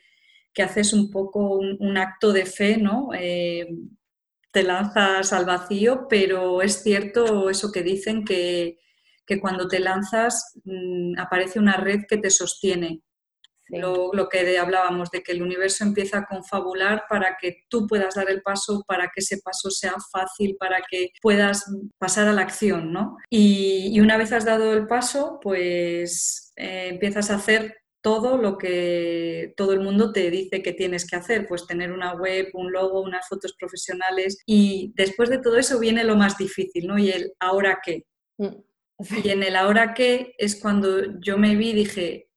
haces 0.61 0.91
un 0.91 1.11
poco 1.11 1.59
un, 1.59 1.97
acto 1.97 2.33
de 2.33 2.47
fe, 2.47 2.77
¿no? 2.77 3.09
Eh, 3.13 3.67
te 4.51 4.63
lanzas 4.63 5.31
al 5.31 5.45
vacío, 5.45 6.07
pero 6.09 6.63
es 6.63 6.81
cierto 6.81 7.51
eso 7.51 7.71
que 7.71 7.83
dicen 7.83 8.25
que 8.25 8.79
que 9.28 9.39
cuando 9.39 9.67
te 9.67 9.80
lanzas 9.80 10.53
mm, 10.63 11.19
aparece 11.19 11.59
una 11.59 11.78
red 11.78 12.01
que 12.09 12.17
te 12.17 12.32
sostiene. 12.32 13.01
Lo, 13.69 14.30
que 14.30 14.57
hablábamos, 14.57 15.11
de 15.11 15.21
que 15.21 15.34
el 15.34 15.41
universo 15.41 15.84
empieza 15.84 16.19
a 16.19 16.25
confabular 16.25 17.03
para 17.09 17.36
que 17.38 17.65
tú 17.67 17.86
puedas 17.86 18.15
dar 18.15 18.30
el 18.30 18.41
paso, 18.41 18.86
para 18.88 19.11
que 19.13 19.19
ese 19.19 19.39
paso 19.43 19.69
sea 19.69 19.95
fácil, 20.09 20.55
para 20.57 20.78
que 20.89 21.09
puedas 21.21 21.65
pasar 21.97 22.30
a 22.30 22.34
la 22.34 22.43
acción, 22.43 22.93
¿no? 22.93 23.17
Y, 23.30 23.99
una 23.99 24.15
vez 24.15 24.32
has 24.32 24.45
dado 24.45 24.71
el 24.71 24.88
paso, 24.88 25.41
pues 25.41 26.53
eh, 26.55 26.88
empiezas 26.91 27.30
a 27.30 27.36
hacer 27.36 27.75
todo 28.01 28.38
lo 28.38 28.57
que 28.57 29.53
todo 29.57 29.73
el 29.73 29.82
mundo 29.82 30.13
te 30.13 30.32
dice 30.32 30.61
que 30.61 30.71
tienes 30.71 31.05
que 31.05 31.17
hacer, 31.17 31.45
pues 31.45 31.67
tener 31.67 31.91
una 31.91 32.13
web, 32.13 32.47
un 32.53 32.71
logo, 32.71 33.01
unas 33.01 33.28
fotos 33.28 33.53
profesionales 33.59 34.38
y 34.45 34.93
después 34.95 35.30
de 35.30 35.39
todo 35.39 35.57
eso 35.57 35.78
viene 35.78 36.05
lo 36.05 36.15
más 36.15 36.38
difícil, 36.38 36.88
¿no? 36.88 36.97
Y 36.97 37.11
el 37.11 37.34
ahora 37.38 37.80
qué. 37.84 38.05
Mm. 38.38 38.66
Y 39.00 39.30
en 39.30 39.43
el 39.43 39.56
ahora 39.56 39.93
qué 39.93 40.34
es 40.38 40.60
cuando 40.60 41.20
yo 41.20 41.38
me 41.38 41.56
vi 41.56 41.70
y 41.70 41.74
dije, 41.74 42.30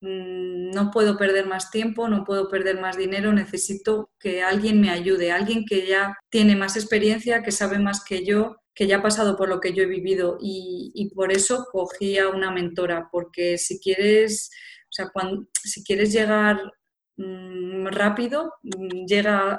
mm, 0.00 0.70
no 0.70 0.90
puedo 0.90 1.16
perder 1.16 1.46
más 1.46 1.70
tiempo, 1.70 2.08
no 2.08 2.24
puedo 2.24 2.48
perder 2.48 2.80
más 2.80 2.96
dinero, 2.96 3.32
necesito 3.32 4.10
que 4.20 4.42
alguien 4.42 4.80
me 4.80 4.90
ayude, 4.90 5.32
alguien 5.32 5.64
que 5.64 5.86
ya 5.86 6.16
tiene 6.30 6.54
más 6.54 6.76
experiencia, 6.76 7.42
que 7.42 7.50
sabe 7.50 7.78
más 7.78 8.04
que 8.04 8.24
yo, 8.24 8.56
que 8.74 8.86
ya 8.86 8.98
ha 8.98 9.02
pasado 9.02 9.36
por 9.36 9.48
lo 9.48 9.58
que 9.60 9.72
yo 9.72 9.82
he 9.82 9.86
vivido 9.86 10.38
y, 10.40 11.10
por 11.14 11.32
eso 11.32 11.66
cogí 11.72 12.18
a 12.18 12.28
una 12.28 12.50
mentora, 12.50 13.08
porque 13.10 13.58
si 13.58 13.80
quieres, 13.80 14.50
o 14.84 14.92
sea, 14.92 15.10
si 15.64 15.82
quieres 15.82 16.12
llegar 16.12 16.60
mm, 17.16 17.86
rápido, 17.86 18.52
mm, 18.62 19.06
llega, 19.06 19.58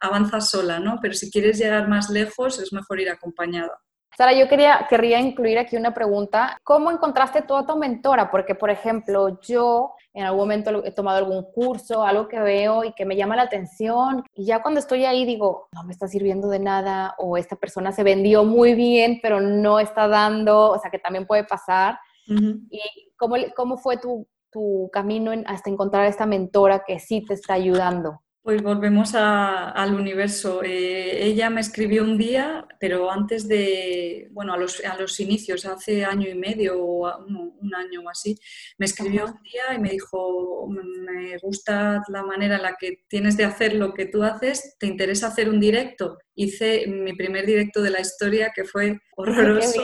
avanza 0.00 0.40
sola, 0.40 0.80
¿no? 0.80 0.98
Pero 1.02 1.14
si 1.14 1.30
quieres 1.30 1.58
llegar 1.58 1.88
más 1.88 2.10
lejos, 2.10 2.58
es 2.58 2.72
mejor 2.72 3.00
ir 3.00 3.10
acompañada. 3.10 3.78
Sara, 4.16 4.32
yo 4.32 4.48
quería, 4.48 4.86
querría 4.88 5.18
incluir 5.18 5.58
aquí 5.58 5.76
una 5.76 5.92
pregunta. 5.92 6.56
¿Cómo 6.62 6.90
encontraste 6.90 7.42
tú 7.42 7.56
a 7.56 7.66
tu 7.66 7.76
mentora? 7.76 8.30
Porque, 8.30 8.54
por 8.54 8.70
ejemplo, 8.70 9.40
yo 9.40 9.94
en 10.12 10.24
algún 10.24 10.40
momento 10.42 10.84
he 10.84 10.92
tomado 10.92 11.18
algún 11.18 11.42
curso, 11.52 12.04
algo 12.04 12.28
que 12.28 12.38
veo 12.38 12.84
y 12.84 12.92
que 12.92 13.04
me 13.04 13.16
llama 13.16 13.34
la 13.34 13.42
atención, 13.42 14.22
y 14.34 14.44
ya 14.44 14.62
cuando 14.62 14.78
estoy 14.78 15.04
ahí 15.04 15.24
digo, 15.24 15.68
no 15.72 15.82
me 15.82 15.92
está 15.92 16.06
sirviendo 16.06 16.48
de 16.48 16.60
nada, 16.60 17.16
o 17.18 17.36
esta 17.36 17.56
persona 17.56 17.90
se 17.90 18.04
vendió 18.04 18.44
muy 18.44 18.74
bien, 18.74 19.18
pero 19.20 19.40
no 19.40 19.80
está 19.80 20.06
dando, 20.06 20.70
o 20.70 20.78
sea, 20.78 20.90
que 20.90 21.00
también 21.00 21.26
puede 21.26 21.42
pasar. 21.42 21.98
¿Y 22.26 22.80
cómo, 23.16 23.34
cómo 23.56 23.76
fue 23.76 23.96
tu, 23.96 24.26
tu 24.50 24.88
camino 24.92 25.32
hasta 25.46 25.68
encontrar 25.68 26.04
a 26.04 26.08
esta 26.08 26.24
mentora 26.24 26.84
que 26.86 27.00
sí 27.00 27.24
te 27.26 27.34
está 27.34 27.54
ayudando? 27.54 28.22
Pues 28.44 28.62
volvemos 28.62 29.14
al 29.14 29.94
universo. 29.94 30.62
Eh, 30.62 31.24
ella 31.24 31.48
me 31.48 31.62
escribió 31.62 32.04
un 32.04 32.18
día, 32.18 32.68
pero 32.78 33.10
antes 33.10 33.48
de, 33.48 34.28
bueno, 34.32 34.52
a 34.52 34.58
los, 34.58 34.84
a 34.84 34.98
los 34.98 35.18
inicios, 35.18 35.64
hace 35.64 36.04
año 36.04 36.28
y 36.28 36.34
medio 36.34 36.78
o 36.78 37.24
un, 37.24 37.74
año 37.74 38.02
o 38.04 38.10
así, 38.10 38.38
me 38.76 38.84
escribió 38.84 39.24
un 39.24 39.42
día 39.44 39.74
y 39.74 39.78
me 39.78 39.88
dijo, 39.88 40.68
me 40.68 41.38
gusta 41.38 42.02
la 42.08 42.22
manera 42.22 42.56
en 42.56 42.62
la 42.64 42.76
que 42.78 43.06
tienes 43.08 43.38
de 43.38 43.46
hacer 43.46 43.76
lo 43.76 43.94
que 43.94 44.04
tú 44.04 44.22
haces, 44.22 44.76
¿te 44.78 44.88
interesa 44.88 45.28
hacer 45.28 45.48
un 45.48 45.58
directo? 45.58 46.18
Hice 46.34 46.86
mi 46.86 47.14
primer 47.14 47.46
directo 47.46 47.80
de 47.80 47.92
la 47.92 48.00
historia 48.00 48.52
que 48.54 48.64
fue 48.64 49.00
horroroso, 49.16 49.82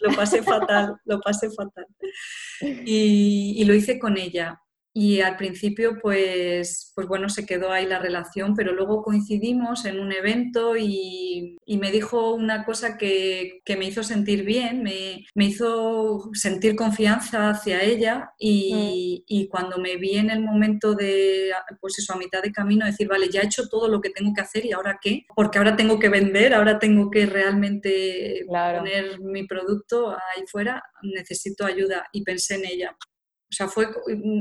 lo 0.00 0.14
pasé 0.14 0.42
fatal, 0.42 0.94
lo 1.06 1.20
pasé 1.22 1.48
fatal. 1.50 1.86
Y, 2.60 3.54
y 3.56 3.64
lo 3.64 3.72
hice 3.72 3.98
con 3.98 4.18
ella 4.18 4.60
y 4.96 5.22
al 5.22 5.36
principio, 5.36 5.98
pues, 6.00 6.92
pues 6.94 7.08
bueno, 7.08 7.28
se 7.28 7.44
quedó 7.44 7.72
ahí 7.72 7.84
la 7.84 7.98
relación, 7.98 8.54
pero 8.54 8.72
luego 8.72 9.02
coincidimos 9.02 9.86
en 9.86 9.98
un 9.98 10.12
evento 10.12 10.76
y, 10.76 11.58
me 11.66 11.90
dijo 11.90 12.32
una 12.32 12.64
cosa 12.64 12.96
que, 12.96 13.60
me 13.76 13.86
hizo 13.86 14.04
sentir 14.04 14.44
bien, 14.44 14.84
me, 14.84 15.24
hizo 15.34 16.30
sentir 16.32 16.76
confianza 16.76 17.50
hacia 17.50 17.82
ella 17.82 18.30
y, 18.38 19.18
mm. 19.20 19.24
y, 19.26 19.48
cuando 19.48 19.78
me 19.78 19.96
vi 19.96 20.16
en 20.16 20.30
el 20.30 20.40
momento 20.40 20.94
de, 20.94 21.50
pues 21.80 21.98
eso, 21.98 22.12
a 22.12 22.16
mitad 22.16 22.40
de 22.40 22.52
camino, 22.52 22.86
decir, 22.86 23.08
vale, 23.08 23.28
ya 23.28 23.40
he 23.40 23.46
hecho 23.46 23.68
todo 23.68 23.88
lo 23.88 24.00
que 24.00 24.10
tengo 24.10 24.32
que 24.32 24.42
hacer 24.42 24.64
y 24.64 24.70
ahora 24.70 25.00
qué, 25.02 25.26
porque 25.34 25.58
ahora 25.58 25.74
tengo 25.74 25.98
que 25.98 26.08
vender, 26.08 26.54
ahora 26.54 26.78
tengo 26.78 27.10
que 27.10 27.26
realmente 27.26 28.46
poner 28.46 29.18
mi 29.18 29.44
producto 29.44 30.12
ahí 30.12 30.44
fuera, 30.46 30.84
necesito 31.02 31.66
ayuda 31.66 32.06
y 32.12 32.22
pensé 32.22 32.54
en 32.54 32.66
ella. 32.66 32.96
O 33.54 33.56
sea, 33.56 33.68
fue, 33.68 33.86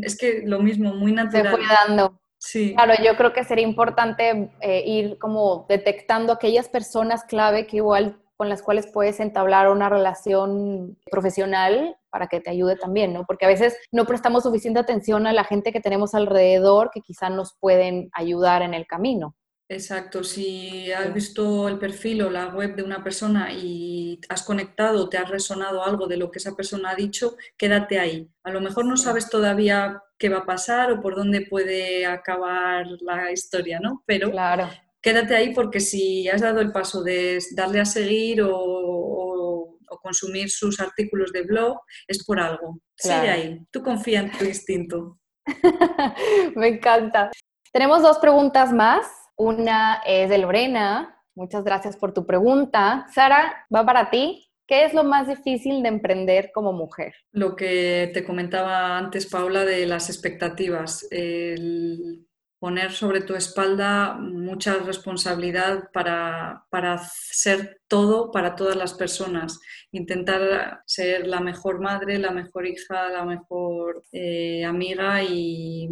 es 0.01 0.18
que 0.18 0.41
lo 0.43 0.59
mismo, 0.59 0.95
muy 0.95 1.11
natural. 1.11 1.43
Se 1.43 1.51
fue 1.51 1.68
dando. 1.68 2.20
Sí. 2.39 2.74
Claro, 2.74 2.95
yo 3.03 3.16
creo 3.16 3.32
que 3.32 3.43
sería 3.43 3.64
importante 3.64 4.51
eh, 4.59 4.84
ir 4.86 5.20
como 5.20 5.68
detectando 5.70 6.34
aquellas 6.34 6.68
personas 6.68 7.24
clave 7.24 7.68
que 7.68 7.78
igual 7.78 8.20
con 8.38 8.49
las 8.49 8.64
cuales 8.64 8.88
puedes 8.88 9.20
entablar 9.20 9.70
una 9.70 9.88
relación 9.88 10.97
profesional 11.11 11.95
para 12.09 12.26
que 12.28 12.41
te 12.41 12.49
ayude 12.49 12.76
también, 12.76 13.14
¿no? 13.14 13.24
Porque 13.26 13.45
a 13.45 13.49
veces 13.49 13.78
no 13.91 14.05
prestamos 14.05 14.43
suficiente 14.43 14.80
atención 14.80 15.28
a 15.28 15.34
la 15.34 15.43
gente 15.43 15.72
que 15.72 15.80
tenemos 15.80 16.16
alrededor 16.16 16.89
que 16.91 17.01
quizá 17.01 17.30
nos 17.30 17.53
pueden 17.59 18.09
ayudar 18.14 18.64
en 18.64 18.74
el 18.74 18.88
camino. 18.88 19.36
Exacto, 19.70 20.24
si 20.24 20.91
has 20.91 21.14
visto 21.14 21.68
el 21.68 21.80
perfil 21.80 22.24
o 22.24 22.30
la 22.30 22.47
web 22.47 22.76
de 22.76 22.84
una 22.84 23.03
persona 23.03 23.51
y 23.51 24.20
has 24.30 24.43
conectado, 24.43 25.07
te 25.09 25.18
has 25.18 25.30
resonado 25.30 25.84
algo 25.84 26.05
de 26.05 26.18
lo 26.18 26.30
que 26.30 26.39
esa 26.39 26.55
persona 26.55 26.91
ha 26.91 26.95
dicho, 26.95 27.38
quédate 27.57 27.97
ahí. 27.97 28.30
A 28.43 28.51
lo 28.51 28.59
mejor 28.59 28.86
no 28.86 28.97
sabes 28.97 29.30
todavía 29.30 30.01
qué 30.20 30.30
va 30.30 30.39
a 30.39 30.45
pasar 30.45 30.91
o 30.91 31.01
por 31.01 31.16
dónde 31.16 31.47
puede 31.49 32.05
acabar 32.05 32.86
la 33.01 33.32
historia, 33.32 33.80
¿no? 33.80 34.03
Pero 34.05 34.32
claro. 34.32 34.70
quédate 35.01 35.36
ahí 35.36 35.53
porque 35.53 35.80
si 35.80 36.28
has 36.28 36.41
dado 36.41 36.59
el 36.59 36.72
paso 36.72 37.01
de 37.01 37.39
darle 37.55 37.80
a 37.80 37.86
seguir 37.86 38.41
o, 38.43 39.80
consumir 40.01 40.49
sus 40.49 40.82
artículos 40.82 41.32
de 41.32 41.43
blog, 41.43 41.80
es 42.07 42.26
por 42.26 42.38
algo. 42.38 42.80
Sigue 42.95 43.30
ahí, 43.30 43.59
tú 43.72 43.82
confía 43.82 44.20
en 44.20 44.32
tu 44.32 44.43
instinto. 44.43 45.18
Me 46.55 46.68
encanta. 46.68 47.32
Tenemos 47.72 48.01
dos 48.01 48.18
preguntas 48.18 48.74
más. 48.74 49.22
Una 49.36 50.01
es 50.05 50.29
de 50.29 50.38
Lorena. 50.38 51.21
Muchas 51.36 51.63
gracias 51.63 51.97
por 51.97 52.13
tu 52.13 52.25
pregunta. 52.25 53.07
Sara, 53.13 53.65
va 53.73 53.86
para 53.86 54.09
ti. 54.09 54.49
¿Qué 54.67 54.86
es 54.86 54.93
lo 54.93 55.03
más 55.03 55.27
difícil 55.27 55.84
de 55.84 55.89
emprender 55.89 56.51
como 56.53 56.71
mujer? 56.71 57.13
Lo 57.31 57.55
que 57.55 58.11
te 58.13 58.23
comentaba 58.23 58.97
antes, 58.97 59.25
Paula, 59.25 59.65
de 59.65 59.86
las 59.86 60.09
expectativas. 60.09 61.07
Poner 62.59 62.91
sobre 62.93 63.21
tu 63.21 63.36
espalda 63.36 64.13
mucha 64.13 64.77
responsabilidad 64.77 65.89
para, 65.91 66.65
para 66.69 66.97
ser 66.97 67.81
todo 67.88 68.31
para 68.31 68.55
todas 68.55 68.75
las 68.75 68.93
personas. 68.93 69.59
Intentar 69.91 70.81
ser 70.86 71.27
la 71.27 71.39
mejor 71.39 71.79
madre, 71.79 72.17
la 72.17 72.31
mejor 72.31 72.67
hija, 72.67 73.09
la 73.09 73.25
mejor 73.25 74.03
eh, 74.11 74.63
amiga 74.65 75.23
y 75.23 75.89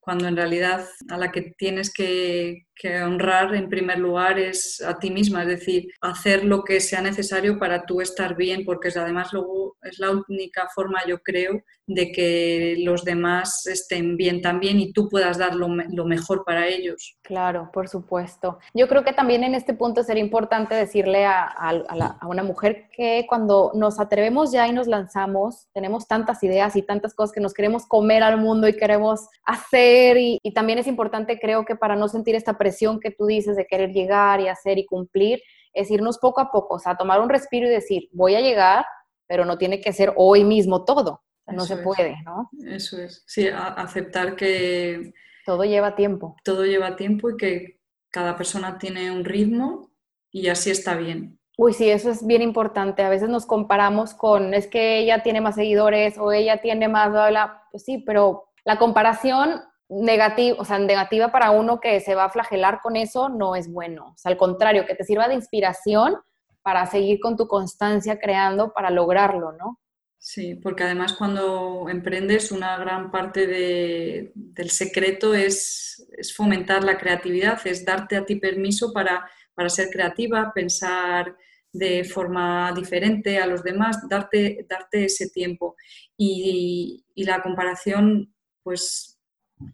cuando 0.00 0.26
en 0.26 0.36
realidad 0.36 0.86
a 1.08 1.18
la 1.18 1.30
que 1.30 1.52
tienes 1.56 1.92
que, 1.92 2.66
honrar 3.04 3.54
en 3.54 3.68
primer 3.68 3.98
lugar 3.98 4.38
es 4.38 4.80
a 4.80 4.98
ti 4.98 5.10
misma, 5.10 5.42
es 5.42 5.48
decir, 5.48 5.88
hacer 6.00 6.46
lo 6.46 6.64
que 6.64 6.80
sea 6.80 7.02
necesario 7.02 7.58
para 7.58 7.84
tú 7.84 8.00
estar 8.00 8.36
bien, 8.36 8.64
porque 8.64 8.88
además 8.88 9.34
luego 9.34 9.76
es 9.82 9.98
la 9.98 10.10
única 10.10 10.66
forma, 10.74 11.00
yo 11.06 11.18
creo, 11.18 11.62
de 11.86 12.10
que 12.10 12.76
los 12.78 13.04
demás 13.04 13.66
estén 13.66 14.16
bien 14.16 14.40
también 14.40 14.80
y 14.80 14.94
tú 14.94 15.10
puedas 15.10 15.36
dar 15.36 15.54
lo, 15.54 15.68
mejor 15.68 16.42
para 16.46 16.68
ellos. 16.68 17.18
Claro, 17.20 17.68
por 17.70 17.86
supuesto. 17.88 18.58
Yo 18.72 18.88
creo 18.88 19.04
que 19.04 19.12
también 19.12 19.44
en 19.44 19.54
este 19.54 19.74
punto 19.74 20.02
sería 20.02 20.24
importante 20.24 20.74
decirle 20.74 21.26
a, 21.26 21.29
a 21.30 22.26
una 22.26 22.42
mujer 22.42 22.88
que 22.92 23.26
cuando 23.28 23.72
nos 23.74 24.00
atrevemos 24.00 24.52
ya 24.52 24.66
y 24.66 24.72
nos 24.72 24.86
lanzamos, 24.86 25.68
tenemos 25.72 26.06
tantas 26.06 26.42
ideas 26.42 26.76
y 26.76 26.82
tantas 26.82 27.14
cosas 27.14 27.32
que 27.32 27.40
nos 27.40 27.54
queremos 27.54 27.86
comer 27.86 28.22
al 28.22 28.38
mundo 28.38 28.68
y 28.68 28.76
queremos 28.76 29.28
hacer 29.44 30.16
y, 30.18 30.38
también 30.54 30.78
es 30.78 30.86
importante, 30.86 31.38
creo 31.38 31.64
que 31.64 31.76
para 31.76 31.96
no 31.96 32.08
sentir 32.08 32.34
esta 32.34 32.58
presión 32.58 33.00
que 33.00 33.10
tú 33.10 33.26
dices 33.26 33.56
de 33.56 33.66
querer 33.66 33.92
llegar 33.92 34.40
y 34.40 34.48
hacer 34.48 34.78
y 34.78 34.86
cumplir, 34.86 35.40
es 35.72 35.90
irnos 35.90 36.18
poco 36.18 36.40
a 36.40 36.50
poco, 36.50 36.74
o 36.74 36.78
sea, 36.78 36.96
tomar 36.96 37.20
un 37.20 37.28
respiro 37.28 37.66
y 37.66 37.70
decir, 37.70 38.08
voy 38.12 38.34
a 38.34 38.40
llegar, 38.40 38.84
pero 39.26 39.44
no 39.44 39.58
tiene 39.58 39.80
que 39.80 39.92
ser 39.92 40.12
hoy 40.16 40.44
mismo 40.44 40.84
todo, 40.84 41.22
no 41.46 41.64
se 41.64 41.76
puede, 41.78 42.16
¿no? 42.24 42.50
Eso 42.66 42.98
es, 42.98 43.22
sí, 43.26 43.48
aceptar 43.48 44.36
que... 44.36 45.12
Todo 45.46 45.64
lleva 45.64 45.94
tiempo. 45.94 46.36
Todo 46.44 46.64
lleva 46.64 46.96
tiempo 46.96 47.30
y 47.30 47.36
que 47.36 47.80
cada 48.10 48.36
persona 48.36 48.78
tiene 48.78 49.10
un 49.10 49.24
ritmo 49.24 49.89
y 50.30 50.48
así 50.48 50.70
está 50.70 50.96
bien. 50.96 51.38
Uy, 51.56 51.74
sí, 51.74 51.90
eso 51.90 52.10
es 52.10 52.26
bien 52.26 52.42
importante. 52.42 53.02
A 53.02 53.10
veces 53.10 53.28
nos 53.28 53.44
comparamos 53.44 54.14
con, 54.14 54.54
es 54.54 54.66
que 54.66 54.98
ella 54.98 55.22
tiene 55.22 55.40
más 55.40 55.56
seguidores 55.56 56.16
o 56.18 56.32
ella 56.32 56.62
tiene 56.62 56.88
más, 56.88 57.10
bla, 57.10 57.28
bla. 57.28 57.62
Pues 57.70 57.84
sí, 57.84 57.98
pero 57.98 58.48
la 58.64 58.78
comparación 58.78 59.62
negativo, 59.88 60.56
o 60.60 60.64
sea, 60.64 60.78
negativa 60.78 61.32
para 61.32 61.50
uno 61.50 61.80
que 61.80 62.00
se 62.00 62.14
va 62.14 62.24
a 62.24 62.30
flagelar 62.30 62.80
con 62.80 62.96
eso 62.96 63.28
no 63.28 63.56
es 63.56 63.70
bueno. 63.70 64.12
O 64.14 64.16
sea, 64.16 64.30
al 64.30 64.38
contrario, 64.38 64.86
que 64.86 64.94
te 64.94 65.04
sirva 65.04 65.28
de 65.28 65.34
inspiración 65.34 66.16
para 66.62 66.86
seguir 66.86 67.20
con 67.20 67.36
tu 67.36 67.48
constancia 67.48 68.18
creando 68.18 68.72
para 68.72 68.90
lograrlo, 68.90 69.52
¿no? 69.52 69.78
Sí, 70.22 70.54
porque 70.54 70.84
además 70.84 71.14
cuando 71.14 71.86
emprendes 71.88 72.52
una 72.52 72.76
gran 72.76 73.10
parte 73.10 73.46
del 73.46 74.70
secreto 74.70 75.34
es, 75.34 76.06
fomentar 76.36 76.84
la 76.84 76.98
creatividad, 76.98 77.58
es 77.66 77.86
darte 77.86 78.16
a 78.16 78.26
ti 78.26 78.36
permiso 78.36 78.92
para, 78.92 79.30
ser 79.68 79.90
creativa, 79.90 80.52
pensar 80.54 81.36
de 81.72 82.02
forma 82.04 82.72
diferente 82.72 83.38
a 83.38 83.46
los 83.46 83.62
demás, 83.62 84.08
darte, 84.08 84.66
darte 84.68 85.04
ese 85.04 85.30
tiempo. 85.30 85.76
Y, 86.16 87.04
la 87.16 87.42
comparación, 87.42 88.34
pues 88.62 89.20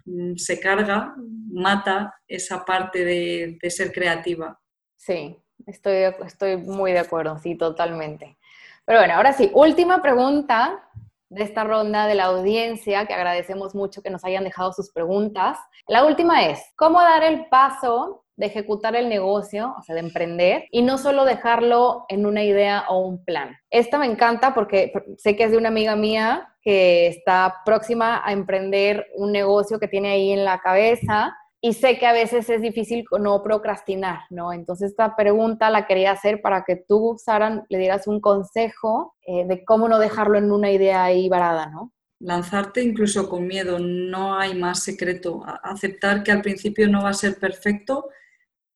Mm, 0.05 0.37
se 0.37 0.59
carga, 0.61 1.14
mata 1.53 2.14
esa 2.27 2.64
parte 2.64 3.05
de, 3.05 3.70
ser 3.70 3.93
creativa. 3.93 4.59
Sí, 4.97 5.39
estoy, 5.66 6.14
estoy 6.24 6.57
muy 6.57 6.93
de 6.93 7.01
acuerdo, 7.01 7.39
sí, 7.39 7.57
totalmente. 7.57 8.37
Pero 8.85 9.01
bueno, 9.01 9.14
ahora 9.14 9.33
sí, 9.33 9.51
última 9.55 10.03
pregunta 10.03 10.89
de 11.29 11.43
esta 11.43 11.64
ronda 11.64 12.07
de 12.07 12.14
la 12.14 12.24
audiencia, 12.24 13.07
que 13.07 13.14
agradecemos 13.14 13.74
mucho 13.74 14.03
que 14.03 14.11
nos 14.11 14.24
hayan 14.24 14.45
dejado 14.45 14.72
sus 14.72 14.91
preguntas. 14.91 15.59
La 15.89 16.05
última 16.05 16.47
es, 16.47 16.61
¿cómo 16.77 17.01
dar 17.01 17.24
el 17.24 17.47
paso 17.47 18.24
de 18.37 18.47
ejecutar 18.47 18.95
el 18.97 19.09
negocio, 19.09 19.74
o 19.78 19.82
sea, 19.82 19.95
de 19.95 20.03
emprender, 20.03 20.64
y 20.70 20.82
no 20.82 20.99
solo 20.99 21.24
dejarlo 21.24 22.05
en 22.09 22.26
una 22.26 22.45
idea 22.45 22.84
o 22.89 23.01
un 23.01 23.24
plan. 23.24 23.57
Esta 23.70 23.99
me 23.99 24.07
encanta 24.07 24.55
porque 24.55 24.93
sé 25.18 25.37
que 25.37 25.45
es 25.45 25.51
de 25.51 25.57
una 25.57 25.68
amiga 25.68 25.97
mía 25.97 26.55
que 26.62 27.07
está 27.07 27.62
próxima 27.64 28.22
a 28.24 28.32
emprender 28.32 29.07
un 29.14 29.32
negocio 29.32 29.78
que 29.78 29.89
tiene 29.89 30.11
ahí 30.11 30.32
en 30.32 30.45
la 30.45 30.59
cabeza 30.61 31.37
y 31.61 31.72
sé 31.72 31.99
que 31.99 32.07
a 32.07 32.12
veces 32.12 32.51
es 32.51 32.61
difícil 32.61 33.05
no 33.18 33.43
procrastinar, 33.43 34.20
¿no? 34.30 34.53
Entonces 34.53 34.91
esta 34.91 35.16
pregunta 35.16 35.70
la 35.70 35.87
quería 35.87 36.12
hacer 36.12 36.43
para 36.43 36.64
que 36.64 36.76
tú, 36.76 37.16
Sara, 37.18 37.64
le 37.68 37.78
dieras 37.78 38.07
un 38.07 38.20
consejo 38.20 39.14
eh, 39.26 39.47
de 39.47 39.64
cómo 39.64 39.89
no 39.89 39.99
dejarlo 39.99 40.39
en 40.39 40.53
una 40.53 40.70
idea 40.70 41.05
ahí 41.05 41.28
varada, 41.28 41.66
¿no? 41.66 41.93
lanzarte 42.18 42.82
incluso 42.82 43.28
con 43.28 43.47
miedo, 43.47 43.78
no 43.78 44.39
hay 44.39 44.55
más 44.55 44.82
secreto. 44.82 45.43
Aceptar 45.62 46.22
que 46.22 46.32
al 46.32 46.43
principio 46.43 46.89
no 46.89 47.03
va 47.03 47.11
a 47.11 47.14
ser 47.14 47.39
perfecto, 47.39 48.09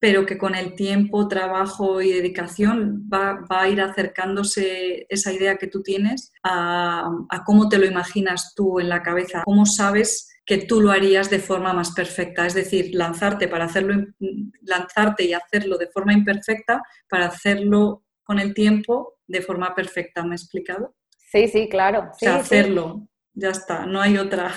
pero 0.01 0.24
que 0.24 0.38
con 0.38 0.55
el 0.55 0.74
tiempo, 0.74 1.28
trabajo 1.28 2.01
y 2.01 2.11
dedicación 2.11 3.07
va, 3.12 3.44
a 3.51 3.68
ir 3.68 3.82
acercándose 3.82 5.07
esa 5.11 5.30
idea 5.30 5.59
que 5.59 5.66
tú 5.66 5.82
tienes 5.82 6.32
a, 6.42 7.11
cómo 7.44 7.68
te 7.68 7.78
lo 7.78 7.84
imaginas 7.84 8.55
tú 8.57 8.80
en 8.80 8.88
la 8.88 9.03
cabeza, 9.03 9.42
cómo 9.44 9.66
sabes 9.66 10.28
que 10.46 10.57
tú 10.57 10.80
lo 10.80 10.90
harías 10.90 11.28
de 11.28 11.38
forma 11.38 11.74
más 11.74 11.92
perfecta, 11.92 12.46
es 12.46 12.55
decir, 12.55 12.94
lanzarte 12.94 13.46
para 13.46 13.66
hacerlo, 13.66 14.07
lanzarte 14.62 15.24
y 15.24 15.34
hacerlo 15.34 15.76
de 15.76 15.88
forma 15.88 16.14
imperfecta 16.14 16.82
para 17.09 17.26
hacerlo 17.26 18.05
con 18.22 18.38
el 18.38 18.55
tiempo 18.55 19.18
de 19.26 19.42
forma 19.42 19.74
perfecta. 19.74 20.24
¿Me 20.24 20.34
he 20.34 20.36
explicado? 20.36 20.96
Sí, 21.30 21.46
sí, 21.46 21.68
claro. 21.68 22.11
hacerlo, 22.26 23.07
ya 23.34 23.51
está, 23.51 23.84
no 23.84 24.01
hay 24.01 24.16
otra. 24.16 24.51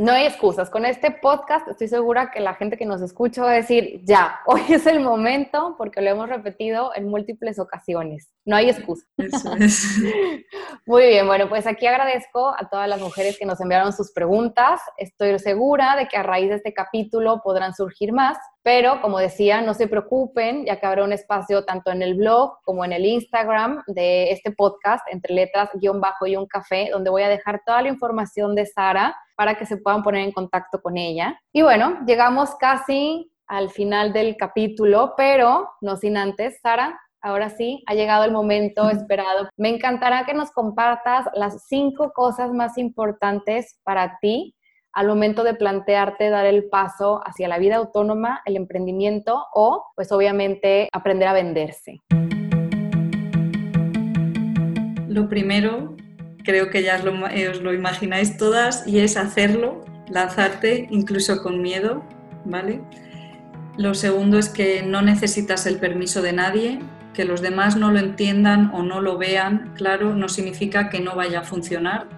No 0.00 0.12
hay 0.12 0.24
excusas. 0.24 0.70
Con 0.70 0.86
este 0.86 1.10
podcast 1.10 1.68
estoy 1.68 1.86
segura 1.86 2.30
que 2.30 2.40
la 2.40 2.54
gente 2.54 2.78
que 2.78 2.86
nos 2.86 3.02
escucha 3.02 3.42
va 3.42 3.50
a 3.50 3.56
decir, 3.56 4.00
ya, 4.04 4.40
hoy 4.46 4.62
es 4.70 4.86
el 4.86 5.00
momento, 5.00 5.74
porque 5.76 6.00
lo 6.00 6.08
hemos 6.08 6.30
repetido 6.30 6.92
en 6.94 7.10
múltiples 7.10 7.58
ocasiones. 7.58 8.32
No 8.46 8.56
hay 8.56 8.70
excusa. 8.70 9.04
Muy 10.86 11.06
bien, 11.06 11.26
bueno, 11.26 11.50
pues 11.50 11.66
aquí 11.66 11.86
agradezco 11.86 12.48
a 12.48 12.70
todas 12.70 12.88
las 12.88 12.98
mujeres 12.98 13.38
que 13.38 13.44
nos 13.44 13.60
enviaron 13.60 13.92
sus 13.92 14.10
preguntas. 14.12 14.80
Estoy 14.96 15.38
segura 15.38 15.94
de 15.96 16.08
que 16.08 16.16
a 16.16 16.22
raíz 16.22 16.48
de 16.48 16.54
este 16.56 16.72
capítulo 16.72 17.42
podrán 17.44 17.74
surgir 17.74 18.14
más, 18.14 18.38
pero 18.62 19.02
como 19.02 19.18
decía, 19.18 19.60
no 19.60 19.74
se 19.74 19.86
preocupen, 19.86 20.64
ya 20.64 20.80
que 20.80 20.86
habrá 20.86 21.04
un 21.04 21.12
espacio 21.12 21.66
tanto 21.66 21.90
en 21.90 22.00
el 22.00 22.14
blog 22.14 22.54
como 22.64 22.86
en 22.86 22.94
el 22.94 23.04
Instagram 23.04 23.82
de 23.86 24.32
este 24.32 24.50
podcast, 24.50 25.06
entre 25.10 25.34
letras, 25.34 25.68
guion 25.74 26.00
bajo 26.00 26.26
y 26.26 26.36
un 26.36 26.46
café, 26.46 26.88
donde 26.90 27.10
voy 27.10 27.22
a 27.22 27.28
dejar 27.28 27.60
toda 27.66 27.82
la 27.82 27.88
información 27.88 28.54
de 28.54 28.64
Sara 28.64 29.14
para 29.40 29.54
que 29.54 29.64
se 29.64 29.78
puedan 29.78 30.02
poner 30.02 30.22
en 30.22 30.32
contacto 30.32 30.82
con 30.82 30.98
ella. 30.98 31.40
Y 31.50 31.62
bueno, 31.62 32.00
llegamos 32.06 32.56
casi 32.56 33.32
al 33.46 33.70
final 33.70 34.12
del 34.12 34.36
capítulo, 34.36 35.14
pero 35.16 35.66
no 35.80 35.96
sin 35.96 36.18
antes, 36.18 36.60
Sara, 36.60 37.00
ahora 37.22 37.48
sí, 37.48 37.82
ha 37.86 37.94
llegado 37.94 38.24
el 38.24 38.32
momento 38.32 38.90
esperado. 38.90 39.48
Me 39.56 39.70
encantará 39.70 40.26
que 40.26 40.34
nos 40.34 40.50
compartas 40.50 41.24
las 41.32 41.66
cinco 41.68 42.12
cosas 42.12 42.52
más 42.52 42.76
importantes 42.76 43.80
para 43.82 44.18
ti 44.20 44.54
al 44.92 45.08
momento 45.08 45.42
de 45.42 45.54
plantearte 45.54 46.28
dar 46.28 46.44
el 46.44 46.68
paso 46.68 47.22
hacia 47.24 47.48
la 47.48 47.56
vida 47.56 47.76
autónoma, 47.76 48.42
el 48.44 48.56
emprendimiento 48.56 49.46
o, 49.54 49.86
pues 49.96 50.12
obviamente, 50.12 50.90
aprender 50.92 51.28
a 51.28 51.32
venderse. 51.32 52.02
Lo 55.08 55.30
primero, 55.30 55.96
creo 56.50 56.68
que 56.68 56.82
ya 56.82 56.96
os 56.96 57.04
lo, 57.04 57.28
eh, 57.28 57.48
os 57.48 57.60
lo 57.60 57.72
imagináis 57.72 58.36
todas, 58.36 58.84
y 58.84 58.98
es 58.98 59.16
hacerlo, 59.16 59.84
lanzarte 60.08 60.88
incluso 60.90 61.42
con 61.42 61.62
miedo, 61.62 62.02
¿vale? 62.44 62.80
Lo 63.76 63.94
segundo 63.94 64.36
es 64.36 64.48
que 64.48 64.82
no 64.82 65.00
necesitas 65.00 65.64
el 65.66 65.76
permiso 65.76 66.22
de 66.22 66.32
nadie, 66.32 66.80
que 67.14 67.24
los 67.24 67.40
demás 67.40 67.76
no 67.76 67.92
lo 67.92 68.00
entiendan 68.00 68.70
o 68.74 68.82
no 68.82 69.00
lo 69.00 69.16
vean, 69.16 69.72
claro, 69.76 70.14
no 70.16 70.28
significa 70.28 70.90
que 70.90 70.98
no 70.98 71.14
vaya 71.14 71.40
a 71.40 71.44
funcionar. 71.44 72.08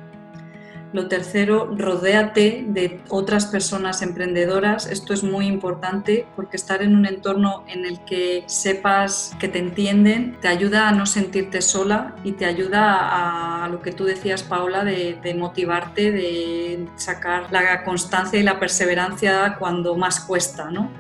Lo 0.93 1.09
tercero, 1.09 1.75
rodéate 1.75 2.67
de 2.69 3.01
otras 3.09 3.47
personas 3.47 4.03
emprendedoras. 4.03 4.87
Esto 4.87 5.15
es 5.15 5.25
muy 5.25 5.47
importante 5.47 6.27
porque 6.37 6.59
estar 6.59 6.83
en 6.83 6.95
un 6.95 7.07
entorno 7.07 7.65
en 7.67 7.87
el 7.87 8.05
que 8.05 8.45
sepas 8.47 9.35
que 9.41 9.49
te 9.49 9.59
entienden 9.59 10.37
te 10.43 10.49
ayuda 10.49 10.91
a 10.91 10.93
no 10.93 11.07
sentirte 11.07 11.63
sola 11.63 12.15
y 12.25 12.33
te 12.33 12.45
ayuda 12.45 13.65
a, 13.65 13.69
lo 13.69 13.81
que 13.81 13.93
tú 13.93 14.05
decías, 14.05 14.43
Paula, 14.43 14.85
de, 14.85 15.19
de 15.23 15.35
motivarte, 15.35 16.13
de 16.13 16.87
sacar 16.97 17.51
la 17.51 17.85
constancia 17.85 18.39
y 18.39 18.43
la 18.43 18.61
perseverancia 18.61 19.57
cuando 19.59 19.97
más 19.97 20.21
cuesta. 20.21 20.71
¿no? 20.71 20.91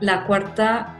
La 0.00 0.26
cuarta, 0.26 0.99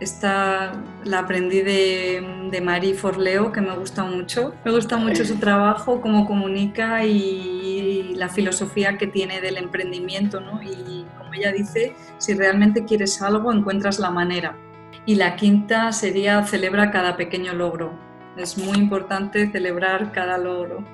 esta 0.00 0.72
la 1.04 1.20
aprendí 1.20 1.62
de, 1.62 2.48
de 2.50 2.60
Marie 2.60 2.94
Forleo, 2.94 3.52
que 3.52 3.60
me 3.60 3.76
gusta 3.76 4.04
mucho. 4.04 4.54
Me 4.64 4.72
gusta 4.72 4.96
mucho 4.96 5.24
su 5.24 5.36
trabajo, 5.36 6.00
cómo 6.00 6.26
comunica 6.26 7.04
y 7.04 8.14
la 8.16 8.28
filosofía 8.28 8.98
que 8.98 9.06
tiene 9.06 9.40
del 9.40 9.56
emprendimiento, 9.56 10.40
¿no? 10.40 10.62
Y 10.62 11.06
como 11.18 11.34
ella 11.34 11.52
dice, 11.52 11.94
si 12.18 12.34
realmente 12.34 12.84
quieres 12.84 13.20
algo, 13.22 13.52
encuentras 13.52 13.98
la 13.98 14.10
manera. 14.10 14.56
Y 15.04 15.14
la 15.14 15.36
quinta 15.36 15.92
sería 15.92 16.42
celebra 16.44 16.90
cada 16.90 17.16
pequeño 17.16 17.54
logro. 17.54 17.92
Es 18.36 18.58
muy 18.58 18.76
importante 18.76 19.50
celebrar 19.50 20.12
cada 20.12 20.36
logro. 20.36 20.84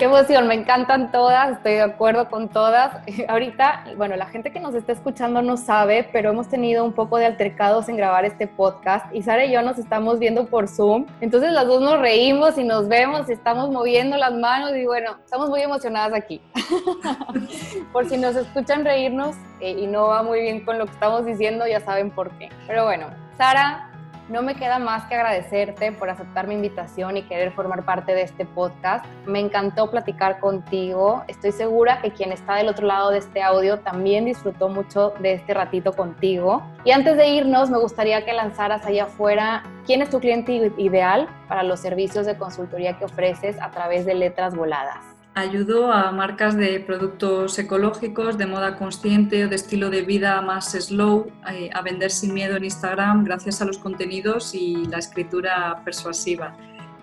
Qué 0.00 0.06
emoción, 0.06 0.48
me 0.48 0.54
encantan 0.54 1.12
todas, 1.12 1.58
estoy 1.58 1.72
de 1.72 1.82
acuerdo 1.82 2.30
con 2.30 2.48
todas. 2.48 2.90
Ahorita, 3.28 3.84
bueno, 3.98 4.16
la 4.16 4.24
gente 4.24 4.50
que 4.50 4.58
nos 4.58 4.74
está 4.74 4.92
escuchando 4.92 5.42
no 5.42 5.58
sabe, 5.58 6.08
pero 6.10 6.30
hemos 6.30 6.48
tenido 6.48 6.86
un 6.86 6.94
poco 6.94 7.18
de 7.18 7.26
altercados 7.26 7.86
en 7.90 7.98
grabar 7.98 8.24
este 8.24 8.46
podcast 8.46 9.14
y 9.14 9.22
Sara 9.22 9.44
y 9.44 9.52
yo 9.52 9.60
nos 9.60 9.78
estamos 9.78 10.18
viendo 10.18 10.46
por 10.46 10.68
Zoom. 10.68 11.04
Entonces 11.20 11.52
las 11.52 11.66
dos 11.66 11.82
nos 11.82 12.00
reímos 12.00 12.56
y 12.56 12.64
nos 12.64 12.88
vemos 12.88 13.28
estamos 13.28 13.68
moviendo 13.68 14.16
las 14.16 14.32
manos 14.32 14.74
y 14.74 14.86
bueno, 14.86 15.18
estamos 15.22 15.50
muy 15.50 15.60
emocionadas 15.60 16.14
aquí. 16.14 16.40
por 17.92 18.08
si 18.08 18.16
nos 18.16 18.36
escuchan 18.36 18.86
reírnos 18.86 19.36
eh, 19.60 19.72
y 19.72 19.86
no 19.86 20.06
va 20.06 20.22
muy 20.22 20.40
bien 20.40 20.64
con 20.64 20.78
lo 20.78 20.86
que 20.86 20.92
estamos 20.92 21.26
diciendo, 21.26 21.66
ya 21.66 21.80
saben 21.80 22.10
por 22.10 22.30
qué. 22.38 22.48
Pero 22.66 22.86
bueno, 22.86 23.08
Sara, 23.36 23.89
no 24.30 24.42
me 24.42 24.54
queda 24.54 24.78
más 24.78 25.04
que 25.06 25.16
agradecerte 25.16 25.90
por 25.90 26.08
aceptar 26.08 26.46
mi 26.46 26.54
invitación 26.54 27.16
y 27.16 27.22
querer 27.22 27.52
formar 27.52 27.84
parte 27.84 28.14
de 28.14 28.22
este 28.22 28.46
podcast. 28.46 29.04
Me 29.26 29.40
encantó 29.40 29.90
platicar 29.90 30.38
contigo. 30.38 31.24
Estoy 31.26 31.50
segura 31.50 32.00
que 32.00 32.12
quien 32.12 32.30
está 32.30 32.54
del 32.54 32.68
otro 32.68 32.86
lado 32.86 33.10
de 33.10 33.18
este 33.18 33.42
audio 33.42 33.80
también 33.80 34.24
disfrutó 34.24 34.68
mucho 34.68 35.12
de 35.18 35.34
este 35.34 35.52
ratito 35.52 35.92
contigo. 35.92 36.62
Y 36.84 36.92
antes 36.92 37.16
de 37.16 37.28
irnos, 37.28 37.70
me 37.70 37.78
gustaría 37.78 38.24
que 38.24 38.32
lanzaras 38.32 38.86
allá 38.86 39.04
afuera 39.04 39.64
quién 39.84 40.00
es 40.00 40.10
tu 40.10 40.20
cliente 40.20 40.72
ideal 40.78 41.28
para 41.48 41.64
los 41.64 41.80
servicios 41.80 42.24
de 42.24 42.38
consultoría 42.38 42.96
que 42.98 43.06
ofreces 43.06 43.60
a 43.60 43.70
través 43.70 44.06
de 44.06 44.14
letras 44.14 44.54
voladas. 44.54 45.09
Ayudo 45.34 45.92
a 45.92 46.10
marcas 46.10 46.56
de 46.56 46.80
productos 46.80 47.56
ecológicos, 47.58 48.36
de 48.36 48.46
moda 48.46 48.76
consciente 48.76 49.44
o 49.44 49.48
de 49.48 49.54
estilo 49.54 49.88
de 49.88 50.02
vida 50.02 50.40
más 50.42 50.72
slow 50.72 51.30
eh, 51.48 51.70
a 51.72 51.82
vender 51.82 52.10
sin 52.10 52.34
miedo 52.34 52.56
en 52.56 52.64
Instagram 52.64 53.24
gracias 53.24 53.62
a 53.62 53.64
los 53.64 53.78
contenidos 53.78 54.54
y 54.54 54.86
la 54.86 54.98
escritura 54.98 55.82
persuasiva. 55.84 56.56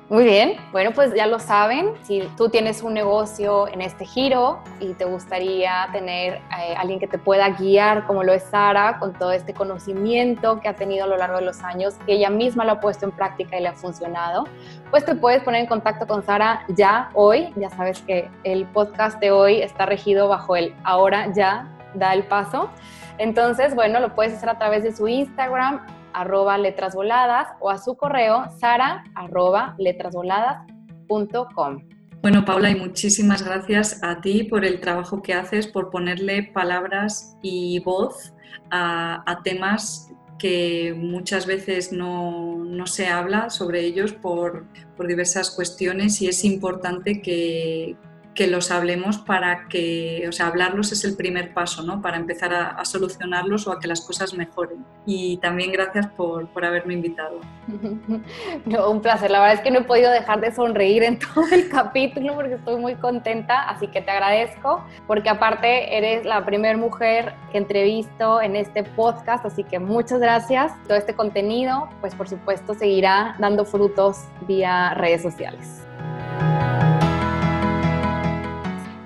Muy 0.09 0.23
bien, 0.23 0.55
bueno 0.71 0.91
pues 0.91 1.13
ya 1.13 1.27
lo 1.27 1.37
saben, 1.37 1.91
si 2.03 2.21
tú 2.37 2.47
tienes 2.47 2.81
un 2.81 2.93
negocio 2.93 3.67
en 3.67 3.81
este 3.81 4.05
giro 4.05 4.59
y 4.79 4.93
te 4.93 5.03
gustaría 5.03 5.89
tener 5.91 6.35
eh, 6.35 6.75
alguien 6.77 6.97
que 6.97 7.07
te 7.07 7.17
pueda 7.17 7.49
guiar 7.49 8.07
como 8.07 8.23
lo 8.23 8.31
es 8.31 8.43
Sara 8.43 8.99
con 8.99 9.11
todo 9.11 9.33
este 9.33 9.53
conocimiento 9.53 10.61
que 10.61 10.69
ha 10.69 10.75
tenido 10.75 11.03
a 11.03 11.07
lo 11.07 11.17
largo 11.17 11.39
de 11.39 11.43
los 11.43 11.61
años, 11.61 11.95
que 12.05 12.13
ella 12.13 12.29
misma 12.29 12.63
lo 12.63 12.71
ha 12.71 12.79
puesto 12.79 13.05
en 13.05 13.11
práctica 13.11 13.57
y 13.57 13.61
le 13.61 13.67
ha 13.67 13.73
funcionado, 13.73 14.45
pues 14.91 15.03
te 15.03 15.13
puedes 15.13 15.43
poner 15.43 15.59
en 15.59 15.67
contacto 15.67 16.07
con 16.07 16.23
Sara 16.23 16.63
ya 16.69 17.09
hoy, 17.13 17.51
ya 17.57 17.69
sabes 17.69 17.99
que 17.99 18.29
el 18.45 18.65
podcast 18.67 19.19
de 19.19 19.31
hoy 19.31 19.61
está 19.61 19.85
regido 19.85 20.29
bajo 20.29 20.55
el 20.55 20.73
ahora 20.85 21.33
ya 21.33 21.67
da 21.95 22.13
el 22.13 22.23
paso. 22.23 22.69
Entonces, 23.17 23.73
bueno, 23.73 23.99
lo 23.99 24.13
puedes 24.13 24.33
hacer 24.33 24.49
a 24.49 24.57
través 24.57 24.83
de 24.83 24.95
su 24.95 25.07
Instagram, 25.07 25.85
arroba 26.17 26.57
letrasvoladas 26.57 27.49
o 27.59 27.69
a 27.69 27.77
su 27.77 27.95
correo 27.95 28.45
sara 28.59 29.03
arroba 29.15 29.75
letrasvoladas.com. 29.77 31.87
Bueno, 32.21 32.43
Paula, 32.43 32.71
y 32.71 32.75
muchísimas 32.75 33.43
gracias 33.43 34.03
a 34.03 34.19
ti 34.21 34.43
por 34.43 34.65
el 34.65 34.81
trabajo 34.81 35.21
que 35.21 35.33
haces, 35.33 35.67
por 35.67 35.91
ponerle 35.91 36.43
palabras 36.43 37.37
y 37.41 37.79
voz 37.79 38.33
a, 38.71 39.41
temas 39.43 40.11
que 40.39 40.95
muchas 40.97 41.45
veces 41.45 41.91
no, 41.91 42.63
no, 42.65 42.87
se 42.87 43.07
habla 43.07 43.49
sobre 43.49 43.85
ellos 43.85 44.13
por, 44.13 44.65
por 44.95 45.07
diversas 45.07 45.51
cuestiones 45.51 46.21
y 46.21 46.27
es 46.27 46.43
importante 46.43 47.21
que, 47.21 47.95
que 48.37 48.45
los 48.45 48.69
hablemos 48.69 49.17
para 49.17 49.67
que, 49.67 50.23
o 50.29 50.31
sea, 50.31 50.45
hablarlos 50.45 50.91
es 50.91 51.03
el 51.03 51.15
primer 51.15 51.55
paso, 51.55 51.81
¿no? 51.81 52.03
Para 52.03 52.17
empezar 52.17 52.53
a, 52.53 52.85
solucionarlos 52.85 53.65
o 53.65 53.71
a 53.71 53.79
que 53.79 53.87
las 53.87 54.01
cosas 54.01 54.35
mejoren. 54.35 54.85
Y 55.07 55.37
también 55.37 55.71
gracias 55.71 56.05
por, 56.05 56.47
por 56.49 56.63
haberme 56.63 56.93
invitado. 56.93 57.41
No, 58.65 58.91
un 58.91 59.01
placer. 59.01 59.31
La 59.31 59.39
verdad 59.39 59.55
es 59.55 59.61
que 59.61 59.71
no 59.71 59.79
he 59.79 59.83
podido 59.83 60.11
dejar 60.11 60.41
de 60.41 60.53
sonreír 60.53 61.03
en 61.03 61.17
todo 61.33 61.45
el 61.51 61.69
capítulo 61.69 62.35
porque 62.35 62.55
estoy 62.55 62.75
muy 62.75 62.95
contenta, 62.95 63.63
así 63.63 63.87
que 63.87 64.01
te 64.01 64.11
agradezco 64.11 64.83
porque 65.07 65.29
aparte 65.29 65.97
eres 65.97 66.25
la 66.25 66.45
primera 66.45 66.77
mujer 66.77 67.33
que 67.51 67.57
entrevisto 67.57 68.41
en 68.41 68.55
este 68.55 68.83
podcast, 68.83 69.45
así 69.45 69.63
que 69.63 69.79
muchas 69.79 70.19
gracias. 70.19 70.71
Todo 70.87 70.97
este 70.97 71.13
contenido, 71.13 71.89
pues 72.01 72.13
por 72.13 72.27
supuesto, 72.27 72.75
seguirá 72.75 73.35
dando 73.39 73.65
frutos 73.65 74.25
vía 74.47 74.93
redes 74.93 75.21
sociales. 75.23 75.81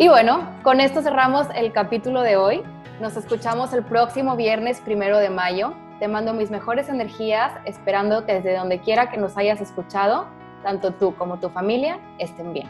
Y 0.01 0.07
bueno, 0.07 0.49
con 0.63 0.81
esto 0.81 1.03
cerramos 1.03 1.45
el 1.53 1.71
capítulo 1.73 2.23
de 2.23 2.35
hoy. 2.35 2.63
Nos 2.99 3.15
escuchamos 3.17 3.71
el 3.71 3.83
próximo 3.83 4.35
viernes 4.35 4.81
primero 4.81 5.19
de 5.19 5.29
mayo. 5.29 5.75
Te 5.99 6.07
mando 6.07 6.33
mis 6.33 6.49
mejores 6.49 6.89
energías, 6.89 7.51
esperando 7.65 8.25
que 8.25 8.33
desde 8.33 8.57
donde 8.57 8.79
quiera 8.79 9.11
que 9.11 9.17
nos 9.17 9.37
hayas 9.37 9.61
escuchado, 9.61 10.25
tanto 10.63 10.89
tú 10.89 11.13
como 11.13 11.37
tu 11.37 11.49
familia 11.49 11.99
estén 12.17 12.51
bien. 12.51 12.67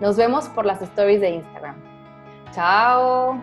Nos 0.00 0.16
vemos 0.16 0.48
por 0.48 0.64
las 0.64 0.80
stories 0.80 1.20
de 1.20 1.28
Instagram. 1.28 1.74
Chao. 2.52 3.38